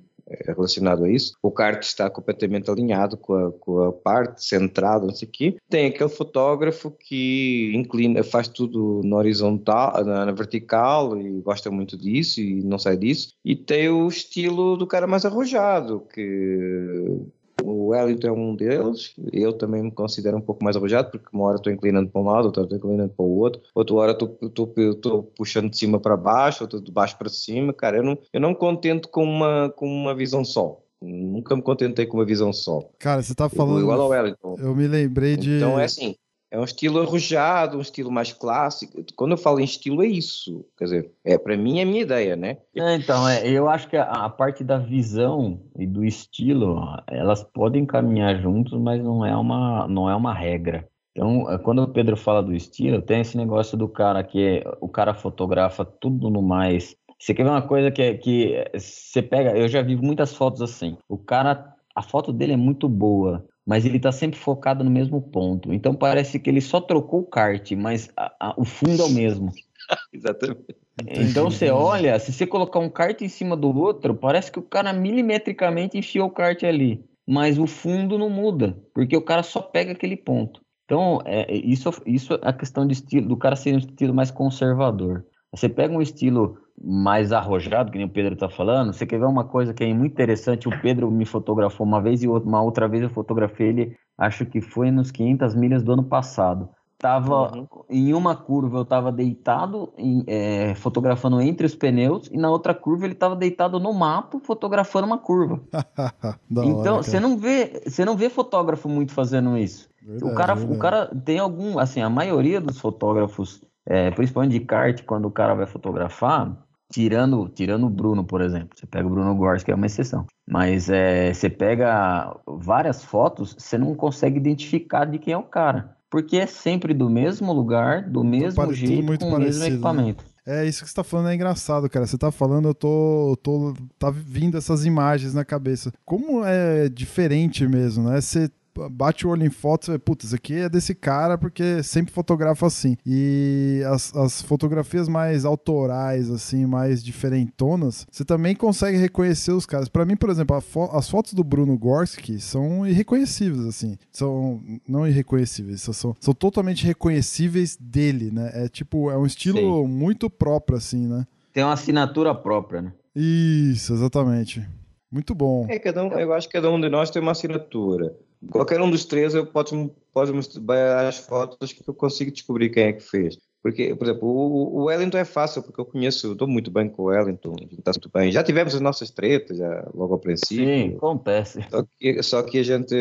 relacionado 0.46 1.04
a 1.04 1.10
isso. 1.10 1.32
O 1.42 1.50
kart 1.50 1.82
está 1.82 2.08
completamente 2.10 2.70
alinhado 2.70 3.16
com 3.16 3.34
a, 3.34 3.52
com 3.52 3.82
a 3.84 3.92
parte 3.92 4.44
centrada, 4.44 5.06
não 5.06 5.14
sei 5.14 5.28
o 5.28 5.30
quê. 5.30 5.56
Tem 5.68 5.86
aquele 5.86 6.08
fotógrafo 6.08 6.90
que 6.90 7.72
inclina, 7.74 8.22
faz 8.22 8.48
tudo 8.48 9.00
na 9.04 9.16
horizontal, 9.16 10.04
na, 10.04 10.26
na, 10.26 10.32
vertical 10.32 11.18
e 11.18 11.40
gosta 11.40 11.70
muito 11.70 11.96
disso 11.96 12.40
e 12.40 12.62
não 12.62 12.78
sai 12.78 12.96
disso. 12.96 13.30
E 13.44 13.56
tem 13.56 13.88
o 13.88 14.06
estilo 14.08 14.76
do 14.76 14.86
cara 14.86 15.06
mais 15.06 15.24
arrojado, 15.24 16.06
que 16.12 17.26
o 17.68 17.88
Wellington 17.88 18.28
é 18.28 18.32
um 18.32 18.54
deles, 18.54 19.14
eu 19.32 19.52
também 19.52 19.82
me 19.82 19.90
considero 19.90 20.36
um 20.36 20.40
pouco 20.40 20.64
mais 20.64 20.76
arrojado, 20.76 21.10
porque 21.10 21.28
uma 21.32 21.44
hora 21.44 21.56
estou 21.56 21.72
inclinando 21.72 22.08
para 22.08 22.20
um 22.20 22.24
lado, 22.24 22.46
outra 22.46 22.62
estou 22.62 22.78
inclinando 22.78 23.12
para 23.14 23.24
o 23.24 23.38
outro, 23.38 23.60
outra 23.74 23.94
hora 23.94 24.12
estou 24.12 25.22
puxando 25.36 25.70
de 25.70 25.78
cima 25.78 26.00
para 26.00 26.16
baixo, 26.16 26.64
outra 26.64 26.80
de 26.80 26.90
baixo 26.90 27.16
para 27.18 27.28
cima, 27.28 27.72
cara, 27.72 27.98
eu 27.98 28.02
não, 28.02 28.18
eu 28.32 28.40
não 28.40 28.50
me 28.50 28.56
contento 28.56 29.08
com 29.08 29.24
uma, 29.24 29.70
com 29.76 29.86
uma 29.86 30.14
visão 30.14 30.44
só. 30.44 30.80
Nunca 31.00 31.54
me 31.54 31.62
contentei 31.62 32.06
com 32.06 32.16
uma 32.16 32.24
visão 32.24 32.52
só. 32.52 32.82
Cara, 32.98 33.22
você 33.22 33.30
está 33.30 33.48
falando. 33.48 33.82
Igual 33.82 34.00
ao 34.00 34.08
Wellington. 34.08 34.56
Eu 34.58 34.74
me 34.74 34.88
lembrei 34.88 35.36
de. 35.36 35.56
Então 35.56 35.78
é 35.78 35.84
assim. 35.84 36.16
É 36.50 36.58
um 36.58 36.64
estilo 36.64 37.00
arrojado, 37.00 37.76
um 37.76 37.82
estilo 37.82 38.10
mais 38.10 38.32
clássico. 38.32 39.04
Quando 39.14 39.32
eu 39.32 39.36
falo 39.36 39.60
em 39.60 39.64
estilo, 39.64 40.02
é 40.02 40.06
isso. 40.06 40.64
Quer 40.78 40.84
dizer, 40.84 41.12
é 41.22 41.36
para 41.36 41.56
mim 41.56 41.78
é 41.78 41.82
a 41.82 41.86
minha 41.86 42.02
ideia, 42.02 42.36
né? 42.36 42.56
É, 42.74 42.94
então, 42.94 43.28
é, 43.28 43.46
eu 43.46 43.68
acho 43.68 43.88
que 43.88 43.96
a, 43.96 44.04
a, 44.04 44.30
parte 44.30 44.64
da 44.64 44.78
visão 44.78 45.60
e 45.78 45.86
do 45.86 46.04
estilo, 46.04 46.80
elas 47.06 47.42
podem 47.42 47.84
caminhar 47.84 48.40
juntos, 48.40 48.80
mas 48.80 49.02
não 49.02 49.24
é 49.26 49.36
uma, 49.36 49.86
não 49.88 50.08
é 50.08 50.16
uma 50.16 50.32
regra. 50.32 50.88
Então, 51.12 51.50
é, 51.50 51.58
quando 51.58 51.82
o 51.82 51.88
Pedro 51.88 52.16
fala 52.16 52.42
do 52.42 52.54
estilo, 52.54 53.02
tem 53.02 53.20
esse 53.20 53.36
negócio 53.36 53.76
do 53.76 53.88
cara 53.88 54.24
que 54.24 54.42
é, 54.42 54.64
o 54.80 54.88
cara 54.88 55.12
fotografa 55.12 55.84
tudo 55.84 56.30
no 56.30 56.40
mais. 56.40 56.96
Você 57.18 57.34
quer 57.34 57.42
ver 57.42 57.50
uma 57.50 57.62
coisa 57.62 57.90
que, 57.90 58.14
que 58.14 58.64
você 58.72 59.20
pega, 59.20 59.50
eu 59.54 59.68
já 59.68 59.82
vi 59.82 59.96
muitas 59.96 60.32
fotos 60.32 60.62
assim. 60.62 60.96
O 61.08 61.18
cara, 61.18 61.74
a 61.94 62.00
foto 62.00 62.32
dele 62.32 62.52
é 62.54 62.56
muito 62.56 62.88
boa, 62.88 63.44
mas 63.68 63.84
ele 63.84 63.98
está 63.98 64.10
sempre 64.10 64.38
focado 64.38 64.82
no 64.82 64.90
mesmo 64.90 65.20
ponto. 65.20 65.74
Então 65.74 65.94
parece 65.94 66.40
que 66.40 66.48
ele 66.48 66.62
só 66.62 66.80
trocou 66.80 67.20
o 67.20 67.26
kart, 67.26 67.70
mas 67.72 68.08
a, 68.16 68.32
a, 68.40 68.54
o 68.56 68.64
fundo 68.64 69.02
é 69.02 69.04
o 69.04 69.10
mesmo. 69.10 69.52
Exatamente. 70.10 70.74
Então 71.06 71.50
você 71.50 71.68
olha, 71.68 72.18
se 72.18 72.32
você 72.32 72.46
colocar 72.46 72.78
um 72.78 72.88
kart 72.88 73.20
em 73.20 73.28
cima 73.28 73.54
do 73.54 73.68
outro, 73.78 74.14
parece 74.14 74.50
que 74.50 74.58
o 74.58 74.62
cara 74.62 74.90
milimetricamente 74.94 75.98
enfiou 75.98 76.28
o 76.28 76.30
kart 76.30 76.64
ali, 76.64 77.04
mas 77.26 77.58
o 77.58 77.66
fundo 77.66 78.16
não 78.16 78.30
muda, 78.30 78.74
porque 78.94 79.14
o 79.14 79.22
cara 79.22 79.42
só 79.42 79.60
pega 79.60 79.92
aquele 79.92 80.16
ponto. 80.16 80.62
Então, 80.86 81.20
é, 81.26 81.54
isso, 81.54 81.90
isso 82.06 82.32
é 82.32 82.38
a 82.40 82.54
questão 82.54 82.86
de 82.86 82.94
estilo, 82.94 83.28
do 83.28 83.36
cara 83.36 83.54
ser 83.54 83.74
um 83.74 83.78
estilo 83.78 84.14
mais 84.14 84.30
conservador. 84.30 85.26
Você 85.52 85.68
pega 85.68 85.92
um 85.92 86.00
estilo 86.00 86.56
mais 86.82 87.32
arrojado, 87.32 87.90
que 87.90 87.98
nem 87.98 88.06
o 88.06 88.10
Pedro 88.10 88.34
está 88.34 88.48
falando, 88.48 88.92
você 88.92 89.06
quer 89.06 89.18
ver 89.18 89.26
uma 89.26 89.44
coisa 89.44 89.74
que 89.74 89.82
é 89.82 89.92
muito 89.92 90.12
interessante, 90.12 90.68
o 90.68 90.80
Pedro 90.80 91.10
me 91.10 91.24
fotografou 91.24 91.86
uma 91.86 92.00
vez 92.00 92.22
e 92.22 92.28
uma 92.28 92.62
outra 92.62 92.86
vez 92.86 93.02
eu 93.02 93.10
fotografei 93.10 93.68
ele, 93.68 93.96
acho 94.16 94.46
que 94.46 94.60
foi 94.60 94.90
nos 94.90 95.10
500 95.10 95.54
milhas 95.54 95.82
do 95.82 95.92
ano 95.92 96.04
passado. 96.04 96.68
Tava 96.98 97.56
uhum. 97.56 97.66
em 97.88 98.12
uma 98.12 98.34
curva 98.34 98.78
eu 98.78 98.82
estava 98.82 99.12
deitado 99.12 99.92
em, 99.96 100.24
é, 100.26 100.74
fotografando 100.74 101.40
entre 101.40 101.64
os 101.64 101.76
pneus 101.76 102.28
e 102.32 102.36
na 102.36 102.50
outra 102.50 102.74
curva 102.74 103.06
ele 103.06 103.12
estava 103.12 103.36
deitado 103.36 103.78
no 103.78 103.92
mato 103.94 104.40
fotografando 104.40 105.06
uma 105.06 105.18
curva. 105.18 105.60
então 106.50 106.96
você 106.96 107.20
não 107.20 107.38
vê 107.38 107.82
você 107.86 108.04
não 108.04 108.16
vê 108.16 108.28
fotógrafo 108.28 108.88
muito 108.88 109.12
fazendo 109.12 109.56
isso. 109.56 109.88
Verdade, 110.08 110.32
o, 110.32 110.34
cara, 110.34 110.54
verdade. 110.54 110.76
o 110.76 110.80
cara 110.80 111.06
tem 111.24 111.38
algum, 111.38 111.78
assim, 111.78 112.00
a 112.00 112.08
maioria 112.08 112.60
dos 112.60 112.80
fotógrafos, 112.80 113.62
é, 113.86 114.10
principalmente 114.10 114.52
de 114.52 114.60
kart, 114.60 115.04
quando 115.04 115.26
o 115.26 115.30
cara 115.30 115.54
vai 115.54 115.66
fotografar, 115.66 116.56
tirando, 116.92 117.48
tirando 117.48 117.86
o 117.86 117.90
Bruno, 117.90 118.24
por 118.24 118.40
exemplo, 118.40 118.70
você 118.78 118.86
pega 118.86 119.06
o 119.06 119.10
Bruno 119.10 119.34
Gors, 119.34 119.62
que 119.62 119.70
é 119.70 119.74
uma 119.74 119.86
exceção, 119.86 120.26
mas 120.48 120.88
é, 120.88 121.32
você 121.32 121.48
pega 121.50 122.34
várias 122.46 123.04
fotos, 123.04 123.54
você 123.58 123.76
não 123.76 123.94
consegue 123.94 124.38
identificar 124.38 125.04
de 125.04 125.18
quem 125.18 125.34
é 125.34 125.38
o 125.38 125.42
cara, 125.42 125.96
porque 126.10 126.36
é 126.38 126.46
sempre 126.46 126.94
do 126.94 127.10
mesmo 127.10 127.52
lugar, 127.52 128.08
do 128.08 128.24
mesmo 128.24 128.56
pare- 128.56 128.74
jeito, 128.74 129.04
muito 129.04 129.20
com 129.26 129.32
o 129.32 129.38
mesmo 129.38 129.60
parecido, 129.60 129.60
né? 129.62 129.74
equipamento. 129.74 130.24
É, 130.46 130.64
isso 130.64 130.82
que 130.82 130.88
você 130.88 130.96
tá 130.96 131.04
falando 131.04 131.28
é 131.28 131.34
engraçado, 131.34 131.90
cara. 131.90 132.06
Você 132.06 132.16
tá 132.16 132.30
falando, 132.30 132.68
eu 132.68 132.74
tô, 132.74 133.32
eu 133.32 133.36
tô. 133.36 133.74
Tá 133.98 134.10
vindo 134.10 134.56
essas 134.56 134.86
imagens 134.86 135.34
na 135.34 135.44
cabeça. 135.44 135.92
Como 136.06 136.42
é 136.42 136.88
diferente 136.88 137.68
mesmo, 137.68 138.08
né? 138.08 138.18
Você 138.18 138.50
bate 138.90 139.26
o 139.26 139.30
olho 139.30 139.44
em 139.44 139.50
fotos 139.50 139.88
e 139.88 139.92
vê, 139.92 139.98
putz, 139.98 140.26
isso 140.26 140.34
aqui 140.34 140.54
é 140.54 140.68
desse 140.68 140.94
cara 140.94 141.36
porque 141.38 141.82
sempre 141.82 142.12
fotografa 142.12 142.66
assim. 142.66 142.96
E 143.06 143.82
as, 143.86 144.14
as 144.14 144.42
fotografias 144.42 145.08
mais 145.08 145.44
autorais, 145.44 146.30
assim, 146.30 146.66
mais 146.66 147.02
diferentonas, 147.02 148.06
você 148.10 148.24
também 148.24 148.54
consegue 148.54 148.98
reconhecer 148.98 149.52
os 149.52 149.66
caras. 149.66 149.88
Pra 149.88 150.04
mim, 150.04 150.16
por 150.16 150.30
exemplo, 150.30 150.60
fo- 150.60 150.90
as 150.92 151.08
fotos 151.08 151.32
do 151.34 151.42
Bruno 151.44 151.76
Gorski 151.78 152.38
são 152.40 152.86
irreconhecíveis, 152.86 153.64
assim. 153.66 153.96
São 154.12 154.60
não 154.86 155.06
irreconhecíveis, 155.06 155.80
são- 155.82 156.14
são, 156.20 156.34
totalmente 156.34 156.84
reconhecíveis 156.84 157.76
dele, 157.80 158.30
né? 158.30 158.50
É 158.54 158.68
tipo, 158.68 159.10
é 159.10 159.16
um 159.16 159.26
estilo 159.26 159.86
muito 159.88 160.28
próprio, 160.30 160.76
assim, 160.78 161.06
né? 161.06 161.26
Tem 161.52 161.64
uma 161.64 161.72
assinatura 161.72 162.34
própria, 162.34 162.82
né? 162.82 162.92
Isso, 163.16 163.92
exatamente. 163.94 164.64
Muito 165.10 165.34
bom. 165.34 165.66
É, 165.68 165.78
cada 165.78 166.04
um, 166.04 166.12
eu 166.18 166.32
acho 166.34 166.46
que 166.46 166.52
cada 166.52 166.70
um 166.70 166.80
de 166.80 166.88
nós 166.88 167.10
tem 167.10 167.20
uma 167.20 167.32
assinatura. 167.32 168.14
Qualquer 168.50 168.80
um 168.80 168.90
dos 168.90 169.04
três 169.04 169.34
eu 169.34 169.46
posso, 169.46 169.90
posso 170.12 170.34
mostrar 170.34 171.08
as 171.08 171.18
fotos 171.18 171.72
que 171.72 171.82
eu 171.88 171.94
consigo 171.94 172.30
descobrir 172.30 172.70
quem 172.70 172.84
é 172.84 172.92
que 172.92 173.02
fez. 173.02 173.36
Porque, 173.60 173.92
por 173.96 174.04
exemplo, 174.06 174.28
o, 174.28 174.78
o 174.78 174.84
Wellington 174.84 175.18
é 175.18 175.24
fácil, 175.24 175.62
porque 175.62 175.80
eu 175.80 175.84
conheço, 175.84 176.32
estou 176.32 176.46
muito 176.46 176.70
bem 176.70 176.88
com 176.88 177.02
o 177.02 177.06
Wellington, 177.06 177.54
está 177.72 177.90
muito 177.90 178.08
bem. 178.14 178.30
Já 178.30 178.44
tivemos 178.44 178.74
as 178.74 178.80
nossas 178.80 179.10
tretas, 179.10 179.58
já 179.58 179.88
logo 179.92 180.14
ao 180.14 180.20
princípio. 180.20 180.64
Sim, 180.64 180.96
acontece. 180.96 181.66
Só 181.68 181.84
que, 181.98 182.22
só 182.22 182.42
que 182.44 182.58
a 182.58 182.62
gente 182.62 182.94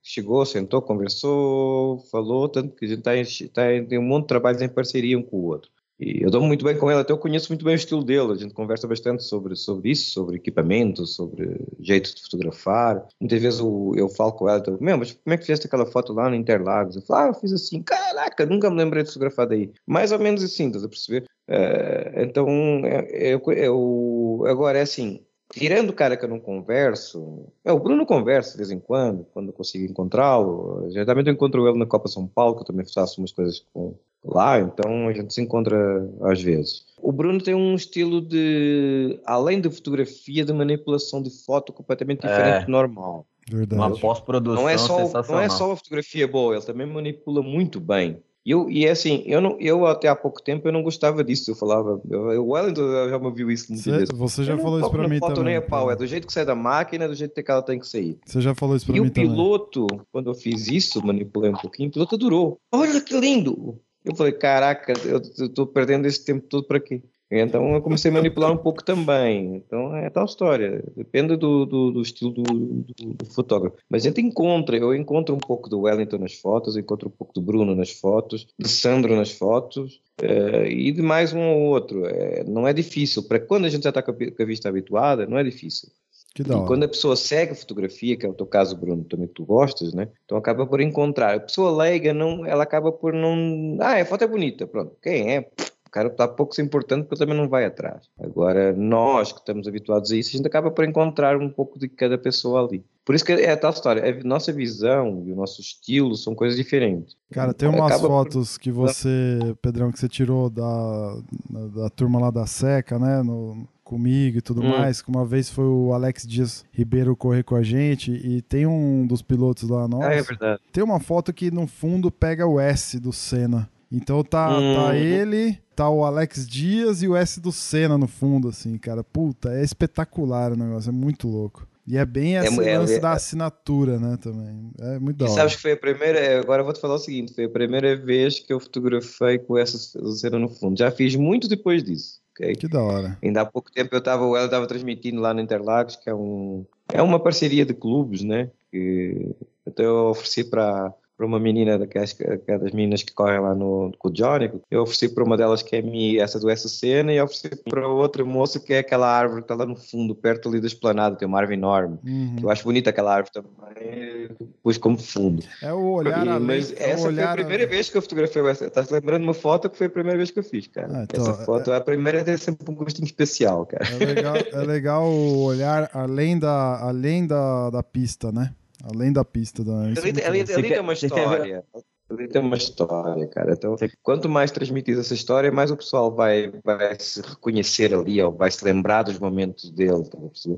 chegou, 0.00 0.46
sentou, 0.46 0.80
conversou, 0.80 1.98
falou, 2.10 2.48
tanto 2.48 2.76
que 2.76 2.84
a 2.84 2.88
gente 2.88 3.02
tá, 3.02 3.10
tá 3.52 3.74
em- 3.74 3.84
tem 3.84 3.98
um 3.98 4.02
monte 4.02 4.22
de 4.22 4.28
trabalhos 4.28 4.62
em 4.62 4.68
parceria 4.68 5.18
um 5.18 5.22
com 5.22 5.36
o 5.38 5.44
outro. 5.46 5.70
E 5.98 6.22
eu 6.22 6.30
dou 6.30 6.42
muito 6.42 6.64
bem 6.64 6.76
com 6.76 6.90
ele, 6.90 7.00
até 7.00 7.12
eu 7.12 7.18
conheço 7.18 7.50
muito 7.50 7.64
bem 7.64 7.74
o 7.74 7.76
estilo 7.76 8.04
dele, 8.04 8.32
a 8.32 8.36
gente 8.36 8.52
conversa 8.52 8.86
bastante 8.86 9.22
sobre, 9.24 9.56
sobre 9.56 9.90
isso, 9.90 10.10
sobre 10.10 10.36
equipamento, 10.36 11.06
sobre 11.06 11.58
jeito 11.80 12.14
de 12.14 12.22
fotografar. 12.22 13.06
Muitas 13.18 13.40
vezes 13.40 13.60
eu, 13.60 13.92
eu 13.96 14.08
falo 14.08 14.32
com 14.32 14.48
ela, 14.48 14.58
então, 14.58 14.76
meu, 14.80 14.98
mas 14.98 15.12
como 15.12 15.34
é 15.34 15.36
que 15.38 15.44
fizeste 15.44 15.66
aquela 15.66 15.86
foto 15.86 16.12
lá 16.12 16.28
no 16.28 16.36
Interlagos? 16.36 16.96
Eu 16.96 17.02
falo, 17.02 17.24
ah, 17.24 17.28
eu 17.28 17.40
fiz 17.40 17.52
assim, 17.52 17.82
caraca, 17.82 18.44
nunca 18.44 18.68
me 18.70 18.76
lembrei 18.76 19.02
de 19.02 19.08
fotografar 19.08 19.46
daí. 19.46 19.72
Mais 19.86 20.12
ou 20.12 20.18
menos 20.18 20.42
assim, 20.42 20.66
estás 20.66 20.84
a 20.84 20.88
perceber? 20.88 21.24
Eh, 21.48 22.24
então, 22.24 22.48
é- 22.84 23.34
eu, 23.34 23.40
eu, 23.52 24.44
agora 24.46 24.78
é 24.78 24.82
assim, 24.82 25.20
Tirando 25.48 25.90
o 25.90 25.92
cara 25.92 26.16
que 26.16 26.24
eu 26.24 26.28
não 26.28 26.40
converso, 26.40 27.46
é, 27.64 27.72
o 27.72 27.78
Bruno 27.78 28.04
conversa 28.04 28.52
de 28.52 28.56
vez 28.58 28.70
em 28.70 28.80
quando, 28.80 29.24
quando 29.32 29.48
eu 29.48 29.52
consigo 29.52 29.84
encontrá-lo. 29.84 30.90
Geralmente 30.90 31.28
eu 31.28 31.34
encontro 31.34 31.68
ele 31.68 31.78
na 31.78 31.86
Copa 31.86 32.08
São 32.08 32.26
Paulo, 32.26 32.56
que 32.56 32.62
eu 32.62 32.66
também 32.66 32.84
faço 32.92 33.20
umas 33.20 33.30
coisas 33.32 33.64
com 33.72 33.94
lá, 34.26 34.60
então 34.60 35.08
a 35.08 35.12
gente 35.12 35.32
se 35.32 35.40
encontra 35.40 35.76
às 36.22 36.40
vezes. 36.42 36.84
O 37.00 37.12
Bruno 37.12 37.40
tem 37.40 37.54
um 37.54 37.74
estilo 37.74 38.20
de, 38.20 39.20
além 39.24 39.60
de 39.60 39.70
fotografia, 39.70 40.44
de 40.44 40.52
manipulação 40.52 41.22
de 41.22 41.30
foto 41.44 41.72
completamente 41.72 42.20
diferente 42.22 42.62
É. 42.62 42.64
do 42.64 42.70
normal. 42.70 43.26
Verdade. 43.48 43.80
Uma 43.80 43.96
pós-produção 43.96 44.62
Não 44.62 44.68
é, 44.68 44.76
só, 44.76 44.96
sensacional. 44.98 45.40
não 45.40 45.46
é 45.46 45.48
só 45.48 45.70
a 45.72 45.76
fotografia 45.76 46.26
boa, 46.26 46.56
ele 46.56 46.64
também 46.64 46.86
manipula 46.86 47.42
muito 47.42 47.78
bem. 47.78 48.18
E 48.44 48.50
eu, 48.52 48.70
e 48.70 48.86
é 48.86 48.90
assim, 48.90 49.24
eu, 49.26 49.40
não, 49.40 49.56
eu 49.60 49.84
até 49.86 50.06
há 50.06 50.14
pouco 50.14 50.40
tempo 50.40 50.66
eu 50.68 50.72
não 50.72 50.82
gostava 50.82 51.22
disso, 51.24 51.50
eu 51.50 51.54
falava, 51.56 52.00
eu, 52.08 52.44
o 52.44 52.50
Wellington 52.52 53.08
já 53.08 53.18
me 53.18 53.26
ouviu 53.26 53.50
isso 53.50 53.66
muitas 53.68 53.84
Cê- 53.84 53.90
vezes. 53.90 54.08
você 54.16 54.44
já 54.44 54.56
falou 54.56 54.78
isso 54.80 54.96
na 54.96 55.08
mim 55.08 55.18
foto 55.18 55.34
também. 55.34 55.54
nem 55.54 55.56
a 55.56 55.62
pau, 55.62 55.90
é 55.90 55.96
do 55.96 56.06
jeito 56.06 56.28
que 56.28 56.32
sai 56.32 56.44
da 56.44 56.54
máquina, 56.54 57.04
é 57.06 57.08
do 57.08 57.14
jeito 57.14 57.34
que 57.42 57.50
ela 57.50 57.60
tem 57.62 57.78
que 57.80 57.88
sair. 57.88 58.16
Você 58.24 58.40
já 58.40 58.54
falou 58.54 58.76
isso 58.76 58.86
pra 58.86 58.96
E 58.96 59.00
mim 59.00 59.08
o 59.08 59.10
também. 59.10 59.28
piloto, 59.30 59.86
quando 60.12 60.30
eu 60.30 60.34
fiz 60.34 60.68
isso, 60.68 61.04
manipulei 61.04 61.50
um 61.50 61.56
pouquinho, 61.56 61.88
o 61.88 61.92
piloto 61.92 62.14
adorou. 62.14 62.58
Olha 62.72 63.00
que 63.00 63.18
lindo! 63.18 63.80
Eu 64.06 64.14
falei, 64.14 64.32
caraca, 64.32 64.92
eu 65.04 65.18
estou 65.18 65.66
perdendo 65.66 66.06
esse 66.06 66.24
tempo 66.24 66.46
todo 66.48 66.64
para 66.66 66.80
quê? 66.80 67.02
Então 67.28 67.74
eu 67.74 67.82
comecei 67.82 68.08
a 68.08 68.14
manipular 68.14 68.52
um 68.52 68.56
pouco 68.56 68.84
também. 68.84 69.56
Então 69.56 69.96
é 69.96 70.08
tal 70.08 70.24
história. 70.26 70.84
Depende 70.96 71.36
do, 71.36 71.66
do, 71.66 71.90
do 71.90 72.00
estilo 72.02 72.30
do, 72.30 72.42
do- 72.44 73.24
fotógrafo. 73.34 73.76
Mas 73.90 74.04
a 74.04 74.08
gente 74.08 74.20
encontra, 74.20 74.76
eu 74.76 74.94
encontro 74.94 75.34
um 75.34 75.38
pouco 75.40 75.68
do 75.68 75.80
Wellington 75.80 76.18
nas 76.18 76.34
fotos, 76.34 76.76
encontro 76.76 77.08
um 77.08 77.10
pouco 77.10 77.34
do 77.34 77.40
Bruno 77.42 77.74
nas 77.74 77.90
fotos, 77.90 78.46
de 78.56 78.68
Sandro 78.68 79.16
nas 79.16 79.32
fotos 79.32 80.00
eh, 80.22 80.70
e 80.70 80.92
de 80.92 81.02
mais 81.02 81.32
um 81.32 81.40
ou 81.40 81.62
outro. 81.62 82.06
Eh, 82.06 82.44
não 82.46 82.66
é 82.68 82.72
difícil. 82.72 83.24
Para 83.24 83.40
quando 83.40 83.64
a 83.64 83.68
gente 83.68 83.82
já 83.82 83.90
está 83.90 84.02
com 84.02 84.12
a 84.12 84.44
vista 84.46 84.68
habituada, 84.68 85.26
não 85.26 85.36
é 85.36 85.42
difícil. 85.42 85.88
Que 86.36 86.42
da 86.42 86.52
E 86.54 86.56
hora. 86.58 86.66
quando 86.66 86.82
a 86.84 86.88
pessoa 86.88 87.16
segue 87.16 87.52
a 87.52 87.54
fotografia, 87.54 88.14
que 88.14 88.26
é 88.26 88.28
o 88.28 88.34
teu 88.34 88.44
caso, 88.46 88.76
Bruno, 88.76 89.02
também 89.04 89.26
que 89.26 89.32
tu 89.32 89.44
gostas, 89.46 89.94
né? 89.94 90.08
Então 90.26 90.36
acaba 90.36 90.66
por 90.66 90.82
encontrar. 90.82 91.34
A 91.34 91.40
pessoa 91.40 91.74
leiga, 91.82 92.12
não, 92.12 92.44
ela 92.44 92.62
acaba 92.62 92.92
por 92.92 93.14
não. 93.14 93.78
Ah, 93.80 93.94
a 94.00 94.04
foto 94.04 94.24
é 94.24 94.26
bonita, 94.26 94.66
pronto. 94.66 94.92
Quem 95.02 95.34
é? 95.34 95.48
O 95.86 95.90
cara 95.90 96.08
está 96.08 96.28
pouco 96.28 96.54
se 96.54 96.60
importando 96.60 97.04
porque 97.06 97.18
também 97.24 97.34
não 97.34 97.48
vai 97.48 97.64
atrás. 97.64 98.02
Agora, 98.20 98.70
nós 98.74 99.32
que 99.32 99.38
estamos 99.38 99.66
habituados 99.66 100.12
a 100.12 100.16
isso, 100.16 100.28
a 100.28 100.36
gente 100.36 100.46
acaba 100.46 100.70
por 100.70 100.84
encontrar 100.84 101.38
um 101.40 101.48
pouco 101.48 101.78
de 101.78 101.88
cada 101.88 102.18
pessoa 102.18 102.66
ali. 102.66 102.84
Por 103.02 103.14
isso 103.14 103.24
que 103.24 103.32
é 103.32 103.50
a 103.52 103.56
tal 103.56 103.70
história. 103.70 104.02
A 104.04 104.22
nossa 104.22 104.52
visão 104.52 105.22
e 105.26 105.32
o 105.32 105.36
nosso 105.36 105.62
estilo 105.62 106.14
são 106.16 106.34
coisas 106.34 106.58
diferentes. 106.58 107.16
Cara, 107.32 107.54
tem 107.54 107.66
umas 107.66 107.92
Acaba 107.92 108.00
por- 108.08 108.08
fotos 108.24 108.58
que 108.58 108.70
você, 108.70 109.38
Pedrão, 109.62 109.90
que 109.90 109.98
você 109.98 110.08
tirou 110.08 110.50
da, 110.50 111.16
da, 111.48 111.66
da 111.84 111.88
turma 111.88 112.20
lá 112.20 112.30
da 112.30 112.44
Seca, 112.46 112.98
né? 112.98 113.22
No, 113.22 113.66
comigo 113.86 114.38
e 114.38 114.40
tudo 114.42 114.60
Hum. 114.62 114.68
mais. 114.68 115.00
Que 115.00 115.08
uma 115.08 115.24
vez 115.24 115.48
foi 115.48 115.64
o 115.64 115.92
Alex 115.94 116.26
Dias 116.26 116.64
Ribeiro 116.72 117.16
correr 117.16 117.42
com 117.44 117.54
a 117.54 117.62
gente. 117.62 118.10
E 118.12 118.42
tem 118.42 118.66
um 118.66 119.06
dos 119.06 119.22
pilotos 119.22 119.68
lá, 119.68 119.86
nossa. 119.88 120.08
Ah, 120.08 120.14
é 120.14 120.22
verdade. 120.22 120.60
Tem 120.72 120.84
uma 120.84 121.00
foto 121.00 121.32
que 121.32 121.50
no 121.50 121.66
fundo 121.66 122.10
pega 122.10 122.46
o 122.46 122.60
S 122.60 122.98
do 123.00 123.12
Senna. 123.12 123.68
Então 123.90 124.22
tá, 124.24 124.58
Hum. 124.58 124.74
tá 124.74 124.96
ele, 124.96 125.58
tá 125.74 125.88
o 125.88 126.04
Alex 126.04 126.46
Dias 126.46 127.02
e 127.02 127.08
o 127.08 127.14
S 127.16 127.40
do 127.40 127.52
Senna 127.52 127.96
no 127.96 128.08
fundo, 128.08 128.48
assim, 128.48 128.76
cara. 128.76 129.04
Puta, 129.04 129.50
é 129.54 129.62
espetacular 129.62 130.52
o 130.52 130.56
negócio, 130.56 130.88
é 130.88 130.92
muito 130.92 131.28
louco. 131.28 131.66
E 131.88 131.96
é 131.96 132.04
bem 132.04 132.34
esse 132.34 132.60
é- 132.68 132.78
lance 132.78 132.94
é- 132.96 132.98
da 132.98 133.12
assinatura, 133.12 133.96
né, 134.00 134.16
também. 134.20 134.72
É 134.80 134.98
muito 134.98 135.18
da 135.18 135.26
E 135.26 135.28
hora. 135.28 135.36
sabes 135.36 135.54
que 135.54 135.62
foi 135.62 135.70
a 135.70 135.76
primeira, 135.76 136.40
agora 136.40 136.60
eu 136.62 136.64
vou 136.64 136.74
te 136.74 136.80
falar 136.80 136.96
o 136.96 136.98
seguinte, 136.98 137.32
foi 137.32 137.44
a 137.44 137.48
primeira 137.48 137.94
vez 137.96 138.40
que 138.40 138.52
eu 138.52 138.58
fotografei 138.58 139.38
com 139.38 139.56
essa 139.56 139.78
cena 140.16 140.36
no 140.36 140.48
fundo. 140.48 140.76
Já 140.76 140.90
fiz 140.90 141.14
muito 141.14 141.46
depois 141.46 141.84
disso, 141.84 142.18
Que 142.36 142.68
da 142.68 142.82
hora. 142.82 143.18
Ainda 143.22 143.40
há 143.40 143.46
pouco 143.46 143.70
tempo 143.72 143.94
eu 143.94 143.98
estava, 143.98 144.24
ela 144.24 144.44
estava 144.44 144.66
transmitindo 144.66 145.20
lá 145.20 145.32
no 145.32 145.40
Interlagos, 145.40 145.96
que 145.96 146.10
é 146.10 146.14
um 146.14 146.66
é 146.92 147.02
uma 147.02 147.18
parceria 147.18 147.64
de 147.64 147.74
clubes, 147.74 148.22
né? 148.22 148.50
Que 148.70 149.34
até 149.66 149.84
eu 149.84 150.08
ofereci 150.08 150.44
para 150.44 150.92
para 151.16 151.24
uma 151.26 151.40
menina 151.40 151.78
daquelas 151.78 152.12
que 152.12 152.22
é 152.24 152.58
das 152.58 152.72
meninas 152.72 153.02
que 153.02 153.12
correm 153.12 153.40
lá 153.40 153.54
no 153.54 153.90
com 153.98 154.08
o 154.08 154.12
Johnny, 154.12 154.50
eu 154.70 154.82
ofereci 154.82 155.08
para 155.08 155.24
uma 155.24 155.36
delas 155.36 155.62
que 155.62 155.76
é 155.76 155.82
minha, 155.82 156.22
essa 156.22 156.38
do 156.38 156.50
SCN 156.50 157.12
e 157.14 157.20
ofereci 157.20 157.56
para 157.68 157.88
outra 157.88 158.24
moça 158.24 158.60
que 158.60 158.74
é 158.74 158.78
aquela 158.80 159.08
árvore 159.08 159.40
que 159.42 159.44
está 159.44 159.54
lá 159.54 159.64
no 159.64 159.76
fundo, 159.76 160.14
perto 160.14 160.48
ali 160.48 160.60
da 160.60 160.66
esplanada, 160.66 161.16
tem 161.16 161.26
uma 161.26 161.38
árvore 161.38 161.56
enorme. 161.56 161.98
Uhum. 162.04 162.36
Eu 162.42 162.50
acho 162.50 162.64
bonita 162.64 162.90
aquela 162.90 163.14
árvore 163.14 163.32
também, 163.32 164.28
pus 164.62 164.76
como 164.78 164.98
fundo. 164.98 165.42
É 165.62 165.72
o 165.72 165.92
olhar 165.92 166.26
E- 166.26 166.28
além. 166.28 166.46
mas 166.46 166.72
é 166.72 166.90
essa 166.90 167.10
foi 167.10 167.22
a 167.22 167.32
primeira 167.32 167.66
vez 167.66 167.88
que 167.88 167.96
eu 167.96 168.02
fotografei 168.02 168.46
essa. 168.48 168.66
Estás 168.66 168.90
lembrando 168.90 169.22
uma 169.22 169.34
foto 169.34 169.70
que 169.70 169.76
foi 169.78 169.86
a 169.86 169.90
primeira 169.90 170.16
vez 170.18 170.30
que 170.30 170.38
eu 170.38 170.44
fiz, 170.44 170.66
cara. 170.66 170.88
Ah, 170.92 171.02
então, 171.04 171.22
essa 171.22 171.44
foto 171.44 171.72
é 171.72 171.76
a 171.76 171.80
primeira 171.80 172.22
tem 172.24 172.36
sempre 172.36 172.70
um 172.70 172.74
gostinho 172.74 173.06
especial, 173.06 173.64
cara. 173.66 173.84
É 173.88 174.04
legal, 174.04 174.36
é 174.36 174.66
legal 174.66 175.04
o 175.06 175.44
olhar 175.44 175.90
além 175.94 176.38
da, 176.38 176.78
além 176.80 177.26
da, 177.26 177.70
da 177.70 177.82
pista, 177.82 178.30
né? 178.30 178.52
Além 178.84 179.12
da 179.12 179.24
pista. 179.24 179.64
Da, 179.64 179.72
é 179.72 179.98
Ali, 179.98 179.98
ali, 180.22 180.40
ali 180.40 180.44
quer- 180.44 180.68
tem 180.74 180.80
uma 180.80 180.92
história. 180.92 181.64
Ali 182.08 182.28
tem 182.28 182.40
uma 182.40 182.56
história, 182.56 183.26
cara. 183.28 183.52
Então, 183.54 183.74
quanto 184.02 184.28
mais 184.28 184.52
transmitir 184.52 184.96
essa 184.96 185.12
história, 185.12 185.50
mais 185.50 185.72
o 185.72 185.76
pessoal 185.76 186.14
vai, 186.14 186.52
vai 186.64 186.96
se 187.00 187.20
reconhecer 187.20 187.92
ali, 187.92 188.22
ou 188.22 188.30
vai 188.32 188.48
se 188.50 188.64
lembrar 188.64 189.02
dos 189.02 189.18
momentos 189.18 189.70
dele. 189.72 190.04
Tá 190.08 190.18
Se 190.36 190.52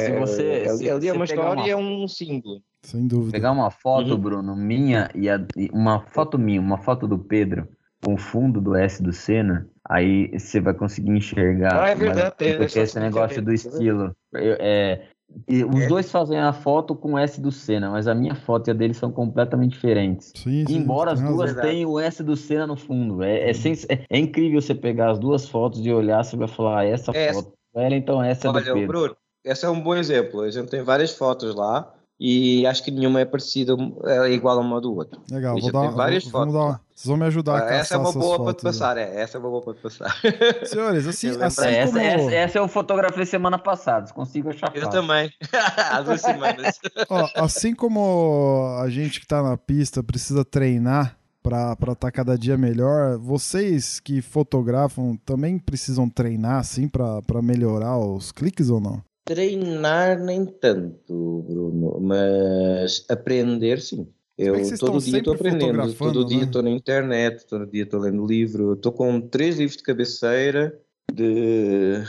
é- 0.00 0.18
você- 0.18 0.64
ali, 0.68 0.78
se 0.78 0.90
ali 0.90 1.08
é 1.08 1.12
uma 1.12 1.24
história 1.24 1.52
uma- 1.52 1.66
e 1.66 1.70
é 1.70 1.76
um 1.76 2.08
símbolo. 2.08 2.60
Sem 2.82 3.06
dúvida. 3.06 3.32
Pegar 3.32 3.52
uma 3.52 3.70
foto, 3.70 4.12
Uhum. 4.12 4.18
Bruno, 4.20 4.56
minha 4.56 5.08
e, 5.14 5.28
a- 5.28 5.44
e 5.56 5.68
uma 5.72 6.00
foto 6.00 6.36
minha, 6.38 6.60
uma 6.60 6.78
foto 6.78 7.06
do 7.06 7.18
Pedro 7.18 7.68
com 8.02 8.14
o 8.14 8.18
fundo 8.18 8.60
do 8.60 8.74
S 8.74 9.00
do 9.02 9.12
Senna, 9.12 9.68
aí 9.88 10.30
você 10.36 10.60
vai 10.60 10.74
conseguir 10.74 11.10
enxergar. 11.10 11.80
Ah, 11.84 11.88
é 11.90 11.94
verdade, 11.94 12.34
menos, 12.40 12.54
é, 12.54 12.58
Porque 12.58 12.78
é 12.78 12.82
esse 12.82 12.98
negócio 12.98 13.42
do 13.42 13.52
diferente, 13.52 13.74
estilo. 13.74 14.16
Eu- 14.32 14.56
é, 14.60 15.08
e 15.46 15.64
os 15.64 15.82
É. 15.82 15.86
dois 15.88 16.10
fazem 16.10 16.38
a 16.38 16.52
foto 16.52 16.94
com 16.94 17.12
o 17.14 17.18
S 17.18 17.40
do 17.40 17.50
Senna, 17.52 17.90
mas 17.90 18.06
a 18.08 18.14
minha 18.14 18.34
foto 18.34 18.68
e 18.68 18.70
a 18.70 18.74
dele 18.74 18.94
são 18.94 19.10
completamente 19.10 19.72
diferentes. 19.72 20.32
Sim, 20.36 20.64
sim, 20.66 20.76
Embora 20.76 21.12
as 21.12 21.20
duas 21.22 21.52
Verdade. 21.52 21.68
tenham 21.68 21.90
o 21.90 22.00
S 22.00 22.22
do 22.22 22.36
Senna 22.36 22.66
no 22.66 22.76
fundo. 22.76 23.22
É, 23.22 23.50
é, 23.50 23.52
sens- 23.52 23.86
é- 23.88 24.04
é 24.08 24.18
incrível 24.18 24.60
você 24.60 24.74
pegar 24.74 25.10
as 25.10 25.18
duas 25.18 25.48
fotos 25.48 25.84
e 25.84 25.92
olhar, 25.92 26.24
você 26.24 26.36
vai 26.36 26.48
falar, 26.48 26.80
ah, 26.80 26.84
essa 26.84 27.12
É, 27.14 27.32
foto. 27.32 27.52
Ela, 27.74 27.94
então 27.94 28.22
essa 28.22 28.48
é 28.48 28.50
do 28.52 28.56
Olha, 28.56 28.72
Pedro. 28.72 28.86
Bruno, 28.88 29.16
esse 29.44 29.64
é 29.64 29.68
um 29.70 29.80
bom 29.80 29.94
exemplo. 29.94 30.40
A 30.40 30.50
gente 30.50 30.68
tem 30.68 30.82
várias 30.82 31.14
fotos 31.14 31.54
lá 31.54 31.92
e 32.18 32.66
acho 32.66 32.82
que 32.82 32.90
nenhuma 32.90 33.20
é 33.20 33.24
parecida, 33.24 33.76
é 34.06 34.32
igual 34.32 34.58
a 34.58 34.60
uma 34.60 34.80
do 34.80 34.94
outro. 34.96 35.20
Legal, 35.30 35.52
vou 35.54 35.62
já 35.62 35.72
dar 35.72 35.80
tem 35.88 35.96
várias 35.96 36.24
vou- 36.24 36.32
fotos. 36.32 36.52
vamos 36.54 36.72
dar- 36.72 36.80
Vocês 36.98 37.06
vão 37.06 37.16
me 37.16 37.26
ajudar 37.26 37.52
a 37.52 37.58
Ah, 37.58 37.60
caçar 37.60 37.78
essa 37.78 37.94
é 37.94 37.96
uma 37.98 38.08
essas 38.08 38.20
boa 38.20 38.42
para 38.42 38.54
passar, 38.54 38.98
é, 38.98 39.20
essa 39.20 39.36
é 39.36 39.40
uma 39.40 39.50
boa 39.50 39.62
para 39.62 39.74
te 39.74 39.80
passar. 39.82 40.20
Senhores, 40.66 41.06
assim, 41.06 41.28
assim 41.28 41.44
essa, 41.44 41.86
como... 41.86 41.98
essa, 41.98 42.34
essa 42.34 42.58
eu 42.58 42.66
fotografei 42.66 43.24
semana 43.24 43.56
passada, 43.56 44.12
consigo 44.12 44.50
achar 44.50 44.74
Eu 44.74 44.82
fácil. 44.82 45.00
também, 45.00 45.30
há 45.92 46.02
duas 46.02 46.20
semanas. 46.20 46.80
Ó, 47.08 47.28
assim 47.36 47.72
como 47.72 48.76
a 48.82 48.90
gente 48.90 49.20
que 49.20 49.28
tá 49.28 49.40
na 49.44 49.56
pista 49.56 50.02
precisa 50.02 50.44
treinar 50.44 51.16
pra 51.40 51.76
estar 51.92 52.10
cada 52.10 52.36
dia 52.36 52.58
melhor, 52.58 53.16
vocês 53.16 54.00
que 54.00 54.20
fotografam 54.20 55.16
também 55.24 55.56
precisam 55.56 56.10
treinar 56.10 56.58
assim 56.58 56.88
pra 56.88 57.22
pra 57.22 57.40
melhorar 57.40 57.96
os 57.96 58.32
cliques 58.32 58.70
ou 58.70 58.80
não? 58.80 59.00
Treinar 59.24 60.18
nem 60.18 60.44
tanto, 60.44 61.44
Bruno, 61.48 62.00
mas 62.00 63.04
aprender 63.08 63.80
sim. 63.80 64.08
Eu 64.38 64.54
todo 64.78 65.00
dia 65.00 65.18
estou 65.18 65.34
aprendendo, 65.34 65.72
fotografando, 65.72 66.12
todo 66.12 66.28
dia 66.28 66.44
estou 66.44 66.62
na 66.62 66.70
internet, 66.70 67.44
todo 67.44 67.66
dia 67.66 67.82
estou 67.82 67.98
lendo 67.98 68.24
livro, 68.24 68.74
estou 68.74 68.92
com 68.92 69.20
três 69.20 69.58
livros 69.58 69.76
de 69.76 69.82
cabeceira 69.82 70.80
de, 71.12 72.04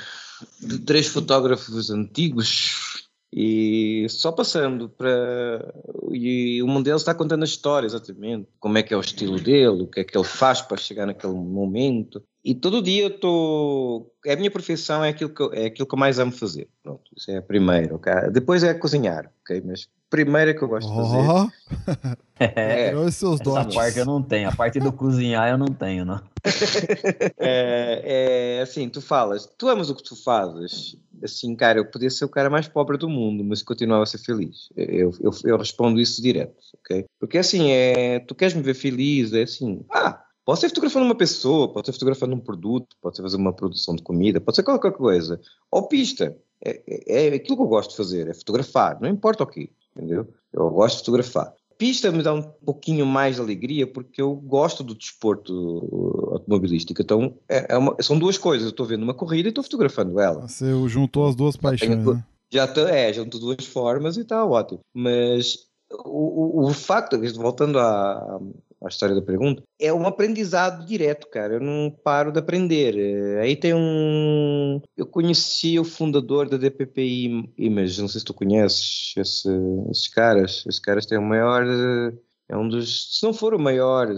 de 0.61 0.79
três 0.79 1.07
fotógrafos 1.07 1.89
antigos. 1.89 2.99
E 3.33 4.07
só 4.09 4.31
passando 4.31 4.89
para 4.89 5.73
e 6.11 6.61
um 6.63 6.81
deles 6.81 7.01
está 7.01 7.13
contando 7.13 7.43
a 7.43 7.45
história 7.45 7.85
exatamente, 7.85 8.47
como 8.59 8.77
é 8.77 8.83
que 8.83 8.93
é 8.93 8.97
o 8.97 9.01
estilo 9.01 9.39
dele, 9.39 9.83
o 9.83 9.87
que 9.87 9.99
é 9.99 10.03
que 10.03 10.17
ele 10.17 10.25
faz 10.25 10.61
para 10.61 10.77
chegar 10.77 11.05
naquele 11.05 11.33
momento. 11.33 12.23
E 12.43 12.55
todo 12.55 12.81
dia 12.81 13.03
eu 13.03 13.09
estou. 13.09 14.13
A 14.27 14.35
minha 14.35 14.49
profissão 14.49 15.03
é 15.03 15.09
aquilo, 15.09 15.29
que 15.29 15.41
eu, 15.41 15.53
é 15.53 15.65
aquilo 15.65 15.87
que 15.87 15.93
eu 15.93 15.99
mais 15.99 16.19
amo 16.19 16.31
fazer. 16.31 16.67
Pronto, 16.81 17.01
isso 17.15 17.29
é 17.31 17.37
a 17.37 17.41
primeira, 17.41 17.93
ok? 17.93 18.11
Depois 18.31 18.63
é 18.63 18.73
cozinhar, 18.73 19.31
ok? 19.41 19.61
Mas 19.65 19.89
primeiro 20.09 20.51
é 20.51 20.53
que 20.53 20.61
eu 20.61 20.67
gosto 20.67 20.89
de 20.89 20.95
fazer. 20.95 21.17
Ó, 21.17 21.47
É, 22.39 22.87
tirou 22.87 23.03
os 23.05 23.15
seus 23.15 23.41
Essa 23.41 23.43
dotes. 23.43 23.75
parte 23.75 23.99
eu 23.99 24.05
não 24.05 24.23
tenho. 24.23 24.47
A 24.47 24.51
parte 24.53 24.79
do 24.79 24.93
cozinhar 24.93 25.49
eu 25.49 25.57
não 25.57 25.67
tenho, 25.67 26.05
não. 26.05 26.21
é, 27.37 28.57
é 28.57 28.61
assim, 28.61 28.87
tu 28.87 29.01
falas, 29.01 29.45
tu 29.57 29.67
amas 29.67 29.89
o 29.89 29.95
que 29.95 30.03
tu 30.03 30.15
fazes. 30.15 30.95
Assim, 31.21 31.53
cara, 31.53 31.79
eu 31.79 31.85
podia 31.85 32.09
ser 32.09 32.23
o 32.23 32.29
cara 32.29 32.49
mais 32.49 32.65
pobre 32.67 32.97
do 32.97 33.09
mundo, 33.09 33.43
mas 33.43 33.61
continuava 33.61 34.03
a 34.03 34.05
ser 34.05 34.19
feliz. 34.19 34.69
Eu, 34.75 35.11
eu, 35.19 35.31
eu 35.43 35.57
respondo 35.57 35.99
isso 35.99 36.21
direto, 36.21 36.55
ok? 36.81 37.05
Porque 37.19 37.37
assim, 37.37 37.71
é, 37.71 38.19
tu 38.19 38.33
queres 38.33 38.53
me 38.53 38.61
ver 38.61 38.73
feliz, 38.73 39.33
é 39.33 39.41
assim, 39.41 39.83
ah, 39.91 40.23
pode 40.49 40.61
ser 40.61 40.69
fotografando 40.69 41.05
uma 41.05 41.13
pessoa, 41.15 41.71
pode 41.71 41.85
ser 41.85 41.93
fotografando 41.93 42.35
um 42.35 42.39
produto, 42.39 42.95
pode 42.99 43.15
ser 43.15 43.21
fazer 43.21 43.37
uma 43.37 43.53
produção 43.53 43.95
de 43.95 44.01
comida, 44.01 44.41
pode 44.41 44.55
ser 44.55 44.63
qualquer 44.63 44.93
coisa. 44.93 45.39
Ou 45.69 45.87
pista. 45.87 46.35
É, 46.65 46.81
é, 47.07 47.27
é 47.27 47.35
aquilo 47.35 47.55
que 47.55 47.61
eu 47.61 47.67
gosto 47.67 47.91
de 47.91 47.97
fazer, 47.97 48.27
é 48.27 48.33
fotografar, 48.33 48.99
não 48.99 49.07
importa 49.07 49.43
o 49.43 49.47
quê, 49.47 49.69
entendeu? 49.95 50.27
Eu 50.51 50.71
gosto 50.71 50.95
de 50.95 51.01
fotografar. 51.01 51.53
Pista 51.77 52.11
me 52.11 52.23
dá 52.23 52.33
um 52.33 52.41
pouquinho 52.41 53.05
mais 53.05 53.35
de 53.35 53.41
alegria 53.43 53.85
porque 53.85 54.19
eu 54.19 54.33
gosto 54.33 54.83
do 54.83 54.95
desporto 54.95 56.33
automobilístico. 56.33 56.99
Então, 56.99 57.35
é, 57.47 57.75
é 57.75 57.77
uma- 57.77 57.95
são 58.01 58.17
duas 58.17 58.39
coisas. 58.39 58.65
Eu 58.65 58.71
estou 58.71 58.87
vendo 58.87 59.03
uma 59.03 59.13
corrida 59.13 59.49
e 59.49 59.51
estou 59.51 59.63
fotografando 59.63 60.19
ela. 60.19 60.47
Você 60.47 60.65
juntou 60.87 61.27
as 61.27 61.35
duas 61.35 61.55
paixões, 61.55 62.03
né? 62.03 62.25
Já 62.51 62.67
tô, 62.67 62.87
é, 62.87 63.13
junto 63.13 63.37
duas 63.37 63.63
formas 63.67 64.17
e 64.17 64.21
está 64.21 64.43
ótimo. 64.43 64.79
Mas 64.91 65.59
o, 65.91 66.63
o, 66.63 66.69
o 66.69 66.73
facto, 66.73 67.19
voltando 67.35 67.77
à, 67.79 68.39
à 68.83 68.87
história 68.87 69.13
da 69.15 69.21
pergunta, 69.21 69.61
é 69.79 69.91
um 69.93 70.05
aprendizado 70.07 70.85
direto, 70.85 71.27
cara. 71.29 71.55
Eu 71.55 71.59
não 71.59 71.89
paro 72.03 72.31
de 72.31 72.39
aprender. 72.39 72.95
Eh, 72.97 73.41
Aí 73.41 73.55
tem 73.55 73.73
um. 73.73 74.81
Eu 74.95 75.05
conheci 75.05 75.77
o 75.79 75.83
fundador 75.83 76.47
da 76.49 76.57
DPPI 76.57 77.51
Image, 77.57 78.01
não 78.01 78.07
sei 78.07 78.19
se 78.19 78.25
tu 78.25 78.33
conheces 78.33 79.13
esse- 79.17 79.49
esses 79.91 80.07
caras. 80.07 80.63
Esses 80.67 80.79
caras 80.79 81.05
têm 81.05 81.17
o 81.17 81.21
maior. 81.21 81.63
eh, 81.65 82.13
É 82.51 82.57
um 82.57 82.67
dos, 82.67 83.19
se 83.19 83.23
não 83.23 83.31
for 83.31 83.53
o 83.53 83.59
maior 83.59 84.09
eh, 84.11 84.17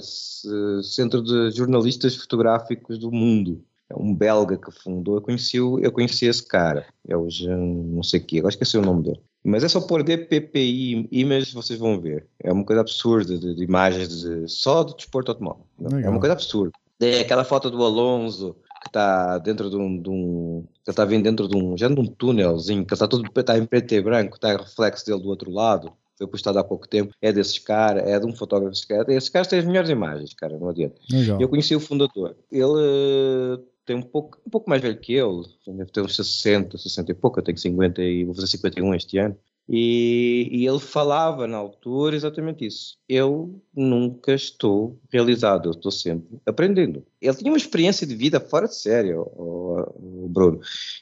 centro 0.84 1.22
de 1.22 1.52
jornalistas 1.52 2.16
fotográficos 2.16 2.98
do 2.98 3.12
mundo. 3.12 3.62
É 3.90 3.96
um 3.96 4.16
belga 4.16 4.58
que 4.58 4.72
fundou. 4.72 5.16
Eu 5.16 5.22
conheci, 5.22 5.58
eu 5.58 5.92
conheci 5.92 6.26
esse 6.28 6.46
cara. 6.48 6.86
É 7.06 7.18
o 7.18 7.30
Jean, 7.30 7.58
não 7.58 8.02
sei 8.04 8.22
o 8.22 8.26
quê, 8.26 8.38
agora 8.40 8.54
esqueci 8.54 8.78
o 8.78 8.82
nome 8.82 9.04
dele. 9.04 9.22
Mas 9.44 9.64
é 9.64 9.68
só 9.68 9.82
pôr 9.82 10.04
DPPI 10.04 11.08
Images, 11.12 11.54
vocês 11.54 11.80
vão 11.80 12.00
ver. 12.00 12.28
É 12.40 12.52
uma 12.52 12.64
coisa 12.64 12.82
absurda 12.82 13.38
de, 13.38 13.56
de 13.56 13.64
imagens 13.64 14.10
de, 14.10 14.48
só 14.48 14.84
do 14.84 14.96
desporto 14.96 15.32
automóvel. 15.32 15.66
É 15.80 15.96
Legal. 15.96 16.12
uma 16.12 16.20
coisa 16.20 16.34
absurda. 16.34 16.74
É 17.00 17.22
aquela 17.22 17.44
foto 17.44 17.72
do 17.72 17.84
Alonso 17.84 18.56
que 18.82 18.90
está 18.90 19.40
dentro 19.40 19.70
de 19.70 19.76
um. 19.76 20.00
De 20.00 20.10
um 20.10 20.64
que 20.84 20.92
está 20.92 21.06
vindo 21.06 21.24
dentro 21.24 21.48
de 21.48 21.58
um. 21.58 21.76
já 21.76 21.88
de 21.88 22.00
um 22.00 22.06
túnelzinho, 22.06 22.86
que 22.86 22.94
está 22.94 23.08
tudo 23.08 23.30
tá 23.44 23.58
em 23.58 23.66
preto 23.66 23.94
e 23.94 24.02
branco, 24.02 24.36
está 24.36 24.56
reflexo 24.56 25.06
dele 25.06 25.22
do 25.22 25.30
outro 25.30 25.52
lado. 25.52 25.92
Foi 26.18 26.28
postado 26.28 26.60
há 26.60 26.64
pouco 26.64 26.88
tempo. 26.88 27.14
É 27.20 27.34
desses 27.34 27.58
caras, 27.58 28.08
é 28.08 28.20
de 28.20 28.26
um 28.28 28.36
fotógrafo. 28.36 28.74
Esses 28.74 28.86
caras, 28.86 29.30
caras 29.30 29.48
têm 29.48 29.58
as 29.58 29.66
melhores 29.66 29.90
imagens, 29.90 30.36
cara, 30.36 30.56
não 30.60 30.70
adianta. 30.70 30.96
Legal. 31.12 31.42
Eu 31.42 31.50
conheci 31.50 31.76
o 31.76 31.80
fundador. 31.80 32.36
Ele 32.52 33.60
tem 33.86 33.96
um 33.96 34.02
pouco, 34.02 34.38
um 34.46 34.50
pouco 34.50 34.70
mais 34.70 34.82
velho 34.82 35.00
que 35.00 35.14
eu, 35.14 35.44
deve 35.68 35.92
ter 35.92 36.02
uns 36.02 36.16
60, 36.16 36.78
60 36.78 37.12
e 37.12 37.16
pouco, 37.16 37.40
eu 37.40 37.44
tenho 37.44 37.58
50 37.58 38.02
e 38.02 38.24
vou 38.26 38.36
fazer 38.36 38.48
51 38.48 38.94
este 38.96 39.18
ano. 39.18 39.36
E, 39.70 40.50
e 40.52 40.68
ele 40.68 40.80
falava 40.80 41.48
na 41.48 41.56
altura 41.56 42.16
exatamente 42.16 42.66
isso. 42.66 42.98
Eu 43.08 43.62
nunca 43.74 44.34
estou 44.34 45.00
realizado, 45.10 45.68
eu 45.70 45.72
estou 45.72 45.92
sempre 45.92 46.40
aprendendo. 46.46 47.06
Ele 47.22 47.34
tinha 47.36 47.52
uma 47.52 47.58
experiência 47.58 48.06
de 48.06 48.14
vida 48.16 48.40
fora 48.40 48.68
de 48.68 48.76
sério, 48.76 49.22
o, 49.22 50.28
Bruno. 50.30 50.60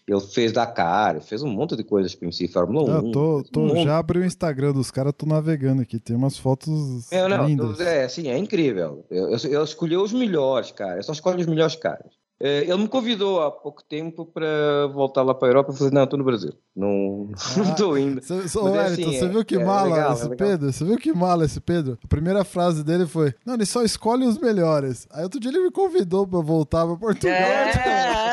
Ele 0.07 0.19
fez 0.21 0.51
Dakar, 0.51 1.19
fez 1.21 1.41
um 1.41 1.49
monte 1.49 1.75
de 1.75 1.83
coisas, 1.83 2.13
conheci 2.13 2.47
Fórmula 2.47 3.01
1. 3.01 3.05
Eu 3.07 3.11
tô, 3.11 3.37
um 3.39 3.43
tô- 3.43 3.59
monte. 3.61 3.83
já 3.85 3.97
abri 3.97 4.19
o 4.19 4.25
Instagram 4.25 4.73
dos 4.73 4.91
caras, 4.91 5.13
tô 5.17 5.25
navegando 5.25 5.81
aqui. 5.81 5.97
Tem 5.99 6.15
umas 6.15 6.37
fotos 6.37 7.11
É, 7.11 7.27
não, 7.27 7.47
lindas. 7.47 7.79
é, 7.79 8.03
assim, 8.03 8.27
é 8.27 8.37
incrível. 8.37 9.03
Eu- 9.09 9.29
eu- 9.29 9.37
Ele 9.45 9.63
escolheu 9.63 10.01
os 10.03 10.13
melhores, 10.13 10.69
cara. 10.71 10.97
Eu 10.99 11.03
só 11.03 11.13
escolhe 11.13 11.41
os 11.41 11.47
melhores 11.47 11.75
caras. 11.75 12.11
Eh, 12.41 12.63
Ele 12.67 12.77
me 12.77 12.87
convidou 12.87 13.41
há 13.41 13.51
pouco 13.51 13.83
tempo 13.83 14.25
para 14.25 14.87
voltar 14.93 15.23
lá 15.23 15.33
para 15.33 15.47
a 15.47 15.51
Europa. 15.51 15.71
Eu 15.71 15.75
falei, 15.75 15.93
não, 15.93 16.03
estou 16.05 16.17
no 16.17 16.23
Brasil. 16.25 16.53
Não 16.79 17.29
Ah, 17.33 17.71
estou 17.71 17.97
indo. 17.97 18.21
Cê, 18.23 18.47
cê, 18.47 18.57
Mas 18.61 18.71
ô, 18.71 18.75
é 18.75 18.85
assim, 18.85 19.03
você 19.03 19.25
é- 19.25 19.27
viu 19.27 19.43
que 19.43 19.55
é 19.57 19.65
mala 19.65 19.89
legal, 19.95 20.11
é 20.11 20.13
esse 20.13 20.23
legal. 20.29 20.37
Pedro? 20.47 20.71
Você 20.71 20.85
viu 20.85 20.97
que 20.97 21.11
mala 21.11 21.43
esse 21.43 21.59
Pedro? 21.59 21.97
A 22.01 22.07
primeira 22.07 22.45
frase 22.45 22.81
dele 22.85 23.05
foi: 23.05 23.33
Não, 23.45 23.55
ele 23.55 23.65
só 23.65 23.83
escolhe 23.83 24.25
os 24.25 24.37
melhores. 24.37 25.05
Aí 25.11 25.23
outro 25.23 25.39
dia 25.41 25.51
ele 25.51 25.59
me 25.59 25.71
convidou 25.71 26.25
pra 26.25 26.39
eu 26.39 26.43
voltar 26.43 26.85
pra 26.87 26.95
Portugal. 26.95 27.33
É. 27.35 27.73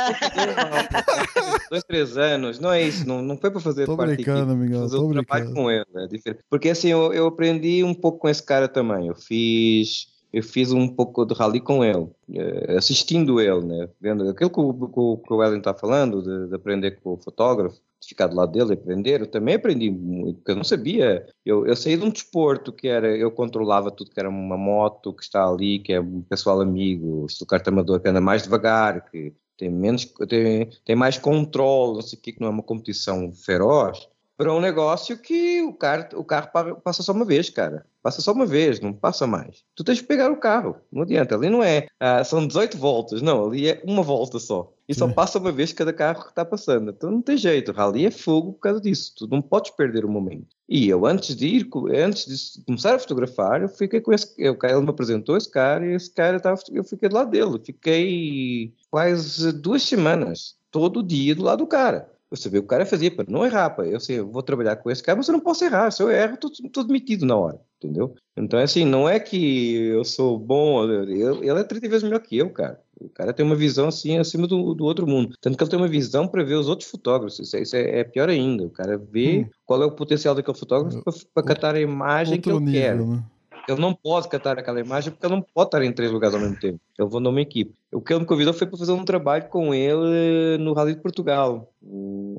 Dois, 1.71 1.83
três 1.85 2.17
anos. 2.17 2.61
Não 2.61 2.71
é 2.73 2.83
isso. 2.83 3.07
Não, 3.09 3.21
não 3.23 3.37
foi 3.37 3.51
para 3.51 3.61
fazer 3.61 3.87
Tô 3.87 3.97
parte 3.97 4.15
brincando, 4.15 4.39
equipe, 4.41 4.53
amigão, 4.53 4.83
fazer 4.83 4.97
tô 4.97 5.07
o 5.09 5.13
trabalho 5.13 5.45
brincando. 5.47 5.55
com 5.55 5.71
ele. 5.71 5.85
É 5.97 6.07
diferente. 6.07 6.45
Porque 6.49 6.69
assim, 6.71 6.89
eu, 6.89 7.13
eu 7.13 7.27
aprendi 7.27 7.83
um 7.83 7.95
pouco 7.95 8.19
com 8.21 8.29
esse 8.29 8.43
cara 8.43 8.69
também. 8.69 9.09
Eu 9.09 9.17
fiz, 9.17 10.07
eu 10.37 10.43
fiz 10.43 10.71
um 10.71 10.87
pouco 10.87 11.25
de 11.25 11.33
rally 11.33 11.61
com 11.61 11.83
ele, 11.83 12.11
eh, 12.35 12.77
assistindo 12.77 13.41
ele, 13.41 13.65
né? 13.65 13.89
Vendo 13.99 14.29
aquilo 14.29 14.51
que 14.51 14.61
o, 14.61 14.75
que 14.75 15.01
o, 15.01 15.23
o 15.31 15.43
Ellen 15.43 15.61
está 15.61 15.73
falando, 15.73 16.23
de, 16.23 16.49
de 16.51 16.55
aprender 16.55 17.01
com 17.01 17.15
o 17.15 17.17
fotógrafo, 17.17 17.81
de 17.99 18.07
ficar 18.07 18.27
do 18.27 18.37
lado 18.37 18.53
dele 18.53 18.73
e 18.73 18.75
aprender. 18.75 19.23
Eu 19.23 19.27
também 19.27 19.55
aprendi 19.55 19.91
muito, 19.91 20.37
porque 20.37 20.51
eu 20.51 20.57
não 20.57 20.65
sabia. 20.65 21.27
Eu, 21.43 21.67
eu 21.67 21.75
saí 21.75 21.97
de 21.97 22.05
um 22.05 22.11
desporto 22.11 22.71
que 22.71 22.87
era, 22.87 23.17
eu 23.17 23.31
controlava 23.31 23.91
tudo, 23.91 24.11
que 24.11 24.21
era 24.21 24.29
uma 24.29 24.59
moto 24.59 25.11
que 25.15 25.23
está 25.23 25.49
ali, 25.49 25.79
que 25.79 25.95
é 25.95 26.01
um 26.01 26.21
pessoal 26.21 26.61
amigo, 26.61 27.25
estilo 27.25 27.49
carta 27.49 27.71
amador, 27.71 28.01
que 28.01 28.09
anda 28.11 28.21
mais 28.21 28.43
devagar, 28.43 29.11
que 29.11 29.33
tem 29.57 29.71
menos, 29.71 30.05
tem, 30.29 30.69
tem 30.85 30.95
mais 30.95 31.17
controle, 31.17 31.95
não 31.95 32.03
sei 32.03 32.19
o 32.19 32.21
que, 32.21 32.33
que 32.33 32.41
não 32.43 32.49
é 32.49 32.51
uma 32.51 32.63
competição 32.63 33.33
feroz, 33.33 34.07
para 34.37 34.53
um 34.53 34.61
negócio 34.61 35.17
que 35.19 35.63
o 35.63 35.73
carro, 35.73 36.07
o 36.15 36.25
carro 36.25 36.51
pa- 36.53 36.75
passa 36.77 37.03
só 37.03 37.13
uma 37.13 37.25
vez, 37.25 37.49
cara. 37.49 37.87
Passa 38.03 38.21
só 38.21 38.33
uma 38.33 38.47
vez, 38.47 38.79
não 38.81 38.93
passa 38.93 39.27
mais. 39.27 39.65
Tu 39.75 39.83
tens 39.83 40.01
que 40.01 40.07
pegar 40.07 40.31
o 40.31 40.37
carro, 40.37 40.77
não 40.93 41.03
adianta. 41.03 41.35
Ali 41.35 41.49
não 41.51 41.63
é, 41.63 41.87
ah, 41.99 42.23
são 42.23 42.47
18 42.47 42.77
voltas, 42.79 43.21
não, 43.23 43.47
ali 43.47 43.69
é 43.69 43.83
uma 43.85 44.03
volta 44.03 44.39
só. 44.39 44.73
E 44.89 44.95
só 44.95 45.09
Sim. 45.09 45.15
passa 45.15 45.39
uma 45.41 45.51
vez 45.51 45.73
cada 45.73 45.93
carro 45.93 46.23
que 46.23 46.29
está 46.29 46.45
passando. 46.45 46.91
Então 46.91 47.11
não 47.11 47.21
tem 47.21 47.37
jeito, 47.37 47.73
rally 47.73 48.07
é 48.07 48.11
fogo 48.11 48.53
por 48.53 48.61
causa 48.61 48.81
disso. 48.81 49.13
Tu 49.17 49.27
não 49.27 49.43
podes 49.43 49.73
perder 49.73 50.05
o 50.05 50.09
momento. 50.09 50.55
E 50.69 50.89
eu, 50.89 51.05
antes 51.07 51.35
de 51.35 51.47
ir, 51.49 51.69
antes 51.97 52.27
de 52.59 52.65
começar 52.65 52.95
a 52.95 52.99
fotografar, 52.99 53.63
eu 53.63 53.69
fiquei 53.69 54.01
com 54.01 54.13
esse. 54.13 54.33
Eu, 54.39 54.57
ele 54.63 54.81
me 54.83 54.91
apresentou 54.91 55.37
esse 55.37 55.51
cara 55.51 55.85
e 55.85 55.95
esse 55.95 56.13
cara 56.13 56.39
tava, 56.39 56.61
eu 56.71 56.85
fiquei 56.85 57.09
do 57.09 57.17
lado 57.17 57.31
dele. 57.31 57.61
Fiquei 57.65 58.73
quase 58.91 59.53
duas 59.53 59.83
semanas, 59.83 60.55
todo 60.71 61.03
dia 61.03 61.35
do 61.35 61.43
lado 61.43 61.59
do 61.65 61.67
cara. 61.67 62.09
Eu 62.37 62.43
sabia 62.43 62.61
o 62.61 62.63
que 62.63 62.67
o 62.67 62.69
cara 62.69 62.87
fazia 62.87 63.11
para 63.11 63.25
não 63.29 63.45
errar. 63.45 63.71
Pá. 63.71 63.85
Eu 63.85 63.99
sei, 63.99 64.19
eu 64.19 64.31
vou 64.31 64.43
trabalhar 64.43 64.77
com 64.77 64.91
esse 64.91 65.03
cara, 65.03 65.17
mas 65.17 65.27
eu 65.29 65.33
não 65.33 65.41
posso 65.41 65.65
errar. 65.65 65.91
Se 65.91 66.03
eu 66.03 66.11
erro, 66.11 66.39
estou 66.43 66.85
demitido 66.85 67.25
na 67.25 67.35
hora, 67.37 67.61
entendeu? 67.83 68.15
Então, 68.37 68.59
assim, 68.61 68.85
não 68.85 69.09
é 69.09 69.19
que 69.19 69.77
eu 69.87 70.05
sou 70.05 70.39
bom, 70.39 70.85
eu, 70.85 71.43
ele 71.43 71.59
é 71.61 71.65
30 71.65 71.89
vezes 71.89 72.03
melhor 72.05 72.21
que 72.21 72.37
eu, 72.37 72.51
cara. 72.51 72.81
O 73.01 73.09
cara 73.11 73.33
tem 73.33 73.45
uma 73.45 73.55
visão 73.57 73.89
assim 73.89 74.17
acima 74.19 74.47
do, 74.47 74.75
do 74.75 74.85
outro 74.85 75.07
mundo. 75.07 75.35
Tanto 75.41 75.57
que 75.57 75.63
ele 75.65 75.71
tem 75.71 75.79
uma 75.79 75.89
visão 75.89 76.27
para 76.29 76.43
ver 76.43 76.55
os 76.55 76.69
outros 76.69 76.89
fotógrafos. 76.91 77.39
Isso, 77.39 77.57
é- 77.57 77.63
isso 77.63 77.77
é, 77.77 78.01
é 78.01 78.05
pior 78.05 78.29
ainda. 78.29 78.65
O 78.65 78.71
cara 78.71 78.97
vê 78.97 79.41
Hum. 79.47 79.51
qual 79.67 79.83
é 79.83 79.87
o 79.87 79.93
potencial 79.93 80.35
daquele 80.35 80.57
fotógrafo 80.57 81.03
para 81.35 81.43
catar 81.43 81.75
a 81.75 81.81
imagem 81.81 82.41
que 82.41 82.51
Outro 82.51 82.69
ele 82.69 82.73
quer. 82.79 82.97
nível, 82.97 83.15
né? 83.17 83.23
Ele 83.69 83.81
não 83.81 83.95
pode 83.95 84.29
catar 84.29 84.59
aquela 84.59 84.81
imagem 84.81 85.13
porque 85.13 85.27
ele 85.27 85.35
não 85.35 85.43
pode 85.43 85.69
estar 85.69 85.83
em 85.83 85.93
três 85.93 86.11
lugares 86.11 86.35
ao 86.35 86.41
mesmo 86.41 86.59
tempo. 86.59 86.81
Ele 86.99 87.09
vou 87.09 87.21
numa 87.21 87.41
equipe. 87.41 87.75
O 87.93 88.01
que 88.01 88.13
ele 88.13 88.21
me 88.21 88.27
convidou 88.27 88.55
foi 88.55 88.67
para 88.67 88.79
fazer 88.79 88.93
um 88.93 89.05
trabalho 89.05 89.49
com 89.49 89.75
ele 89.75 90.59
no 90.59 90.73
Rally 90.73 90.95
de 90.95 91.01
Portugal, 91.01 91.73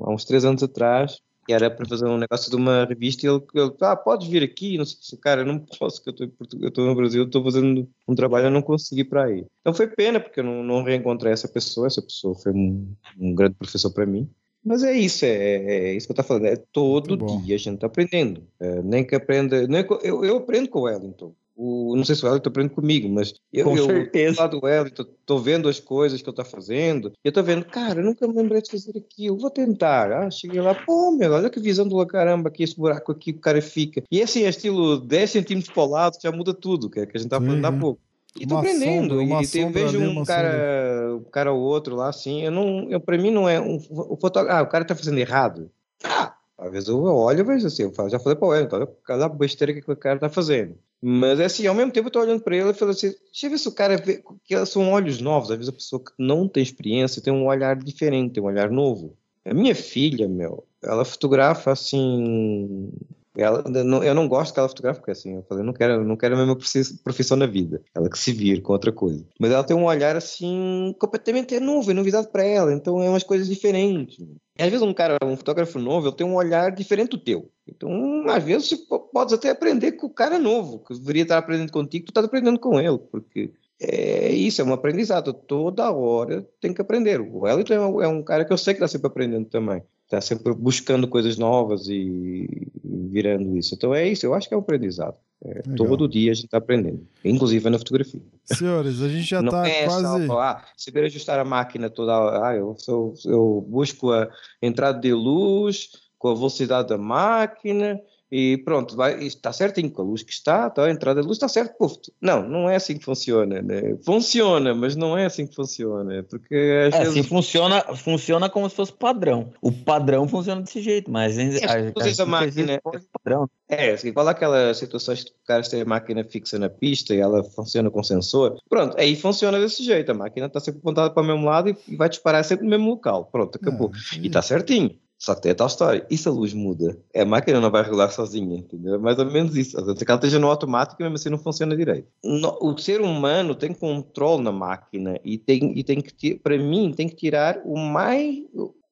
há 0.02 0.10
uns 0.10 0.24
três 0.24 0.44
anos 0.44 0.62
atrás. 0.62 1.20
E 1.48 1.52
era 1.54 1.70
para 1.70 1.88
fazer 1.88 2.04
um 2.04 2.18
negócio 2.18 2.50
de 2.50 2.56
uma 2.56 2.84
revista 2.84 3.24
e 3.24 3.30
ele, 3.30 3.42
ele 3.54 3.72
ah, 3.80 3.96
podes 3.96 4.28
vir 4.28 4.42
aqui, 4.42 4.76
não 4.76 4.84
sei 4.84 4.98
se, 5.00 5.16
cara, 5.16 5.40
eu 5.40 5.46
não 5.46 5.58
posso, 5.58 6.02
que 6.02 6.10
eu 6.10 6.68
estou 6.68 6.84
no 6.84 6.94
Brasil, 6.94 7.24
estou 7.24 7.42
fazendo 7.42 7.88
um 8.06 8.14
trabalho, 8.14 8.48
eu 8.48 8.50
não 8.50 8.60
consegui 8.60 9.02
para 9.02 9.24
aí. 9.24 9.46
Então 9.62 9.72
foi 9.72 9.86
pena, 9.88 10.20
porque 10.20 10.40
eu 10.40 10.44
não, 10.44 10.62
não 10.62 10.82
reencontrei 10.82 11.32
essa 11.32 11.48
pessoa, 11.48 11.86
essa 11.86 12.02
pessoa 12.02 12.34
foi 12.34 12.52
um, 12.52 12.94
um 13.18 13.34
grande 13.34 13.54
professor 13.54 13.90
para 13.90 14.04
mim. 14.04 14.28
Mas 14.68 14.82
é 14.82 14.92
isso, 14.92 15.24
é, 15.24 15.28
é, 15.28 15.94
isso 15.94 16.06
que 16.06 16.12
eu 16.12 16.14
estou 16.20 16.24
falando. 16.26 16.44
É 16.44 16.56
todo 16.70 17.16
dia 17.16 17.56
a 17.56 17.58
gente 17.58 17.76
está 17.76 17.86
aprendendo. 17.86 18.42
É, 18.60 18.82
nem 18.82 19.02
que 19.02 19.14
aprenda. 19.14 19.66
Nem, 19.66 19.82
eu, 20.02 20.22
eu 20.22 20.36
aprendo 20.36 20.68
com 20.68 20.80
o 20.80 20.82
Wellington. 20.82 21.32
O, 21.56 21.96
não 21.96 22.04
sei 22.04 22.14
se 22.14 22.22
o 22.22 22.28
Wellington 22.28 22.50
aprende 22.50 22.74
comigo, 22.74 23.08
mas 23.08 23.32
eu, 23.50 23.64
com 23.64 23.76
eu 23.78 23.86
certeza. 23.86 24.42
lá 24.42 24.46
do 24.46 24.60
Wellington, 24.62 25.02
estou 25.02 25.38
vendo 25.40 25.70
as 25.70 25.80
coisas 25.80 26.20
que 26.20 26.28
ele 26.28 26.32
está 26.32 26.44
fazendo, 26.44 27.08
e 27.08 27.28
eu 27.28 27.30
estou 27.30 27.42
vendo, 27.42 27.64
cara, 27.64 27.98
eu 27.98 28.04
nunca 28.04 28.28
me 28.28 28.34
lembrei 28.34 28.62
de 28.62 28.70
fazer 28.70 28.96
aquilo, 28.96 29.38
vou 29.38 29.50
tentar. 29.50 30.12
Ah, 30.12 30.30
cheguei 30.30 30.60
lá, 30.60 30.72
pô, 30.72 31.10
meu, 31.10 31.32
olha 31.32 31.50
que 31.50 31.58
visão 31.58 31.88
do 31.88 32.06
caramba, 32.06 32.48
aqui 32.48 32.62
esse 32.62 32.76
buraco 32.76 33.10
aqui, 33.10 33.32
o 33.32 33.40
cara 33.40 33.60
fica. 33.60 34.04
E 34.08 34.22
assim, 34.22 34.44
é 34.44 34.50
estilo 34.50 35.00
10 35.00 35.30
centímetros 35.30 35.72
para 35.72 35.82
o 35.82 35.90
lado, 35.90 36.18
já 36.22 36.30
muda 36.30 36.54
tudo, 36.54 36.88
que, 36.88 37.00
é 37.00 37.06
que 37.06 37.16
a 37.16 37.18
gente 37.18 37.26
está 37.26 37.40
falando 37.40 37.64
há 37.64 37.72
pouco. 37.72 38.00
E 38.36 38.46
tô 38.46 38.56
aprendendo. 38.56 39.18
Sombra, 39.18 39.42
e 39.42 39.46
tem, 39.46 39.70
vejo 39.70 40.00
um 40.00 40.24
cara, 40.24 41.16
um 41.16 41.24
cara 41.24 41.52
ou 41.52 41.60
outro 41.60 41.96
lá, 41.96 42.08
assim, 42.08 42.42
eu 42.42 42.50
não, 42.50 42.88
eu, 42.90 43.00
pra 43.00 43.18
mim 43.18 43.30
não 43.30 43.48
é 43.48 43.60
um, 43.60 43.76
o 43.90 44.16
fotógrafo, 44.16 44.58
ah, 44.58 44.62
o 44.62 44.68
cara 44.68 44.84
tá 44.84 44.94
fazendo 44.94 45.18
errado. 45.18 45.70
Ah, 46.04 46.34
às 46.56 46.70
vezes 46.70 46.88
eu 46.88 47.02
olho 47.02 47.40
e 47.40 47.44
vejo 47.44 47.66
assim, 47.66 47.82
eu 47.82 48.10
já 48.10 48.18
falei 48.18 48.36
para 48.36 48.58
ele, 48.58 48.68
olha 48.72 48.88
cada 49.04 49.28
besteira 49.28 49.72
que 49.72 49.90
o 49.90 49.96
cara 49.96 50.18
tá 50.18 50.28
fazendo. 50.28 50.76
Mas 51.00 51.38
é 51.38 51.44
assim, 51.44 51.66
ao 51.66 51.74
mesmo 51.74 51.92
tempo 51.92 52.08
eu 52.08 52.12
tô 52.12 52.20
olhando 52.20 52.42
para 52.42 52.56
ele 52.56 52.70
e 52.70 52.74
falo 52.74 52.90
assim, 52.90 53.14
deixa 53.30 53.46
eu 53.46 53.50
ver 53.50 53.58
se 53.58 53.68
o 53.68 53.72
cara 53.72 53.96
vê, 53.96 54.22
que 54.44 54.66
são 54.66 54.90
olhos 54.90 55.20
novos, 55.20 55.50
às 55.50 55.56
vezes 55.56 55.68
a 55.68 55.76
pessoa 55.76 56.02
que 56.02 56.12
não 56.18 56.48
tem 56.48 56.62
experiência 56.62 57.22
tem 57.22 57.32
um 57.32 57.46
olhar 57.46 57.76
diferente, 57.76 58.34
tem 58.34 58.42
um 58.42 58.46
olhar 58.46 58.70
novo. 58.70 59.16
A 59.44 59.54
minha 59.54 59.74
filha, 59.74 60.28
meu, 60.28 60.64
ela 60.82 61.04
fotografa 61.04 61.70
assim, 61.70 62.90
ela, 63.38 63.62
eu 64.04 64.14
não 64.14 64.26
gosto 64.26 64.52
que 64.52 64.58
ela 64.58 64.68
fotografe, 64.68 64.98
porque 64.98 65.12
assim, 65.12 65.36
eu 65.36 65.42
falei, 65.48 65.64
não 65.64 65.72
quero, 65.72 66.04
não 66.04 66.16
quero 66.16 66.34
a 66.34 66.38
mesma 66.38 66.58
profissão 67.04 67.36
na 67.36 67.46
vida. 67.46 67.80
Ela 67.94 68.10
que 68.10 68.18
se 68.18 68.32
vire 68.32 68.60
com 68.60 68.72
outra 68.72 68.90
coisa. 68.90 69.24
Mas 69.38 69.52
ela 69.52 69.62
tem 69.62 69.76
um 69.76 69.84
olhar 69.84 70.16
assim, 70.16 70.94
completamente 70.98 71.58
novo, 71.60 71.90
é 71.90 71.94
novidade 71.94 72.28
para 72.28 72.42
ela, 72.42 72.72
então 72.72 73.00
é 73.00 73.08
umas 73.08 73.22
coisas 73.22 73.48
diferentes. 73.48 74.18
E 74.58 74.62
às 74.62 74.68
vezes 74.68 74.82
um 74.82 74.92
cara, 74.92 75.16
um 75.24 75.36
fotógrafo 75.36 75.78
novo, 75.78 76.08
ele 76.08 76.16
tem 76.16 76.26
um 76.26 76.34
olhar 76.34 76.72
diferente 76.72 77.10
do 77.10 77.18
teu. 77.18 77.48
Então, 77.66 78.28
às 78.28 78.42
vezes, 78.42 78.70
você 78.70 78.76
pode 79.12 79.32
até 79.32 79.50
aprender 79.50 79.92
com 79.92 80.08
o 80.08 80.12
cara 80.12 80.38
novo, 80.38 80.80
que 80.80 80.94
deveria 80.94 81.22
estar 81.22 81.38
aprendendo 81.38 81.70
contigo, 81.70 82.06
tu 82.06 82.10
estás 82.10 82.26
aprendendo 82.26 82.58
com 82.58 82.80
ele, 82.80 82.98
porque 82.98 83.52
é 83.80 84.32
isso, 84.32 84.60
é 84.60 84.64
um 84.64 84.72
aprendizado. 84.72 85.32
Toda 85.32 85.92
hora 85.92 86.44
tem 86.60 86.74
que 86.74 86.80
aprender. 86.80 87.20
O 87.20 87.40
Wellington 87.42 87.74
é 87.74 87.80
um, 87.80 88.02
é 88.02 88.08
um 88.08 88.22
cara 88.22 88.44
que 88.44 88.52
eu 88.52 88.58
sei 88.58 88.74
que 88.74 88.78
está 88.78 88.88
sempre 88.88 89.06
aprendendo 89.06 89.48
também 89.48 89.82
está 90.08 90.22
sempre 90.22 90.54
buscando 90.54 91.06
coisas 91.06 91.36
novas 91.36 91.86
e 91.86 92.66
virando 92.82 93.56
isso. 93.58 93.74
Então 93.74 93.94
é 93.94 94.08
isso, 94.08 94.24
eu 94.24 94.32
acho 94.34 94.48
que 94.48 94.54
é 94.54 94.56
um 94.56 94.60
aprendizado. 94.60 95.16
É, 95.44 95.62
todo 95.76 96.08
dia 96.08 96.32
a 96.32 96.34
gente 96.34 96.46
está 96.46 96.58
aprendendo, 96.58 97.06
inclusive 97.24 97.70
na 97.70 97.78
fotografia. 97.78 98.20
Senhores, 98.44 99.00
a 99.00 99.08
gente 99.08 99.28
já 99.28 99.40
está 99.40 99.68
é 99.68 99.84
quase. 99.84 100.26
Só, 100.26 100.40
ah, 100.40 100.64
saber 100.76 101.04
ajustar 101.04 101.38
a 101.38 101.44
máquina 101.44 101.88
toda. 101.88 102.44
Ah, 102.44 102.56
eu, 102.56 102.74
eu, 102.88 103.14
eu 103.24 103.66
busco 103.68 104.10
a 104.10 104.28
entrada 104.60 104.98
de 104.98 105.12
luz 105.12 105.90
com 106.18 106.28
a 106.28 106.34
velocidade 106.34 106.88
da 106.88 106.98
máquina 106.98 108.00
e 108.30 108.58
pronto, 108.58 108.94
vai, 108.94 109.22
está 109.24 109.52
certinho 109.52 109.90
com 109.90 110.02
a 110.02 110.04
luz 110.04 110.22
que 110.22 110.32
está, 110.32 110.66
está 110.66 110.84
a 110.84 110.90
entrada 110.90 111.20
de 111.20 111.26
luz, 111.26 111.36
está 111.36 111.48
certo, 111.48 111.76
puf. 111.78 111.96
Não, 112.20 112.46
não 112.46 112.68
é 112.68 112.76
assim 112.76 112.98
que 112.98 113.04
funciona, 113.04 113.62
né? 113.62 113.96
Funciona, 114.04 114.74
mas 114.74 114.94
não 114.96 115.16
é 115.16 115.26
assim 115.26 115.46
que 115.46 115.54
funciona, 115.54 116.22
porque 116.28 116.54
às 116.88 116.94
é, 116.94 116.98
vezes... 116.98 117.14
assim, 117.14 117.22
funciona, 117.22 117.80
funciona 117.96 118.50
como 118.50 118.68
se 118.68 118.76
fosse 118.76 118.92
padrão. 118.92 119.52
O 119.62 119.72
padrão 119.72 120.28
funciona 120.28 120.60
desse 120.60 120.80
jeito, 120.82 121.10
mas... 121.10 121.38
É, 121.38 121.64
a, 121.64 121.74
a, 121.74 122.22
a 122.22 122.26
máquina... 122.26 122.80
Padrão. 123.22 123.48
É, 123.68 123.92
assim, 123.92 124.12
qual 124.12 124.28
é 124.28 124.30
aquela 124.30 124.74
situações 124.74 125.24
que 125.24 125.30
o 125.30 125.46
cara 125.46 125.62
tem 125.62 125.82
a 125.82 125.84
máquina 125.84 126.24
fixa 126.24 126.58
na 126.58 126.68
pista 126.68 127.14
e 127.14 127.20
ela 127.20 127.42
funciona 127.44 127.90
com 127.90 128.02
sensor, 128.02 128.58
pronto, 128.68 128.98
aí 128.98 129.16
funciona 129.16 129.58
desse 129.58 129.82
jeito, 129.82 130.10
a 130.10 130.14
máquina 130.14 130.46
está 130.46 130.60
sempre 130.60 130.80
apontada 130.80 131.10
para 131.10 131.22
o 131.22 131.26
mesmo 131.26 131.44
lado 131.44 131.76
e 131.88 131.96
vai 131.96 132.08
disparar 132.08 132.44
sempre 132.44 132.64
no 132.64 132.70
mesmo 132.70 132.88
local, 132.90 133.26
pronto, 133.30 133.56
acabou. 133.56 133.90
É, 134.14 134.18
e 134.18 134.26
está 134.26 134.42
certinho. 134.42 134.96
Só 135.18 135.34
que 135.34 135.42
tem 135.42 135.52
a 135.52 135.54
tal 135.54 135.66
história. 135.66 136.06
E 136.08 136.16
se 136.16 136.28
a 136.28 136.30
luz 136.30 136.54
muda? 136.54 136.96
É, 137.12 137.22
a 137.22 137.26
máquina 137.26 137.60
não 137.60 137.70
vai 137.70 137.82
regular 137.82 138.10
sozinha, 138.12 138.56
entendeu? 138.56 138.94
É 138.94 138.98
mais 138.98 139.18
ou 139.18 139.26
menos 139.26 139.56
isso. 139.56 139.76
Às 139.78 139.84
vezes 139.84 140.00
ela 140.00 140.14
esteja 140.14 140.38
no 140.38 140.46
automático 140.46 141.02
e 141.02 141.04
mesmo 141.04 141.16
assim 141.16 141.28
não 141.28 141.38
funciona 141.38 141.76
direito. 141.76 142.08
O 142.22 142.78
ser 142.78 143.00
humano 143.00 143.54
tem 143.54 143.74
controle 143.74 144.44
na 144.44 144.52
máquina 144.52 145.18
e 145.24 145.36
tem, 145.36 145.76
e 145.76 145.82
tem 145.82 146.00
que, 146.00 146.36
para 146.36 146.56
mim, 146.56 146.92
tem 146.94 147.08
que 147.08 147.16
tirar 147.16 147.60
o 147.64 147.76
mais. 147.76 148.36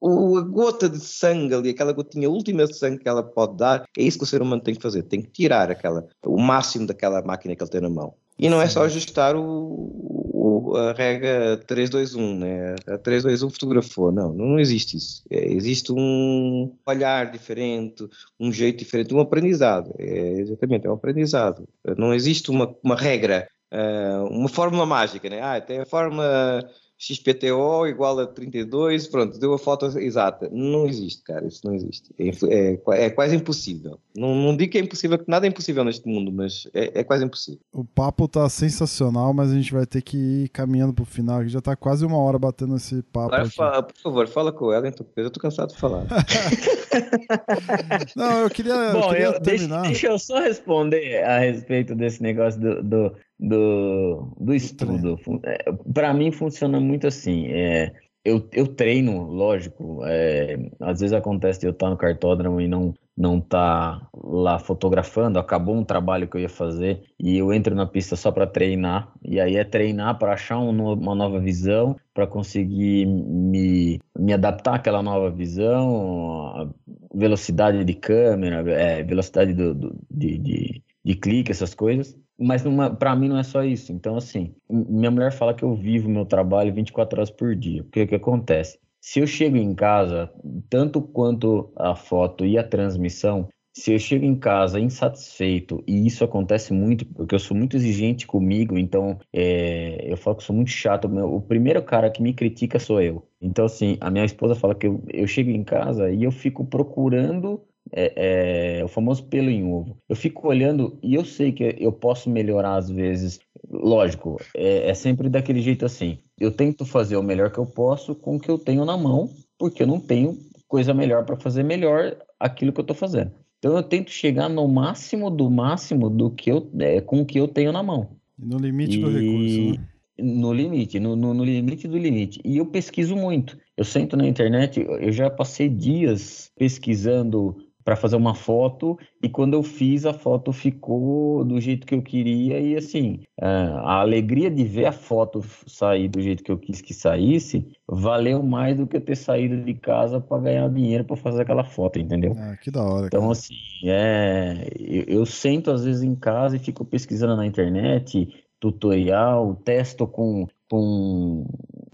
O, 0.00 0.36
a 0.36 0.42
gota 0.42 0.88
de 0.88 0.98
sangue 0.98 1.54
ali, 1.54 1.70
aquela 1.70 1.92
gotinha 1.92 2.28
última 2.28 2.66
de 2.66 2.76
sangue 2.76 2.98
que 2.98 3.08
ela 3.08 3.22
pode 3.22 3.56
dar, 3.56 3.84
é 3.96 4.02
isso 4.02 4.18
que 4.18 4.24
o 4.24 4.26
ser 4.26 4.42
humano 4.42 4.62
tem 4.62 4.74
que 4.74 4.82
fazer. 4.82 5.04
Tem 5.04 5.22
que 5.22 5.30
tirar 5.30 5.70
aquela, 5.70 6.06
o 6.24 6.38
máximo 6.38 6.86
daquela 6.86 7.22
máquina 7.22 7.54
que 7.54 7.62
ele 7.62 7.70
tem 7.70 7.80
na 7.80 7.88
mão. 7.88 8.14
E 8.38 8.48
não 8.48 8.60
é 8.60 8.68
só 8.68 8.84
ajustar 8.84 9.34
o, 9.34 9.42
o, 9.42 10.76
a 10.76 10.92
regra 10.92 11.56
321, 11.66 12.38
né? 12.38 12.74
A 12.86 12.98
321 12.98 13.50
fotografou. 13.50 14.12
Não, 14.12 14.32
não 14.32 14.60
existe 14.60 14.96
isso. 14.96 15.22
É, 15.30 15.52
existe 15.52 15.90
um 15.92 16.76
olhar 16.86 17.30
diferente, 17.30 18.06
um 18.38 18.52
jeito 18.52 18.78
diferente, 18.80 19.14
um 19.14 19.20
aprendizado. 19.20 19.94
É, 19.98 20.40
exatamente, 20.40 20.86
é 20.86 20.90
um 20.90 20.94
aprendizado. 20.94 21.66
Não 21.96 22.12
existe 22.12 22.50
uma, 22.50 22.74
uma 22.82 22.96
regra, 22.96 23.48
uh, 23.72 24.26
uma 24.26 24.48
fórmula 24.48 24.84
mágica, 24.84 25.30
né? 25.30 25.40
Ah, 25.40 25.60
tem 25.60 25.80
a 25.80 25.86
fórmula 25.86 26.62
XPTO 26.98 27.86
igual 27.86 28.18
a 28.18 28.26
32, 28.26 29.06
pronto, 29.08 29.38
deu 29.38 29.52
a 29.52 29.58
foto 29.58 29.86
exata. 29.98 30.48
Não 30.50 30.86
existe, 30.86 31.22
cara, 31.22 31.46
isso 31.46 31.60
não 31.64 31.74
existe. 31.74 32.14
É, 32.18 32.78
é, 32.94 33.04
é 33.04 33.10
quase 33.10 33.36
impossível. 33.36 33.98
Não, 34.16 34.34
não, 34.34 34.56
digo 34.56 34.72
que 34.72 34.78
é 34.78 34.80
impossível, 34.80 35.18
que 35.18 35.28
nada 35.28 35.46
é 35.46 35.50
impossível 35.50 35.84
neste 35.84 36.08
mundo, 36.08 36.32
mas 36.32 36.66
é, 36.72 37.00
é, 37.00 37.04
quase 37.04 37.24
impossível. 37.24 37.60
O 37.70 37.84
papo 37.84 38.26
tá 38.26 38.48
sensacional, 38.48 39.34
mas 39.34 39.50
a 39.50 39.54
gente 39.54 39.72
vai 39.72 39.84
ter 39.84 40.00
que 40.00 40.16
ir 40.16 40.48
caminhando 40.48 40.94
pro 40.94 41.04
final, 41.04 41.42
que 41.42 41.48
já 41.48 41.60
tá 41.60 41.76
quase 41.76 42.06
uma 42.06 42.18
hora 42.18 42.38
batendo 42.38 42.76
esse 42.76 43.02
papo. 43.02 43.34
Agora, 43.34 43.50
fala, 43.50 43.82
por 43.82 43.96
favor, 43.96 44.28
fala 44.28 44.52
com 44.52 44.72
ela, 44.72 44.88
então, 44.88 45.06
eu 45.16 45.30
tô 45.30 45.38
cansado 45.38 45.74
de 45.74 45.78
falar. 45.78 46.06
não, 48.16 48.40
eu 48.40 48.50
queria, 48.50 48.92
Bom, 48.92 49.00
eu 49.00 49.08
queria 49.08 49.26
eu, 49.26 49.42
terminar. 49.42 49.82
Deixa, 49.82 49.92
deixa, 49.92 50.06
eu 50.06 50.18
só 50.18 50.40
responder 50.40 51.22
a 51.24 51.40
respeito 51.40 51.94
desse 51.94 52.22
negócio 52.22 52.58
do, 52.58 52.82
do 52.82 53.12
do, 53.38 54.32
do 54.38 54.54
estudo. 54.54 55.18
É, 55.44 55.72
Para 55.92 56.12
mim 56.14 56.32
funciona 56.32 56.80
muito 56.80 57.06
assim. 57.06 57.46
É, 57.48 57.92
eu, 58.24 58.48
eu 58.52 58.66
treino, 58.66 59.22
lógico. 59.24 60.00
É, 60.04 60.58
às 60.80 61.00
vezes 61.00 61.12
acontece 61.12 61.60
de 61.60 61.66
eu 61.66 61.72
estar 61.72 61.90
no 61.90 61.96
cartódromo 61.96 62.60
e 62.60 62.68
não 62.68 62.94
não 63.16 63.40
tá 63.40 64.06
lá 64.12 64.58
fotografando, 64.58 65.38
acabou 65.38 65.74
um 65.74 65.84
trabalho 65.84 66.28
que 66.28 66.36
eu 66.36 66.40
ia 66.42 66.48
fazer 66.50 67.02
e 67.18 67.38
eu 67.38 67.50
entro 67.52 67.74
na 67.74 67.86
pista 67.86 68.14
só 68.14 68.30
para 68.30 68.46
treinar. 68.46 69.10
E 69.24 69.40
aí 69.40 69.56
é 69.56 69.64
treinar 69.64 70.18
para 70.18 70.34
achar 70.34 70.58
um, 70.58 70.92
uma 70.92 71.14
nova 71.14 71.40
visão, 71.40 71.96
para 72.12 72.26
conseguir 72.26 73.06
me, 73.06 73.98
me 74.18 74.32
adaptar 74.34 74.74
àquela 74.74 75.02
nova 75.02 75.30
visão, 75.30 76.74
velocidade 77.14 77.84
de 77.84 77.94
câmera, 77.94 78.70
é, 78.70 79.02
velocidade 79.02 79.54
do, 79.54 79.74
do 79.74 79.96
de, 80.10 80.36
de, 80.36 80.82
de 81.02 81.14
clique, 81.14 81.50
essas 81.50 81.74
coisas. 81.74 82.14
Mas 82.38 82.62
para 82.98 83.16
mim 83.16 83.28
não 83.28 83.38
é 83.38 83.42
só 83.42 83.64
isso. 83.64 83.92
Então, 83.92 84.16
assim, 84.16 84.54
minha 84.68 85.10
mulher 85.10 85.32
fala 85.32 85.54
que 85.54 85.62
eu 85.62 85.74
vivo 85.74 86.08
meu 86.08 86.26
trabalho 86.26 86.72
24 86.72 87.18
horas 87.18 87.30
por 87.30 87.54
dia. 87.56 87.82
Porque 87.82 88.02
o 88.02 88.08
que 88.08 88.14
acontece? 88.14 88.78
Se 89.00 89.20
eu 89.20 89.26
chego 89.26 89.56
em 89.56 89.74
casa, 89.74 90.30
tanto 90.68 91.00
quanto 91.00 91.72
a 91.76 91.94
foto 91.94 92.44
e 92.44 92.58
a 92.58 92.64
transmissão, 92.64 93.48
se 93.72 93.92
eu 93.92 93.98
chego 93.98 94.24
em 94.24 94.34
casa 94.34 94.80
insatisfeito, 94.80 95.84
e 95.86 96.06
isso 96.06 96.24
acontece 96.24 96.72
muito, 96.72 97.04
porque 97.04 97.34
eu 97.34 97.38
sou 97.38 97.54
muito 97.54 97.76
exigente 97.76 98.26
comigo, 98.26 98.78
então 98.78 99.18
é, 99.32 100.10
eu 100.10 100.16
falo 100.16 100.36
que 100.36 100.44
sou 100.44 100.56
muito 100.56 100.70
chato. 100.70 101.06
O 101.06 101.42
primeiro 101.42 101.82
cara 101.82 102.10
que 102.10 102.22
me 102.22 102.32
critica 102.32 102.78
sou 102.78 103.02
eu. 103.02 103.28
Então, 103.38 103.66
assim, 103.66 103.98
a 104.00 104.10
minha 104.10 104.24
esposa 104.24 104.54
fala 104.54 104.74
que 104.74 104.86
eu, 104.86 105.04
eu 105.12 105.26
chego 105.26 105.50
em 105.50 105.62
casa 105.62 106.10
e 106.10 106.24
eu 106.24 106.32
fico 106.32 106.64
procurando 106.64 107.62
é, 107.92 108.80
é, 108.80 108.84
o 108.84 108.88
famoso 108.88 109.24
pelo 109.24 109.50
em 109.50 109.64
ovo. 109.64 109.96
Eu 110.08 110.16
fico 110.16 110.48
olhando 110.48 110.98
e 111.02 111.14
eu 111.14 111.24
sei 111.24 111.52
que 111.52 111.76
eu 111.78 111.92
posso 111.92 112.30
melhorar 112.30 112.76
às 112.76 112.90
vezes. 112.90 113.40
Lógico, 113.68 114.40
é, 114.54 114.88
é 114.90 114.94
sempre 114.94 115.28
daquele 115.28 115.60
jeito 115.60 115.84
assim. 115.84 116.18
Eu 116.38 116.50
tento 116.50 116.84
fazer 116.84 117.16
o 117.16 117.22
melhor 117.22 117.50
que 117.50 117.58
eu 117.58 117.66
posso 117.66 118.14
com 118.14 118.36
o 118.36 118.40
que 118.40 118.50
eu 118.50 118.58
tenho 118.58 118.84
na 118.84 118.96
mão, 118.96 119.30
porque 119.58 119.82
eu 119.82 119.86
não 119.86 120.00
tenho 120.00 120.36
coisa 120.68 120.92
melhor 120.92 121.24
para 121.24 121.36
fazer 121.36 121.62
melhor 121.62 122.16
aquilo 122.38 122.72
que 122.72 122.80
eu 122.80 122.82
estou 122.82 122.96
fazendo. 122.96 123.32
Então 123.58 123.76
eu 123.76 123.82
tento 123.82 124.10
chegar 124.10 124.48
no 124.48 124.68
máximo 124.68 125.30
do 125.30 125.50
máximo 125.50 126.10
do 126.10 126.30
que 126.30 126.50
eu 126.50 126.70
é, 126.78 127.00
com 127.00 127.20
o 127.20 127.26
que 127.26 127.38
eu 127.38 127.48
tenho 127.48 127.72
na 127.72 127.82
mão. 127.82 128.10
No 128.38 128.58
limite 128.58 128.98
e... 128.98 129.00
do 129.00 129.10
recurso, 129.10 129.80
né? 129.80 129.88
No 130.18 130.52
limite, 130.52 130.98
no, 130.98 131.14
no, 131.14 131.34
no, 131.34 131.44
limite 131.44 131.86
do 131.86 131.98
limite. 131.98 132.40
E 132.42 132.56
eu 132.56 132.66
pesquiso 132.66 133.14
muito. 133.14 133.58
Eu 133.76 133.84
sento 133.84 134.16
na 134.16 134.26
internet, 134.26 134.80
eu 134.80 135.12
já 135.12 135.28
passei 135.28 135.68
dias 135.68 136.50
pesquisando 136.56 137.54
para 137.86 137.94
fazer 137.94 138.16
uma 138.16 138.34
foto 138.34 138.98
e 139.22 139.28
quando 139.28 139.54
eu 139.54 139.62
fiz 139.62 140.04
a 140.04 140.12
foto 140.12 140.52
ficou 140.52 141.44
do 141.44 141.60
jeito 141.60 141.86
que 141.86 141.94
eu 141.94 142.02
queria 142.02 142.58
e 142.58 142.74
assim 142.74 143.20
é, 143.40 143.46
a 143.46 144.00
alegria 144.00 144.50
de 144.50 144.64
ver 144.64 144.86
a 144.86 144.92
foto 144.92 145.40
sair 145.68 146.08
do 146.08 146.20
jeito 146.20 146.42
que 146.42 146.50
eu 146.50 146.58
quis 146.58 146.80
que 146.80 146.92
saísse 146.92 147.64
valeu 147.86 148.42
mais 148.42 148.76
do 148.76 148.88
que 148.88 148.96
eu 148.96 149.00
ter 149.00 149.14
saído 149.14 149.62
de 149.62 149.72
casa 149.72 150.20
para 150.20 150.42
ganhar 150.42 150.68
dinheiro 150.68 151.04
para 151.04 151.14
fazer 151.14 151.42
aquela 151.42 151.62
foto, 151.62 152.00
entendeu? 152.00 152.34
Ah, 152.36 152.56
que 152.60 152.72
da 152.72 152.82
hora. 152.82 153.06
Então 153.06 153.20
cara. 153.20 153.32
assim 153.32 153.54
é 153.84 154.66
eu, 154.80 155.04
eu 155.20 155.24
sento 155.24 155.70
às 155.70 155.84
vezes 155.84 156.02
em 156.02 156.16
casa 156.16 156.56
e 156.56 156.58
fico 156.58 156.84
pesquisando 156.84 157.36
na 157.36 157.46
internet 157.46 158.28
tutorial, 158.58 159.54
testo 159.64 160.08
com 160.08 160.48
com 160.68 161.46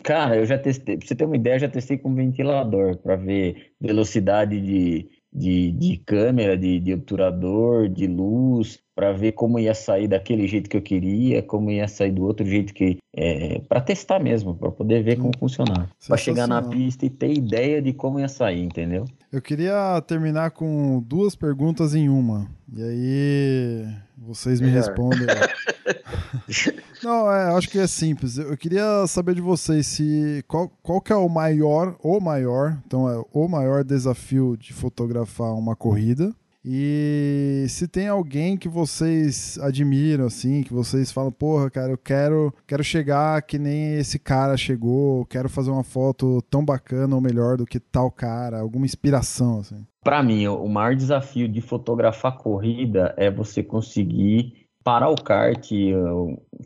Cara, 0.03 0.37
eu 0.37 0.45
já 0.45 0.59
testei, 0.59 0.97
pra 0.97 1.07
você 1.07 1.15
ter 1.15 1.25
uma 1.25 1.37
ideia, 1.37 1.55
eu 1.55 1.61
já 1.61 1.69
testei 1.69 1.97
com 1.97 2.13
ventilador 2.13 2.97
para 2.97 3.15
ver 3.15 3.73
velocidade 3.81 4.61
de, 4.61 5.09
de, 5.33 5.73
de 5.73 5.99
câmera, 5.99 6.57
de, 6.57 6.81
de 6.81 6.95
obturador, 6.95 7.89
de 7.89 8.07
luz, 8.07 8.82
para 8.95 9.13
ver 9.13 9.33
como 9.33 9.59
ia 9.59 9.75
sair 9.75 10.09
daquele 10.09 10.47
jeito 10.47 10.69
que 10.69 10.77
eu 10.77 10.83
queria, 10.83 11.43
como 11.43 11.71
ia 11.71 11.89
sair 11.89 12.13
do 12.13 12.25
outro 12.25 12.47
jeito 12.47 12.73
que. 12.75 12.99
É, 13.15 13.61
para 13.69 13.81
testar 13.81 14.19
mesmo, 14.19 14.55
para 14.55 14.71
poder 14.71 15.03
ver 15.03 15.19
como 15.19 15.33
funcionar. 15.39 15.91
Para 16.07 16.17
chegar 16.17 16.47
na 16.47 16.63
pista 16.63 17.05
e 17.05 17.11
ter 17.11 17.33
ideia 17.33 17.83
de 17.83 17.93
como 17.93 18.19
ia 18.19 18.29
sair, 18.29 18.63
entendeu? 18.63 19.05
Eu 19.31 19.43
queria 19.43 20.01
terminar 20.07 20.51
com 20.51 21.03
duas 21.07 21.35
perguntas 21.35 21.95
em 21.95 22.09
uma. 22.09 22.49
E 22.75 22.83
aí 22.83 23.87
vocês 24.17 24.61
me 24.61 24.69
Melhor. 24.69 24.87
respondem. 24.87 25.27
Não, 27.03 27.31
é, 27.31 27.55
acho 27.57 27.69
que 27.69 27.79
é 27.79 27.87
simples. 27.87 28.39
Eu 28.39 28.57
queria 28.57 29.07
saber 29.07 29.35
de 29.35 29.41
vocês 29.41 29.87
se 29.87 30.45
qual, 30.47 30.71
qual 30.83 31.01
que 31.01 31.13
é 31.13 31.17
o 31.17 31.29
maior, 31.29 31.97
o 32.03 32.21
maior, 32.21 32.79
então 32.87 33.09
é 33.09 33.23
o 33.33 33.49
maior 33.49 33.85
desafio 33.85 34.57
de 34.57 34.73
fotografar 34.73 35.53
uma 35.53 35.75
corrida. 35.75 36.33
E 36.65 37.67
se 37.69 37.89
tem 37.89 38.07
alguém 38.07 38.57
que 38.57 38.69
vocês 38.69 39.59
admiram, 39.61 40.27
assim, 40.27 40.63
que 40.63 40.73
vocês 40.73 41.11
falam, 41.11 41.33
porra, 41.33 41.69
cara, 41.69 41.93
eu 41.93 41.99
quero, 41.99 42.55
quero 42.67 42.85
chegar 42.85 43.43
que 43.43 43.59
nem 43.59 43.95
esse 43.95 44.19
cara 44.19 44.57
chegou, 44.57 45.27
quero 45.27 45.49
fazer 45.49 45.71
uma 45.73 45.83
foto 45.83 46.41
tão 46.43 46.65
bacana 46.65 47.17
ou 47.17 47.21
melhor 47.21 47.57
do 47.57 47.67
que 47.67 47.81
tal 47.81 48.11
cara, 48.11 48.61
alguma 48.61 48.87
inspiração, 48.87 49.59
assim. 49.59 49.85
Para 50.05 50.23
mim, 50.23 50.47
o 50.47 50.69
maior 50.69 50.95
desafio 50.95 51.49
de 51.49 51.61
fotografar 51.61 52.37
corrida 52.39 53.15
é 53.17 53.31
você 53.31 53.63
conseguir 53.63 54.67
parar 54.85 55.11
o 55.11 55.21
kart, 55.21 55.69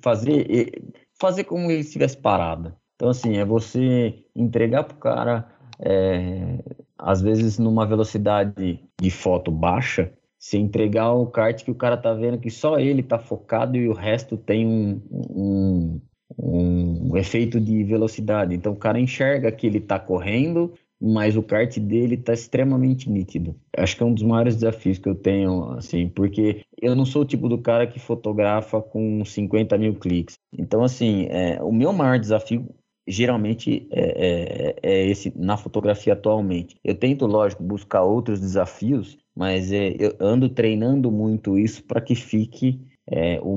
fazer, 0.03 0.72
fazer 1.18 1.44
como 1.44 1.70
ele 1.70 1.80
estivesse 1.80 2.16
parado. 2.16 2.74
Então, 2.97 3.11
assim, 3.11 3.36
é 3.36 3.44
você 3.44 4.24
entregar 4.34 4.84
pro 4.84 4.97
cara, 4.97 5.47
é, 5.78 6.59
às 6.99 7.20
vezes 7.20 7.59
numa 7.59 7.86
velocidade 7.86 8.80
de 9.01 9.11
foto 9.11 9.51
baixa, 9.51 10.12
se 10.38 10.57
entregar 10.57 11.12
o 11.12 11.26
kart 11.26 11.64
que 11.64 11.70
o 11.70 11.74
cara 11.74 11.97
tá 11.97 12.12
vendo 12.12 12.38
que 12.38 12.51
só 12.51 12.78
ele 12.78 13.03
tá 13.03 13.18
focado 13.18 13.76
e 13.76 13.88
o 13.88 13.92
resto 13.92 14.36
tem 14.36 14.66
um, 14.66 15.01
um, 15.11 16.01
um 16.38 17.16
efeito 17.16 17.61
de 17.61 17.82
velocidade. 17.84 18.55
Então 18.55 18.72
o 18.72 18.76
cara 18.76 19.01
enxerga 19.01 19.51
que 19.51 19.66
ele 19.66 19.80
tá 19.80 19.99
correndo 19.99 20.72
mas 21.01 21.36
o 21.36 21.42
kart 21.42 21.78
dele 21.78 22.14
está 22.14 22.32
extremamente 22.32 23.11
nítido. 23.11 23.55
Acho 23.76 23.97
que 23.97 24.03
é 24.03 24.07
um 24.07 24.14
dos 24.14 24.22
maiores 24.22 24.57
desafios 24.57 24.99
que 24.99 25.09
eu 25.09 25.14
tenho, 25.14 25.72
assim, 25.72 26.09
porque 26.09 26.62
eu 26.80 26.94
não 26.94 27.05
sou 27.05 27.22
o 27.22 27.26
tipo 27.26 27.49
do 27.49 27.59
cara 27.59 27.86
que 27.86 27.99
fotografa 27.99 28.80
com 28.80 29.24
50 29.24 29.76
mil 29.76 29.94
cliques. 29.97 30.38
Então, 30.53 30.82
assim, 30.82 31.26
é, 31.28 31.62
o 31.62 31.70
meu 31.70 31.92
maior 31.92 32.18
desafio 32.18 32.66
geralmente 33.07 33.86
é, 33.90 34.00
é, 34.02 34.76
é, 34.82 35.07
esse 35.07 35.32
na 35.36 35.57
fotografia 35.57 36.12
atualmente. 36.12 36.76
Eu 36.82 36.94
tento, 36.94 37.26
lógico, 37.26 37.62
buscar 37.62 38.02
outros 38.02 38.40
desafios, 38.40 39.16
mas 39.34 39.70
é, 39.70 39.94
eu 39.98 40.16
ando 40.20 40.48
treinando 40.48 41.11
muito 41.11 41.59
isso 41.59 41.84
para 41.84 42.00
que 42.00 42.14
fique 42.14 42.80
é, 43.09 43.38
o 43.40 43.57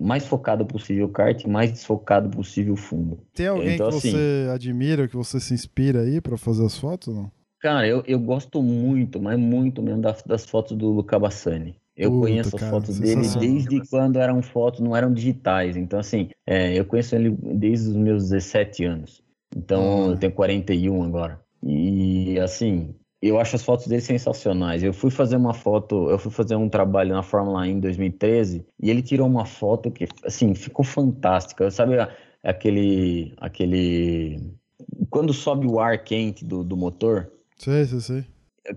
mais 0.00 0.26
focado 0.26 0.64
possível 0.64 1.08
kart, 1.08 1.44
mais 1.46 1.72
desfocado 1.72 2.28
possível 2.30 2.76
fundo. 2.76 3.18
Tem 3.34 3.48
alguém 3.48 3.74
então, 3.74 3.88
que 3.90 3.96
assim, 3.96 4.10
você 4.12 4.48
admira, 4.52 5.08
que 5.08 5.16
você 5.16 5.40
se 5.40 5.52
inspira 5.52 6.02
aí 6.02 6.20
para 6.20 6.36
fazer 6.36 6.64
as 6.64 6.78
fotos? 6.78 7.14
Não? 7.14 7.30
Cara, 7.60 7.86
eu, 7.86 8.02
eu 8.06 8.18
gosto 8.18 8.62
muito, 8.62 9.20
mas 9.20 9.38
muito 9.38 9.82
mesmo 9.82 10.02
das, 10.02 10.22
das 10.22 10.44
fotos 10.44 10.76
do 10.76 10.88
Luca 10.90 11.18
Bassani. 11.18 11.76
Eu 11.96 12.10
Puta, 12.10 12.26
conheço 12.26 12.56
as 12.56 12.70
fotos 12.70 12.98
dele 12.98 13.28
desde 13.38 13.88
quando 13.88 14.18
eram 14.18 14.42
fotos, 14.42 14.80
não 14.80 14.96
eram 14.96 15.12
digitais. 15.12 15.76
Então, 15.76 15.98
assim, 15.98 16.30
é, 16.46 16.78
eu 16.78 16.84
conheço 16.84 17.14
ele 17.14 17.30
desde 17.30 17.90
os 17.90 17.96
meus 17.96 18.30
17 18.30 18.84
anos. 18.84 19.22
Então, 19.54 20.10
eu 20.10 20.16
tenho 20.16 20.32
41 20.32 21.02
agora. 21.02 21.40
E, 21.62 22.40
assim, 22.40 22.94
eu 23.20 23.38
acho 23.38 23.54
as 23.56 23.62
fotos 23.62 23.86
dele 23.86 24.00
sensacionais. 24.00 24.82
Eu 24.82 24.92
fui 24.92 25.10
fazer 25.10 25.36
uma 25.36 25.52
foto, 25.52 26.10
eu 26.10 26.18
fui 26.18 26.32
fazer 26.32 26.56
um 26.56 26.68
trabalho 26.68 27.14
na 27.14 27.22
Fórmula 27.22 27.60
1 27.60 27.64
em 27.66 27.80
2013 27.80 28.66
e 28.82 28.90
ele 28.90 29.02
tirou 29.02 29.28
uma 29.28 29.44
foto 29.44 29.90
que, 29.90 30.08
assim, 30.24 30.54
ficou 30.54 30.84
fantástica. 30.84 31.70
Sabe 31.70 31.94
aquele, 32.42 33.34
aquele, 33.36 34.40
quando 35.10 35.32
sobe 35.34 35.66
o 35.66 35.78
ar 35.78 36.02
quente 36.02 36.44
do, 36.44 36.64
do 36.64 36.76
motor? 36.76 37.30
Sei, 37.56 37.84
sei, 37.84 38.00
sei. 38.00 38.24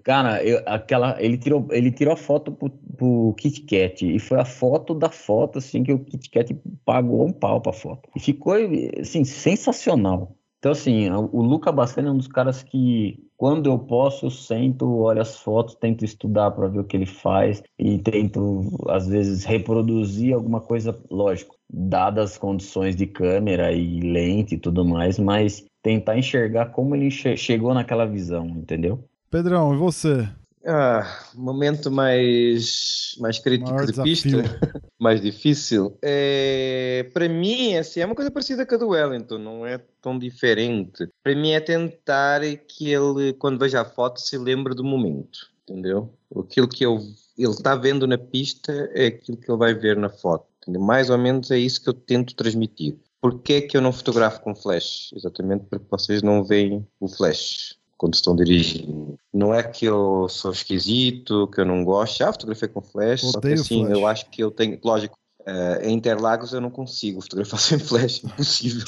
Cara, 0.04 0.44
eu, 0.44 0.62
aquela, 0.66 1.22
ele 1.22 1.38
tirou, 1.38 1.68
ele 1.70 1.92
tirou 1.92 2.14
a 2.14 2.18
foto 2.18 2.52
pro, 2.52 2.70
pro 2.70 3.36
Kit 3.38 3.62
Kat 3.62 4.04
e 4.04 4.20
foi 4.20 4.40
a 4.40 4.46
foto 4.46 4.96
da 4.96 5.10
foto, 5.10 5.60
assim, 5.60 5.84
que 5.84 5.94
o 5.94 6.00
Kit 6.00 6.30
Kat 6.30 6.56
pagou 6.84 7.26
um 7.26 7.32
pau 7.32 7.62
pra 7.62 7.72
foto. 7.72 8.10
E 8.16 8.20
ficou, 8.20 8.56
assim, 9.00 9.24
sensacional. 9.24 10.36
Então, 10.58 10.72
assim, 10.72 11.12
o 11.12 11.44
Luca 11.44 11.72
Bassani 11.72 12.08
é 12.08 12.12
um 12.12 12.18
dos 12.18 12.28
caras 12.28 12.64
que 12.64 13.24
quando 13.38 13.70
eu 13.70 13.78
posso, 13.78 14.26
eu 14.26 14.32
sento, 14.32 14.90
olho 14.90 15.22
as 15.22 15.38
fotos, 15.38 15.76
tento 15.76 16.04
estudar 16.04 16.52
para 16.52 16.68
ver 16.68 16.80
o 16.80 16.84
que 16.84 16.98
ele 16.98 17.06
faz 17.06 17.62
e 17.78 18.00
tento, 18.00 18.62
às 18.88 19.08
vezes, 19.08 19.44
reproduzir 19.44 20.34
alguma 20.34 20.62
coisa, 20.62 20.98
lógico, 21.12 21.56
dadas 21.70 22.32
as 22.32 22.38
condições 22.38 22.96
de 22.96 23.06
câmera 23.06 23.72
e 23.74 24.00
lente 24.00 24.56
e 24.56 24.58
tudo 24.58 24.86
mais, 24.86 25.20
mas 25.20 25.66
tentar 25.84 26.18
enxergar 26.18 26.72
como 26.72 26.96
ele 26.96 27.12
che 27.12 27.38
chegou 27.38 27.74
naquela 27.74 28.06
visão, 28.06 28.48
entendeu? 28.48 29.04
Pedrão, 29.36 29.74
e 29.74 29.78
você? 29.78 30.30
Ah, 30.66 31.06
momento 31.34 31.92
mais, 31.92 33.18
mais 33.20 33.38
crítico 33.38 33.70
Maior 33.72 33.86
de 33.86 33.92
desafio. 33.92 34.14
pista, 34.14 34.60
mais 34.98 35.20
difícil. 35.20 35.98
É, 36.02 37.12
para 37.14 37.28
mim, 37.28 37.76
assim, 37.76 38.00
é 38.00 38.06
uma 38.06 38.16
coisa 38.16 38.32
parecida 38.32 38.66
com 38.66 38.76
a 38.76 38.78
do 38.78 38.88
Wellington, 38.88 39.38
não 39.38 39.66
é 39.66 39.78
tão 40.02 40.18
diferente. 40.18 41.10
Para 41.22 41.36
mim 41.36 41.52
é 41.52 41.60
tentar 41.60 42.40
que 42.66 42.90
ele, 42.94 43.34
quando 43.34 43.60
veja 43.60 43.82
a 43.82 43.86
foto, 43.86 44.22
se 44.22 44.38
lembre 44.38 44.74
do 44.74 44.86
momento, 44.86 45.52
entendeu? 45.68 46.14
Aquilo 46.34 46.70
que 46.70 46.86
eu, 46.86 47.02
ele 47.38 47.52
está 47.52 47.76
vendo 47.76 48.08
na 48.08 48.18
pista 48.18 48.72
é 48.94 49.08
aquilo 49.08 49.38
que 49.38 49.52
ele 49.52 49.60
vai 49.60 49.74
ver 49.74 49.98
na 49.98 50.08
foto. 50.08 50.48
Entendeu? 50.62 50.82
Mais 50.82 51.10
ou 51.10 51.18
menos 51.18 51.52
é 51.52 51.60
isso 51.60 51.84
que 51.84 51.90
eu 51.90 51.94
tento 51.94 52.36
transmitir. 52.36 52.98
Porquê 53.20 53.56
é 53.56 53.62
que 53.62 53.76
eu 53.76 53.82
não 53.82 53.92
fotografo 53.92 54.40
com 54.40 54.56
flash? 54.56 55.12
Exatamente 55.14 55.66
porque 55.70 55.86
vocês 55.92 56.24
não 56.24 56.42
veem 56.42 56.88
o 57.02 57.10
flash 57.10 57.76
quando 57.98 58.14
estão 58.14 58.36
dirigindo. 58.36 59.18
Não 59.34 59.54
é 59.54 59.64
que 59.64 59.86
eu 59.86 60.28
sou 60.30 60.52
esquisito, 60.52 61.48
que 61.48 61.62
eu 61.62 61.66
não 61.66 61.84
gosto. 61.84 62.18
Já 62.20 62.32
fotografei 62.32 62.68
com 62.68 62.82
flash, 62.82 63.24
Odeio 63.24 63.32
só 63.34 63.40
que 63.40 63.54
assim, 63.54 63.86
flash. 63.86 63.98
eu 63.98 64.08
acho 64.08 64.30
que 64.30 64.44
eu 64.44 64.52
tenho. 64.52 64.80
Lógico, 64.84 65.18
uh, 65.42 65.82
em 65.84 65.94
Interlagos 65.94 66.54
eu 66.54 66.62
não 66.62 66.70
consigo 66.70 67.22
fotografar 67.22 67.60
sem 67.62 67.80
flash, 67.80 68.24
impossível. 68.24 68.84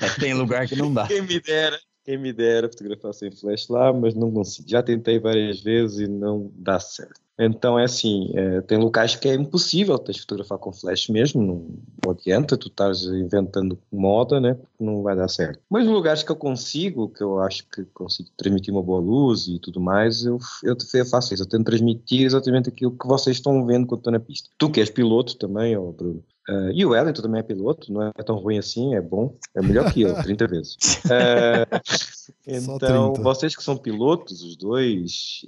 É, 0.00 0.08
tem 0.20 0.34
lugar 0.34 0.66
que 0.66 0.76
não 0.76 0.92
dá. 0.92 1.06
Quem 1.06 1.22
me 1.22 1.40
dera. 1.40 1.78
Quem 2.04 2.18
me 2.18 2.32
dera 2.32 2.68
fotografar 2.68 3.12
sem 3.12 3.30
flash 3.30 3.68
lá, 3.68 3.92
mas 3.92 4.14
não 4.14 4.30
consigo. 4.30 4.68
Já 4.68 4.82
tentei 4.82 5.18
várias 5.18 5.60
vezes 5.60 6.00
e 6.00 6.08
não 6.08 6.50
dá 6.56 6.80
certo. 6.80 7.20
Então 7.42 7.78
é 7.78 7.84
assim, 7.84 8.30
é, 8.34 8.60
tem 8.60 8.76
locais 8.76 9.16
que 9.16 9.26
é 9.26 9.34
impossível 9.34 9.98
tens 9.98 10.18
fotografar 10.18 10.58
com 10.58 10.74
flash 10.74 11.08
mesmo, 11.08 11.42
não, 11.42 12.10
adianta 12.10 12.54
tu 12.54 12.68
estás 12.68 13.02
inventando 13.04 13.78
moda, 13.90 14.38
né? 14.38 14.52
Porque 14.52 14.84
não 14.84 15.02
vai 15.02 15.16
dar 15.16 15.28
certo. 15.28 15.58
Mas 15.70 15.86
lugares 15.86 16.22
que 16.22 16.30
eu 16.30 16.36
consigo, 16.36 17.08
que 17.08 17.22
eu 17.22 17.40
acho 17.40 17.66
que 17.70 17.82
consigo 17.94 18.28
transmitir 18.36 18.74
uma 18.74 18.82
boa 18.82 19.00
luz 19.00 19.48
e 19.48 19.58
tudo 19.58 19.80
mais, 19.80 20.22
eu, 20.22 20.38
eu, 20.62 20.76
eu 20.92 21.06
faço 21.06 21.32
isso, 21.32 21.42
eu 21.42 21.48
tento 21.48 21.64
transmitir 21.64 22.26
exatamente 22.26 22.68
aquilo 22.68 22.96
que 22.96 23.08
vocês 23.08 23.36
estão 23.38 23.64
vendo 23.64 23.86
quando 23.86 24.00
estou 24.00 24.12
na 24.12 24.20
pista. 24.20 24.50
Tu 24.58 24.70
que 24.70 24.80
és 24.80 24.90
piloto 24.90 25.38
também, 25.38 25.74
ó, 25.78 25.90
Bruno. 25.92 26.22
Uh, 26.50 26.72
e 26.74 26.84
o 26.84 26.90
Wellington 26.90 27.22
também 27.22 27.38
é 27.38 27.44
piloto, 27.44 27.92
não 27.92 28.02
é 28.02 28.22
tão 28.24 28.36
ruim 28.36 28.58
assim, 28.58 28.96
é 28.96 29.00
bom, 29.00 29.36
é 29.54 29.62
melhor 29.62 29.92
que 29.92 30.02
eu, 30.02 30.14
30 30.20 30.46
vezes. 30.48 30.76
Uh, 31.04 32.34
então, 32.44 33.14
vocês 33.14 33.54
que 33.54 33.62
são 33.62 33.76
pilotos, 33.76 34.42
os 34.42 34.56
dois, 34.56 35.44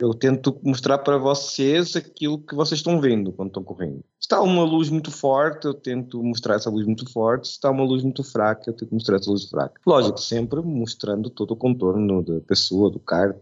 eu 0.00 0.12
tento 0.12 0.58
mostrar 0.62 0.98
para 0.98 1.16
vocês 1.16 1.94
aquilo 1.94 2.38
que 2.38 2.54
vocês 2.54 2.80
estão 2.80 3.00
vendo 3.00 3.32
quando 3.32 3.48
estão 3.48 3.62
correndo. 3.62 4.04
Se 4.18 4.26
está 4.26 4.42
uma 4.42 4.64
luz 4.64 4.90
muito 4.90 5.10
forte, 5.10 5.66
eu 5.66 5.74
tento 5.74 6.22
mostrar 6.22 6.56
essa 6.56 6.68
luz 6.68 6.84
muito 6.84 7.10
forte. 7.10 7.48
Se 7.48 7.54
está 7.54 7.70
uma 7.70 7.84
luz 7.84 8.02
muito 8.02 8.24
fraca, 8.24 8.68
eu 8.68 8.74
tento 8.74 8.92
mostrar 8.92 9.16
essa 9.16 9.30
luz 9.30 9.48
fraca. 9.48 9.80
Lógico, 9.86 10.20
sempre 10.20 10.60
mostrando 10.60 11.30
todo 11.30 11.52
o 11.52 11.56
contorno 11.56 12.22
da 12.22 12.40
pessoa, 12.40 12.90
do 12.90 12.98
kart, 12.98 13.38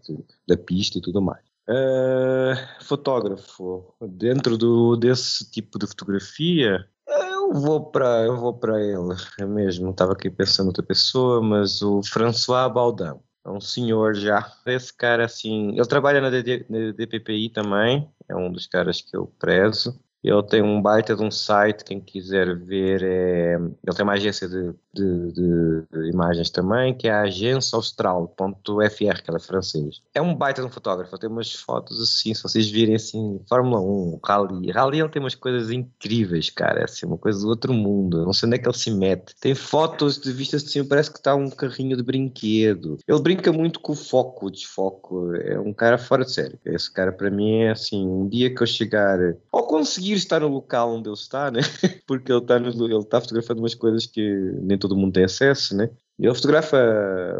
da 0.47 0.57
pista 0.57 0.99
e 0.99 1.01
tudo 1.01 1.23
mais. 1.23 1.52
Uh, 1.69 2.85
fotógrafo, 2.85 3.95
dentro 4.01 4.59
do, 4.59 4.97
desse 4.97 5.49
tipo 5.51 5.79
de 5.79 5.87
fotografia, 5.87 6.89
eu 7.09 7.53
vou 7.53 7.91
para 7.91 8.25
eu 8.25 8.37
vou 8.37 8.55
para 8.55 8.81
ele, 8.81 9.15
é 9.39 9.45
mesmo. 9.45 9.91
Estava 9.91 10.13
aqui 10.13 10.31
pensando 10.31 10.69
outra 10.69 10.83
pessoa, 10.83 11.41
mas 11.41 11.83
o 11.83 12.03
François 12.03 12.73
Baudin 12.73 13.15
É 13.45 13.51
um 13.51 13.61
senhor 13.61 14.15
já. 14.15 14.51
Esse 14.67 14.93
cara, 14.97 15.25
assim, 15.25 15.71
ele 15.71 15.87
trabalha 15.87 16.21
na, 16.21 16.31
DD, 16.31 16.67
na 16.69 16.93
DPPI 16.93 17.51
também, 17.51 18.11
é 18.29 18.35
um 18.35 18.51
dos 18.51 18.67
caras 18.67 19.01
que 19.01 19.17
eu 19.17 19.27
prezo. 19.39 20.01
Ele 20.23 20.43
tem 20.45 20.63
um 20.63 20.81
baita 20.81 21.17
de 21.17 21.23
um 21.23 21.31
site, 21.31 21.85
quem 21.85 22.01
quiser 22.01 22.57
ver, 22.57 23.03
é... 23.03 23.55
ele 23.55 23.97
tem 23.97 24.05
uma 24.05 24.13
agência 24.13 24.49
de, 24.49 24.73
de, 24.95 25.33
de, 25.33 26.11
imagens 26.11 26.51
também, 26.51 26.95
que 26.95 27.09
é 27.09 27.13
a 27.13 27.23
agência 27.23 27.77
austral.fr, 27.77 29.23
que 29.23 29.31
ela 29.31 29.39
é 29.39 29.41
francês. 29.41 30.01
É 30.15 30.23
um 30.23 30.35
baita 30.35 30.61
de 30.61 30.69
um 30.69 30.71
fotógrafo, 30.71 31.19
tem 31.19 31.29
umas 31.29 31.53
fotos 31.53 32.01
assim, 32.01 32.35
se 32.35 32.43
vocês 32.43 32.71
virem 32.71 32.95
assim, 32.95 33.41
Fórmula 33.49 33.81
1, 33.81 34.21
Rally. 34.25 34.71
Rally 34.71 35.01
ele 35.01 35.09
tem 35.09 35.21
umas 35.21 35.35
coisas 35.35 35.71
incríveis, 35.71 36.51
cara, 36.51 36.81
é 36.81 36.85
assim, 36.85 37.07
uma 37.07 37.19
coisa 37.19 37.41
do 37.41 37.49
outro 37.49 37.73
mundo, 37.73 38.25
não 38.25 38.33
sei 38.33 38.47
onde 38.47 38.57
é 38.57 38.59
que 38.59 38.69
ele 38.69 38.77
se 38.77 38.91
mete. 38.91 39.35
Tem 39.41 39.55
fotos 39.55 40.19
de 40.19 40.33
vistas 40.33 40.65
assim, 40.65 40.85
parece 40.85 41.11
que 41.11 41.19
está 41.19 41.35
um 41.35 41.51
carrinho 41.51 41.97
de 41.97 42.03
brinquedo. 42.03 42.99
Ele 43.09 43.21
brinca 43.21 43.53
muito 43.53 43.81
com 43.81 43.93
o 43.93 43.97
foco, 43.97 44.47
o 44.47 44.51
desfoco, 44.51 45.35
é 45.35 45.59
um 45.59 45.73
cara 45.73 45.99
fora 45.99 46.25
de 46.25 46.33
série. 46.33 46.59
Esse 46.65 46.93
cara 46.93 47.13
para 47.13 47.31
mim 47.31 47.63
é 47.63 47.71
assim, 47.71 48.07
um 48.07 48.29
dia 48.29 48.55
que 48.55 48.63
eu 48.63 48.67
chegar, 48.67 49.19
ou 49.51 49.63
conseguir 49.65 50.12
conseguir 50.13 50.15
estar 50.15 50.41
no 50.41 50.49
local 50.49 50.95
onde 50.95 51.09
ele 51.09 51.15
está, 51.15 51.51
né? 51.51 51.61
Porque 52.07 52.33
ele 52.33 52.41
está, 52.41 52.59
no, 52.59 52.69
ele 52.85 52.97
está 52.99 53.21
fotografando 53.21 53.61
umas 53.61 53.75
coisas 53.75 54.07
que 54.07 54.23
nem 54.63 54.79
todo 54.79 54.97
mundo 54.97 55.13
tem 55.13 55.25
acesso, 55.25 55.77
né? 55.77 55.91
Ele 56.23 56.35
fotografa, 56.35 56.77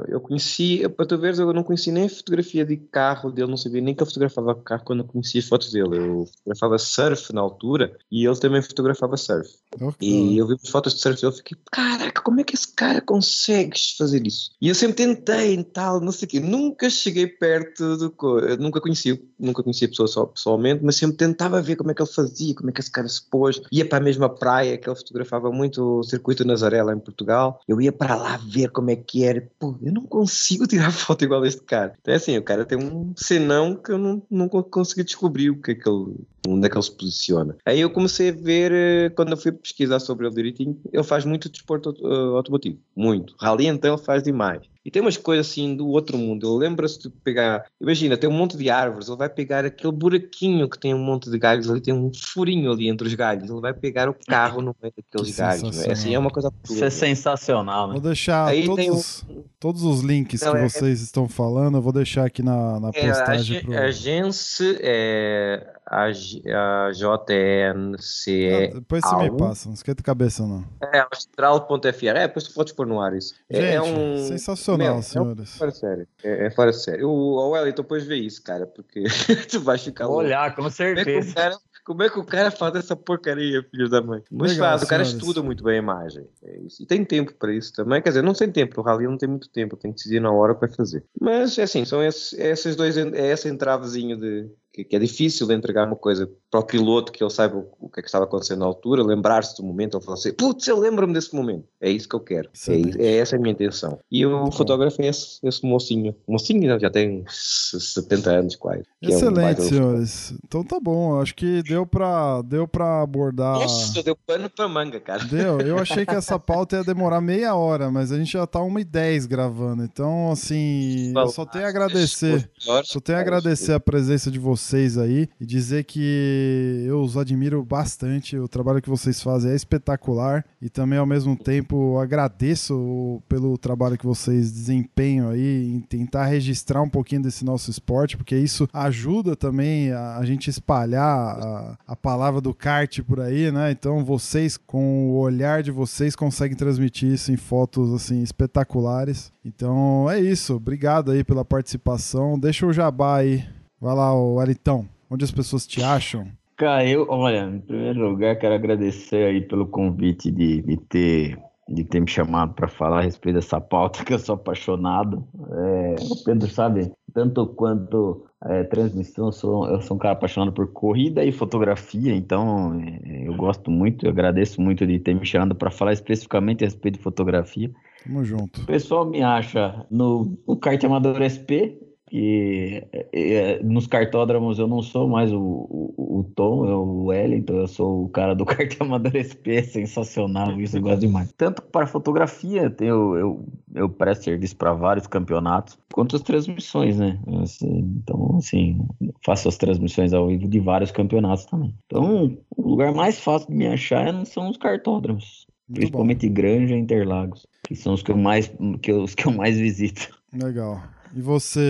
eu 0.09 0.21
conheci, 0.21 0.89
para 0.89 1.07
tu 1.07 1.17
veres, 1.17 1.39
eu 1.39 1.53
não 1.53 1.63
conheci 1.63 1.93
nem 1.93 2.07
a 2.07 2.09
fotografia 2.09 2.67
de 2.67 2.77
carro 2.77 3.31
dele, 3.31 3.49
não 3.49 3.57
sabia 3.57 3.81
nem 3.81 3.95
que 3.95 4.03
ele 4.03 4.11
fotografava 4.11 4.57
carro 4.57 4.83
quando 4.85 5.01
eu 5.01 5.07
conhecia 5.07 5.41
as 5.41 5.47
fotos 5.47 5.71
dele. 5.71 5.97
Eu 5.97 6.27
fotografava 6.27 6.79
surf 6.79 7.33
na 7.33 7.41
altura 7.41 7.97
e 8.11 8.27
ele 8.27 8.37
também 8.41 8.61
fotografava 8.61 9.17
surf. 9.17 9.49
Okay. 9.81 10.09
E 10.09 10.39
eu 10.39 10.49
vi 10.49 10.57
as 10.61 10.69
fotos 10.69 10.95
de 10.95 11.01
surf 11.01 11.21
dele 11.21 11.33
e 11.33 11.37
fiquei, 11.37 11.59
caraca, 11.71 12.21
como 12.23 12.41
é 12.41 12.45
que 12.45 12.57
esse 12.57 12.75
cara 12.75 13.01
consegue 13.01 13.79
fazer 13.97 14.27
isso? 14.27 14.51
E 14.61 14.69
eu 14.69 14.75
sempre 14.75 14.97
tentei 14.97 15.55
e 15.55 15.65
tal, 15.65 16.01
não 16.01 16.11
sei 16.11 16.27
o 16.27 16.29
quê. 16.29 16.41
Nunca 16.41 16.91
cheguei 16.91 17.29
perto 17.29 17.97
do. 17.97 18.13
Eu 18.41 18.57
nunca 18.57 18.81
conheci, 18.81 19.23
nunca 19.39 19.63
conheci 19.63 19.85
a 19.85 19.89
pessoa 19.89 20.09
só, 20.09 20.27
pessoalmente, 20.27 20.85
mas 20.85 20.97
sempre 20.97 21.17
tentava 21.17 21.63
ver 21.63 21.77
como 21.77 21.93
é 21.93 21.95
que 21.95 22.03
ele 22.03 22.11
fazia, 22.11 22.55
como 22.55 22.71
é 22.71 22.73
que 22.73 22.81
esse 22.81 22.91
cara 22.91 23.09
se 23.09 23.23
pôs. 23.31 23.63
Ia 23.71 23.89
para 23.89 23.99
a 23.99 24.03
mesma 24.03 24.29
praia 24.29 24.77
que 24.77 24.89
ele 24.89 24.97
fotografava 24.97 25.53
muito 25.53 26.01
o 26.01 26.03
circuito 26.03 26.45
Nazaré 26.45 26.83
lá 26.83 26.93
em 26.93 26.99
Portugal. 26.99 27.61
Eu 27.69 27.81
ia 27.81 27.93
para 27.93 28.17
lá 28.17 28.37
ver 28.37 28.72
como 28.73 28.91
é 28.91 28.97
que 28.97 29.25
era. 29.25 29.49
Pô, 29.59 29.77
eu 29.83 29.93
não 29.93 30.03
consigo 30.05 30.67
tirar 30.69 30.91
foto 30.91 31.25
igual 31.25 31.43
a 31.43 31.49
este 31.49 31.63
cara. 31.63 31.95
Então 32.01 32.13
é 32.13 32.17
assim, 32.17 32.37
o 32.37 32.43
cara 32.43 32.65
tem 32.65 32.79
um 32.79 33.13
senão 33.17 33.77
que 33.77 33.93
eu 33.93 33.99
não, 33.99 34.23
não 34.31 34.49
consegui 34.49 35.05
descobrir 35.05 35.51
o 35.51 35.61
que 35.61 35.73
é 35.73 35.75
que 35.75 35.89
ele, 35.89 36.17
onde 36.49 36.67
é 36.67 36.71
que 36.71 36.77
ele 36.77 36.83
se 36.83 36.97
posiciona. 36.97 37.57
Aí 37.65 37.81
eu 37.81 37.91
comecei 37.91 38.31
a 38.31 38.33
ver, 38.33 38.73
eh, 38.73 39.11
quando 39.11 39.33
eu 39.33 39.37
fui 39.37 39.53
pesquisar 39.53 40.01
sobre 40.01 40.27
ele 40.27 40.35
direitinho, 40.35 40.81
ele 40.93 41.03
faz 41.03 41.25
muito 41.25 41.49
desporto 41.49 41.91
uh, 42.01 42.37
automotivo. 42.37 42.79
Muito. 42.97 43.35
Rally 43.39 43.67
então 43.67 43.95
ele 43.95 44.03
faz 44.03 44.23
demais. 44.23 44.72
E 44.85 44.91
tem 44.91 45.01
umas 45.01 45.17
coisas 45.17 45.49
assim 45.49 45.77
do 45.77 45.87
outro 45.89 46.19
mundo. 46.19 46.47
Ele 46.47 46.69
lembra-se 46.69 47.01
de 47.01 47.09
pegar. 47.09 47.65
Imagina, 47.81 48.17
tem 48.17 48.29
um 48.29 48.33
monte 48.33 48.57
de 48.57 48.69
árvores. 48.69 49.09
Ele 49.09 49.17
vai 49.17 49.29
pegar 49.29 49.65
aquele 49.65 49.93
buraquinho 49.93 50.69
que 50.69 50.79
tem 50.79 50.93
um 50.93 50.99
monte 50.99 51.31
de 51.31 51.39
galhos 51.39 51.71
ali, 51.71 51.81
tem 51.81 51.95
um 51.95 52.11
furinho 52.13 52.73
ali 52.73 52.89
entre 52.89 53.07
os 53.07 53.15
galhos. 53.15 53.49
Ele 53.49 53.61
vai 53.61 53.73
pegar 53.73 54.09
o 54.09 54.15
carro 54.27 54.61
no 54.61 54.75
meio 54.83 54.93
daqueles 54.97 55.37
galhos. 55.37 55.83
É 55.83 55.93
assim, 55.93 56.15
é 56.15 56.19
uma 56.19 56.31
coisa. 56.31 56.53
Isso 56.65 56.85
é 56.85 56.91
sensacional, 56.91 57.87
né? 57.87 57.93
Vou 57.93 58.03
deixar 58.03 58.47
Aí 58.47 58.67
todos, 58.67 59.25
um... 59.29 59.45
todos 59.61 59.83
os 59.85 60.01
links 60.01 60.43
então, 60.43 60.55
que 60.55 60.59
é... 60.59 60.69
vocês 60.69 61.01
estão 61.01 61.29
falando. 61.29 61.79
Eu 61.79 61.83
vou 61.83 61.93
deixar 61.93 62.27
aqui 62.27 62.43
na, 62.43 62.81
na 62.81 62.91
é, 62.93 63.07
postagem. 63.07 63.59
A, 63.59 63.61
pro... 63.63 63.79
Agência 63.79 64.79
é 64.81 65.73
a, 65.93 66.05
a 66.07 66.91
JNCE. 66.93 68.49
Ah, 68.51 68.75
depois 68.75 69.03
você 69.05 69.17
me 69.17 69.37
passa, 69.37 69.69
não 69.69 69.75
esquenta 69.75 70.01
a 70.01 70.05
cabeça 70.05 70.47
não. 70.47 70.65
É, 70.93 71.01
austral.fr. 71.01 72.07
É, 72.07 72.27
depois 72.27 72.45
tu 72.47 72.55
podes 72.55 72.73
pôr 72.73 72.87
no 72.87 73.01
ar 73.01 73.15
isso. 73.15 73.35
É, 73.51 73.59
é 73.59 73.61
Gente, 73.61 73.75
é 73.75 73.83
um... 73.83 74.17
sensacional, 74.27 74.95
Meu, 74.95 75.03
senhores. 75.03 75.55
É 75.55 75.59
fora 75.59 75.71
sério. 75.71 76.09
É, 76.25 76.47
é 76.47 76.51
fora 76.51 76.73
sério. 76.73 77.09
O, 77.09 77.35
o 77.37 77.51
Wellington 77.51 77.83
depois 77.83 78.05
vê 78.05 78.17
isso, 78.17 78.43
cara, 78.43 78.67
porque 78.67 79.05
tu 79.51 79.61
vais 79.61 79.83
ficar 79.83 80.07
Vou 80.07 80.17
olhar, 80.17 80.55
com 80.55 80.69
certeza. 80.71 81.05
Como 81.05 81.31
é, 81.31 81.35
cara, 81.35 81.57
como 81.85 82.03
é 82.05 82.09
que 82.09 82.19
o 82.19 82.25
cara 82.25 82.51
faz 82.51 82.75
essa 82.77 82.97
porcaria, 82.97 83.63
filho 83.71 83.89
da 83.89 84.01
mãe? 84.01 84.23
Mas 84.31 84.53
Legal, 84.53 84.71
faz, 84.71 84.83
o 84.83 84.87
cara 84.87 85.03
estuda 85.03 85.43
muito 85.43 85.63
bem 85.63 85.75
a 85.75 85.79
imagem. 85.79 86.27
É 86.43 86.59
isso. 86.61 86.83
E 86.83 86.87
tem 86.87 87.05
tempo 87.05 87.35
para 87.35 87.53
isso 87.53 87.73
também. 87.73 88.01
Quer 88.01 88.11
dizer, 88.11 88.23
não 88.23 88.33
tem 88.33 88.51
tempo, 88.51 88.81
o 88.81 88.85
rally 88.85 89.07
não 89.07 89.19
tem 89.19 89.29
muito 89.29 89.51
tempo, 89.51 89.77
tem 89.77 89.91
que 89.91 89.99
decidir 89.99 90.21
na 90.21 90.31
hora 90.31 90.53
o 90.53 90.55
que 90.55 90.67
vai 90.67 90.75
fazer. 90.75 91.05
Mas 91.21 91.59
é 91.59 91.65
assim, 91.65 91.85
são 91.85 92.03
esses, 92.03 92.33
esses 92.35 92.77
dois, 92.77 92.97
é 92.97 93.33
esse 93.33 93.49
entravezinho 93.49 94.17
de, 94.17 94.49
que, 94.73 94.85
que, 94.85 94.97
é 94.97 94.99
difícil 94.99 95.47
de 95.47 95.55
entregar 95.55 95.87
uma 95.87 95.97
coisa 95.97 96.29
para 96.51 96.61
o 96.61 96.65
piloto 96.65 97.13
que 97.13 97.23
ele 97.23 97.31
saiba 97.31 97.65
o 97.79 97.89
que 97.89 98.01
é 98.01 98.03
que 98.03 98.09
estava 98.09 98.25
acontecendo 98.25 98.61
na 98.61 98.67
altura, 98.67 99.03
lembrar-se 99.03 99.57
do 99.57 99.63
momento, 99.63 99.97
ele 99.97 100.05
falar 100.05 100.17
assim, 100.17 100.33
putz, 100.33 100.67
eu 100.67 100.79
lembro-me 100.79 101.13
desse 101.13 101.35
momento. 101.35 101.65
É 101.81 101.91
isso 101.91 102.09
que 102.09 102.17
eu 102.17 102.21
quero. 102.21 102.49
É, 102.69 103.05
é, 103.05 103.17
essa 103.19 103.37
a 103.37 103.39
minha 103.39 103.53
intenção. 103.53 103.99
E 104.11 104.25
o 104.25 104.51
fotógrafo 104.51 105.03
é 105.03 105.09
esse, 105.09 105.39
esse 105.43 105.65
mocinho. 105.67 106.15
Mocinho 106.27 106.79
já 106.79 106.91
tem 106.91 107.25
70 107.29 108.31
anos 108.31 108.57
quase. 108.57 108.85
Excelente, 109.03 109.61
é 109.61 109.65
um 109.65 109.69
senhores. 109.69 110.35
Então 110.45 110.65
tá 110.65 110.81
bom, 110.81 111.21
acho 111.21 111.35
que 111.35 111.63
deu 111.63 111.87
para 111.87 112.41
deu 112.43 112.67
pra 112.67 113.03
abordar... 113.03 113.59
Nossa, 113.59 114.03
deu 114.03 114.17
pano 114.17 114.49
pra 114.49 114.69
manga, 114.69 115.01
cara. 115.01 115.25
Deu, 115.25 115.61
eu 115.61 115.77
achei 115.81 116.07
que 116.07 116.15
essa 116.15 116.39
pauta 116.39 116.77
ia 116.77 116.85
demorar 116.85 117.21
meia 117.21 117.55
hora, 117.55 117.91
mas 117.91 118.11
a 118.11 118.17
gente 118.17 118.33
já 118.33 118.47
tá 118.47 118.61
uma 118.63 118.81
e 118.81 118.85
dez 118.85 119.27
gravando, 119.27 119.85
então 119.85 120.31
assim, 120.31 121.13
eu 121.15 121.29
só 121.29 121.45
tenho 121.45 121.67
a 121.67 121.69
agradecer, 121.69 122.51
só 122.85 123.01
tenho 123.01 123.19
a 123.19 123.21
agradecer 123.21 123.73
a 123.73 123.81
presença 123.81 124.31
de 124.31 124.39
vocês 124.39 124.62
vocês 124.63 124.97
aí 124.97 125.29
e 125.41 125.45
dizer 125.45 125.85
que 125.85 126.85
eu 126.87 127.01
os 127.01 127.17
admiro 127.17 127.65
bastante. 127.65 128.39
O 128.39 128.49
trabalho 128.49 128.81
que 128.81 128.89
vocês 128.89 129.21
fazem 129.21 129.51
é 129.51 129.55
espetacular 129.55 130.45
e 130.61 130.69
também 130.69 130.99
ao 130.99 131.07
mesmo 131.07 131.37
tempo 131.37 131.99
agradeço 131.99 133.21
pelo 133.29 133.59
trabalho 133.59 133.99
que 133.99 134.07
vocês 134.07 134.53
desempenham 134.53 135.31
aí 135.31 135.73
em 135.73 135.81
tentar 135.81 136.27
registrar 136.27 136.83
um 136.83 136.89
pouquinho 136.89 137.23
desse 137.23 137.45
nosso 137.45 137.71
esporte, 137.71 138.17
porque 138.17 138.37
isso 138.37 138.69
ajuda 138.73 139.35
também 139.35 139.93
a, 139.93 140.23
gente 140.25 140.49
espalhar 140.49 141.03
a, 141.03 141.79
a 141.87 141.97
palavra 141.97 142.41
do 142.41 142.55
kart 142.55 143.01
por 143.03 143.21
aí, 143.21 143.51
né? 143.51 143.73
Então 143.73 144.05
vocês 144.05 144.57
com 144.57 145.11
o 145.11 145.19
olhar 145.19 145.63
de 145.63 145.71
vocês 145.71 146.15
conseguem 146.15 146.57
transmitir 146.57 147.13
isso 147.13 147.33
em 147.33 147.37
fotos 147.37 147.93
assim 147.93 148.23
espetaculares. 148.23 149.33
Então 149.45 150.09
é 150.09 150.21
isso. 150.21 150.55
Obrigado 150.55 151.11
aí 151.11 151.25
pela 151.25 151.45
participação. 151.45 152.39
Deixa 152.39 152.67
o 152.67 152.73
jabá 152.73 153.19
aí 153.19 153.45
Vai 153.83 153.97
lá, 153.97 154.15
o 154.17 154.39
Aritão, 154.39 154.89
onde 155.11 155.25
as 155.25 155.33
pessoas 155.33 155.67
te 155.67 155.83
acham? 155.83 156.29
Cara, 156.57 156.87
eu, 156.87 157.05
olha, 157.09 157.51
em 157.53 157.59
primeiro 157.59 158.09
lugar, 158.09 158.39
quero 158.39 158.55
agradecer 158.55 159.27
aí 159.27 159.41
pelo 159.41 159.67
convite 159.67 160.31
de, 160.31 160.63
de 160.63 160.77
ter 160.77 161.37
de 161.69 161.83
ter 161.83 162.01
me 162.01 162.09
chamado 162.09 162.55
para 162.55 162.69
falar 162.69 162.99
a 162.99 163.03
respeito 163.03 163.37
dessa 163.37 163.61
pauta, 163.61 164.05
que 164.07 164.13
eu 164.13 164.21
sou 164.21 164.37
apaixonado. 164.37 165.27
É, 165.51 165.97
o 166.01 166.25
Pedro 166.25 166.49
sabe, 166.49 166.93
tanto 167.13 167.45
quanto 167.47 168.25
é, 168.45 168.63
transmissão, 168.63 169.27
eu 169.27 169.33
sou, 169.33 169.67
eu 169.67 169.81
sou 169.81 169.97
um 169.97 169.99
cara 169.99 170.13
apaixonado 170.13 170.53
por 170.53 170.73
corrida 170.73 171.25
e 171.25 171.33
fotografia, 171.33 172.15
então 172.15 172.81
é, 172.81 173.27
eu 173.27 173.35
gosto 173.35 173.69
muito, 173.69 174.07
eu 174.07 174.11
agradeço 174.11 174.61
muito 174.61 174.87
de 174.87 175.01
ter 175.01 175.15
me 175.15 175.27
chamado 175.27 175.57
para 175.57 175.73
falar 175.73 175.93
especificamente 175.93 176.63
a 176.63 176.69
respeito 176.69 176.99
de 176.99 177.03
fotografia. 177.03 177.69
Tamo 178.05 178.25
junto. 178.25 178.61
O 178.61 178.67
pessoal 178.67 179.05
me 179.05 179.23
acha 179.23 179.85
no, 179.91 180.39
no 180.47 180.57
Kart 180.57 180.83
Amador 180.85 181.21
SP, 181.23 181.79
que 182.13 182.87
é, 182.93 183.07
é, 183.15 183.63
nos 183.63 183.87
cartódromos 183.87 184.59
eu 184.59 184.67
não 184.67 184.83
sou 184.83 185.09
mais 185.09 185.33
o, 185.33 185.41
o, 185.41 186.19
o 186.19 186.25
Tom, 186.37 186.67
eu 186.67 186.81
o 186.83 187.05
Wellington, 187.07 187.55
eu 187.55 187.67
sou 187.67 188.05
o 188.05 188.09
cara 188.11 188.35
do 188.35 188.45
kart 188.45 188.77
amador 188.81 189.13
SP, 189.17 189.57
é 189.57 189.63
sensacional, 189.63 190.61
isso 190.61 190.77
eu 190.77 190.83
gosto 190.83 191.01
demais. 191.01 191.33
Tanto 191.39 191.63
para 191.63 191.87
fotografia, 191.87 192.71
eu, 192.81 193.17
eu, 193.17 193.47
eu 193.75 193.89
presto 193.89 194.25
serviço 194.25 194.55
para 194.57 194.75
vários 194.75 195.07
campeonatos, 195.07 195.79
quanto 195.91 196.15
as 196.15 196.21
transmissões, 196.21 196.99
né? 196.99 197.19
Assim, 197.43 197.79
então, 198.03 198.37
assim, 198.37 198.87
faço 199.25 199.49
as 199.49 199.57
transmissões 199.57 200.13
ao 200.13 200.29
vivo 200.29 200.47
de 200.47 200.61
vários 200.61 200.91
campeonatos 200.91 201.47
também. 201.47 201.75
Então, 201.87 202.37
o 202.55 202.69
lugar 202.69 202.93
mais 202.93 203.19
fácil 203.19 203.49
de 203.49 203.55
me 203.55 203.67
achar 203.67 204.27
são 204.27 204.51
os 204.51 204.59
cartódromos. 204.59 205.47
Muito 205.67 205.81
principalmente 205.81 206.29
bom. 206.29 206.35
Granja 206.35 206.75
e 206.75 206.79
Interlagos, 206.79 207.47
que 207.67 207.75
são 207.75 207.95
os 207.95 208.03
que 208.03 208.13
eu 208.13 208.19
mais, 208.19 208.53
que 208.83 208.93
os 208.93 209.15
que 209.15 209.27
eu 209.27 209.33
mais 209.33 209.57
visito. 209.57 210.15
Legal. 210.31 210.79
E 211.15 211.21
você, 211.21 211.61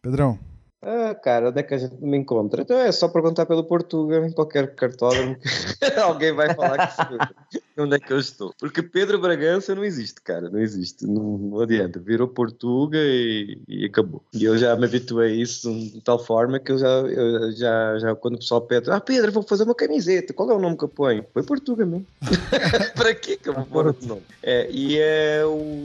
Pedrão? 0.00 0.38
Ah, 0.84 1.14
cara, 1.14 1.50
onde 1.50 1.60
é 1.60 1.62
que 1.62 1.74
a 1.74 1.78
gente 1.78 1.94
me 2.02 2.16
encontra? 2.16 2.62
Então 2.62 2.76
é 2.76 2.90
só 2.90 3.06
perguntar 3.06 3.46
pelo 3.46 3.62
Portugal 3.62 4.24
em 4.24 4.32
qualquer 4.32 4.74
cartódromo 4.74 5.36
que 5.36 5.48
alguém 6.00 6.32
vai 6.32 6.52
falar 6.54 6.88
que 7.48 7.62
onde 7.78 7.94
é 7.94 8.00
que 8.00 8.12
eu 8.12 8.18
estou. 8.18 8.52
Porque 8.58 8.82
Pedro 8.82 9.20
Bragança 9.20 9.76
não 9.76 9.84
existe, 9.84 10.20
cara, 10.20 10.50
não 10.50 10.58
existe, 10.58 11.06
não, 11.06 11.38
não 11.38 11.60
adianta. 11.60 12.00
Virou 12.00 12.26
Portuga 12.26 12.98
e, 12.98 13.60
e, 13.68 13.84
acabou. 13.84 14.24
E 14.34 14.44
eu 14.44 14.58
já 14.58 14.74
me 14.74 14.84
habituei 14.84 15.30
a 15.30 15.34
isso 15.34 15.72
de 15.72 16.00
tal 16.00 16.18
forma 16.18 16.58
que 16.58 16.72
eu 16.72 16.78
já, 16.78 16.88
eu 16.88 17.52
já, 17.52 17.98
já 18.00 18.14
quando 18.16 18.34
o 18.34 18.38
pessoal 18.38 18.60
pede, 18.60 18.90
ah, 18.90 19.00
Pedro, 19.00 19.30
vou 19.30 19.44
fazer 19.44 19.62
uma 19.62 19.76
camiseta, 19.76 20.32
qual 20.32 20.50
é 20.50 20.54
o 20.54 20.60
nome 20.60 20.76
que 20.76 20.84
eu 20.84 20.88
ponho? 20.88 21.24
Foi 21.32 21.44
Portuga 21.44 21.86
mesmo. 21.86 22.06
Para 22.96 23.14
que 23.14 23.36
que 23.36 23.48
eu 23.48 23.54
vou 23.54 23.66
pôr 23.66 23.86
outro 23.86 24.06
nome? 24.06 24.22
É, 24.42 24.68
e 24.68 24.98
é 24.98 25.42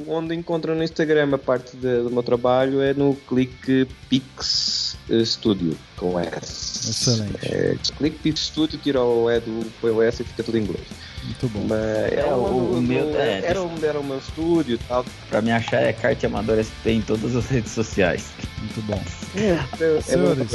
onde 0.07 0.33
encontram 0.33 0.73
no 0.73 0.83
Instagram 0.83 1.29
a 1.33 1.37
parte 1.37 1.77
de, 1.77 2.01
do 2.01 2.09
meu 2.09 2.23
trabalho 2.23 2.81
é 2.81 2.95
no 2.95 3.15
Click 3.15 3.87
Pix 4.09 4.86
Studio, 5.25 5.77
com 5.95 6.19
S. 6.19 6.89
Excelente. 6.89 7.37
É, 7.43 7.75
clique 7.97 8.33
Studio, 8.37 8.77
tira 8.81 9.01
o 9.01 9.29
E 9.29 9.39
do 9.39 9.65
põe 9.81 9.91
o 9.91 10.01
S 10.01 10.21
e 10.21 10.25
fica 10.25 10.43
tudo 10.43 10.57
em 10.57 10.61
inglês. 10.63 10.85
Muito 11.23 11.49
bom. 11.49 11.65
Mas 11.67 11.79
É, 12.13 12.33
o- 12.33 12.77
o 12.77 12.81
meu- 12.81 13.17
é, 13.19 13.41
era, 13.43 13.61
o, 13.61 13.71
era 13.85 13.99
o 13.99 14.03
meu 14.03 14.17
estúdio 14.19 14.75
e 14.75 14.77
tal. 14.77 15.05
Pra 15.29 15.41
me 15.41 15.51
achar 15.51 15.81
é 15.81 15.91
Kart 15.91 16.23
Amador 16.23 16.57
SP 16.63 16.91
em 16.91 17.01
todas 17.01 17.35
as 17.35 17.45
redes 17.47 17.71
sociais. 17.71 18.25
Muito 18.67 18.81
bom. 18.81 19.01
É, 19.35 19.97
é 19.97 20.01
Senhores. 20.01 20.51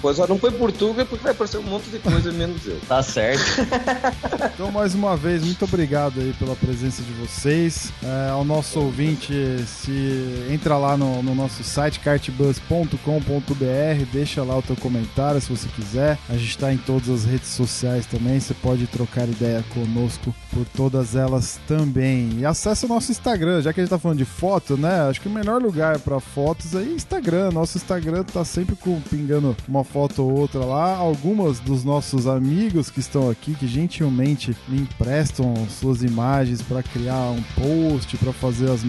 coisa. 0.00 0.22
Só 0.22 0.26
não 0.26 0.38
foi 0.38 0.50
Portugal 0.50 1.06
porque 1.06 1.22
vai 1.22 1.32
aparecer 1.32 1.58
um 1.58 1.62
monte 1.62 1.90
de 1.90 1.98
coisa 1.98 2.32
menos 2.32 2.66
eu. 2.66 2.80
Tá 2.88 3.02
certo. 3.02 3.40
Então, 4.54 4.70
mais 4.70 4.94
uma 4.94 5.16
vez, 5.16 5.42
muito 5.42 5.64
obrigado 5.64 6.20
aí 6.20 6.34
pela 6.38 6.54
presença 6.54 7.02
de 7.02 7.12
vocês. 7.12 7.92
É, 8.02 8.30
ao 8.30 8.44
nosso 8.44 8.78
ouvinte, 8.78 9.32
se 9.66 10.46
entra 10.50 10.76
lá 10.76 10.96
no, 10.96 11.22
no 11.22 11.34
nosso 11.34 11.64
site 11.64 12.00
cartbus.com.br, 12.00 14.04
deixa 14.12 14.42
lá 14.42 14.58
o 14.58 14.62
teu 14.62 14.76
comentário 14.76 15.40
se 15.40 15.48
você 15.48 15.68
quiser. 15.68 16.18
A 16.28 16.34
gente 16.34 16.50
está 16.50 16.72
em 16.72 16.76
todas 16.76 17.08
as 17.08 17.24
redes 17.24 17.48
sociais 17.48 18.06
também, 18.06 18.38
você 18.38 18.54
pode 18.54 18.86
trocar 18.86 19.28
ideia 19.28 19.64
conosco 19.72 20.34
por 20.52 20.64
todas 20.76 21.16
elas 21.16 21.58
também. 21.66 22.30
E 22.38 22.44
acessa 22.44 22.86
o 22.86 22.88
nosso 22.88 23.10
Instagram, 23.10 23.62
já 23.62 23.72
que 23.72 23.80
a 23.80 23.82
gente 23.82 23.90
tá 23.90 23.98
falando 23.98 24.18
de 24.18 24.24
foto, 24.24 24.76
né? 24.76 25.08
Acho 25.08 25.20
que 25.20 25.28
o 25.28 25.32
melhor 25.32 25.62
lugar 25.62 25.98
para 26.00 26.20
fotos 26.20 26.74
é 26.74 26.82
Instagram. 26.82 27.49
Nosso 27.50 27.76
Instagram 27.78 28.24
tá 28.24 28.44
sempre 28.44 28.76
com, 28.76 29.00
pingando 29.00 29.56
uma 29.68 29.84
foto 29.84 30.22
ou 30.22 30.30
outra 30.38 30.64
lá. 30.64 30.96
Algumas 30.96 31.58
dos 31.60 31.84
nossos 31.84 32.26
amigos 32.26 32.90
que 32.90 33.00
estão 33.00 33.28
aqui, 33.30 33.54
que 33.54 33.66
gentilmente 33.66 34.56
me 34.68 34.80
emprestam 34.80 35.54
suas 35.68 36.02
imagens 36.02 36.62
para 36.62 36.82
criar 36.82 37.30
um 37.30 37.42
post, 37.54 38.16
para 38.18 38.32
fazer 38.32 38.70
as, 38.70 38.80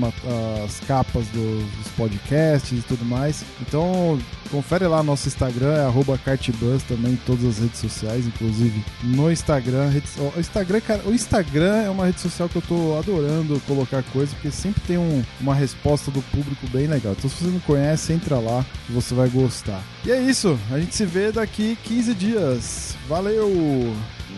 as 0.66 0.80
capas 0.82 1.26
do- 1.28 1.62
dos 1.78 1.88
podcasts 1.98 2.78
e 2.80 2.82
tudo 2.82 3.06
mais. 3.06 3.44
Então, 3.62 4.20
confere 4.50 4.86
lá 4.88 5.02
nosso 5.04 5.28
Instagram, 5.28 5.74
é 5.76 6.18
cartbus 6.18 6.84
também 6.84 7.18
todas 7.26 7.46
as 7.46 7.60
redes 7.60 7.80
sociais, 7.80 8.26
inclusive 8.26 8.84
no 9.04 9.32
Instagram. 9.32 9.90
Redes- 9.90 10.16
O 10.36 10.40
Instagram, 10.40 10.82
cara, 10.82 11.02
o 11.06 11.14
Instagram 11.14 11.76
é 11.84 11.90
uma 11.90 12.06
rede 12.06 12.20
social 12.20 12.48
que 12.50 12.58
eu 12.58 12.62
tô 12.62 12.98
adorando 12.98 13.60
colocar 13.68 14.04
coisa, 14.12 14.34
porque 14.36 14.52
sempre 14.52 14.82
tem 14.86 14.98
um- 14.98 15.24
uma 15.40 15.56
resposta 15.56 16.12
do 16.12 16.22
público 16.24 16.68
bem 16.72 16.88
legal. 16.88 17.14
Então, 17.18 17.30
se 17.30 17.44
você 17.44 17.50
não 17.52 17.60
conhece, 17.62 18.14
entra 18.14 18.38
lá 18.42 18.66
que 18.86 18.92
você 18.92 19.14
vai 19.14 19.30
gostar. 19.30 19.82
E 20.06 20.12
é 20.12 20.22
isso, 20.22 20.60
a 20.72 20.80
gente 20.80 20.96
se 20.96 21.06
vê 21.06 21.32
daqui 21.32 21.78
15 21.84 22.14
dias. 22.14 22.98
Valeu! 23.08 23.94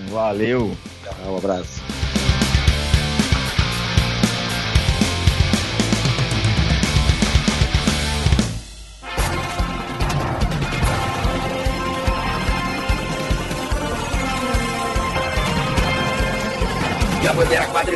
Valeu. 0.09 0.75
Um 1.27 1.37
abraço. 1.37 1.81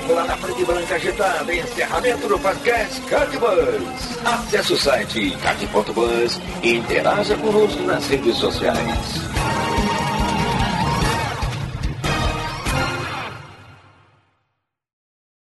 Bandeira 0.08 0.38
quadriculada 0.38 0.38
preta 0.38 0.62
e 0.62 0.66
branca 0.66 0.96
agitada. 0.96 1.56
Encerramento 1.56 2.28
do 2.28 2.40
podcast 2.40 3.02
Cardbus. 3.02 4.18
Acesse 4.26 4.74
o 4.74 4.78
site 4.78 5.38
card.bus 5.42 6.40
e 6.64 6.76
interaja 6.76 7.36
conosco 7.38 7.82
nas 7.84 8.08
redes 8.08 8.38
sociais. 8.38 9.28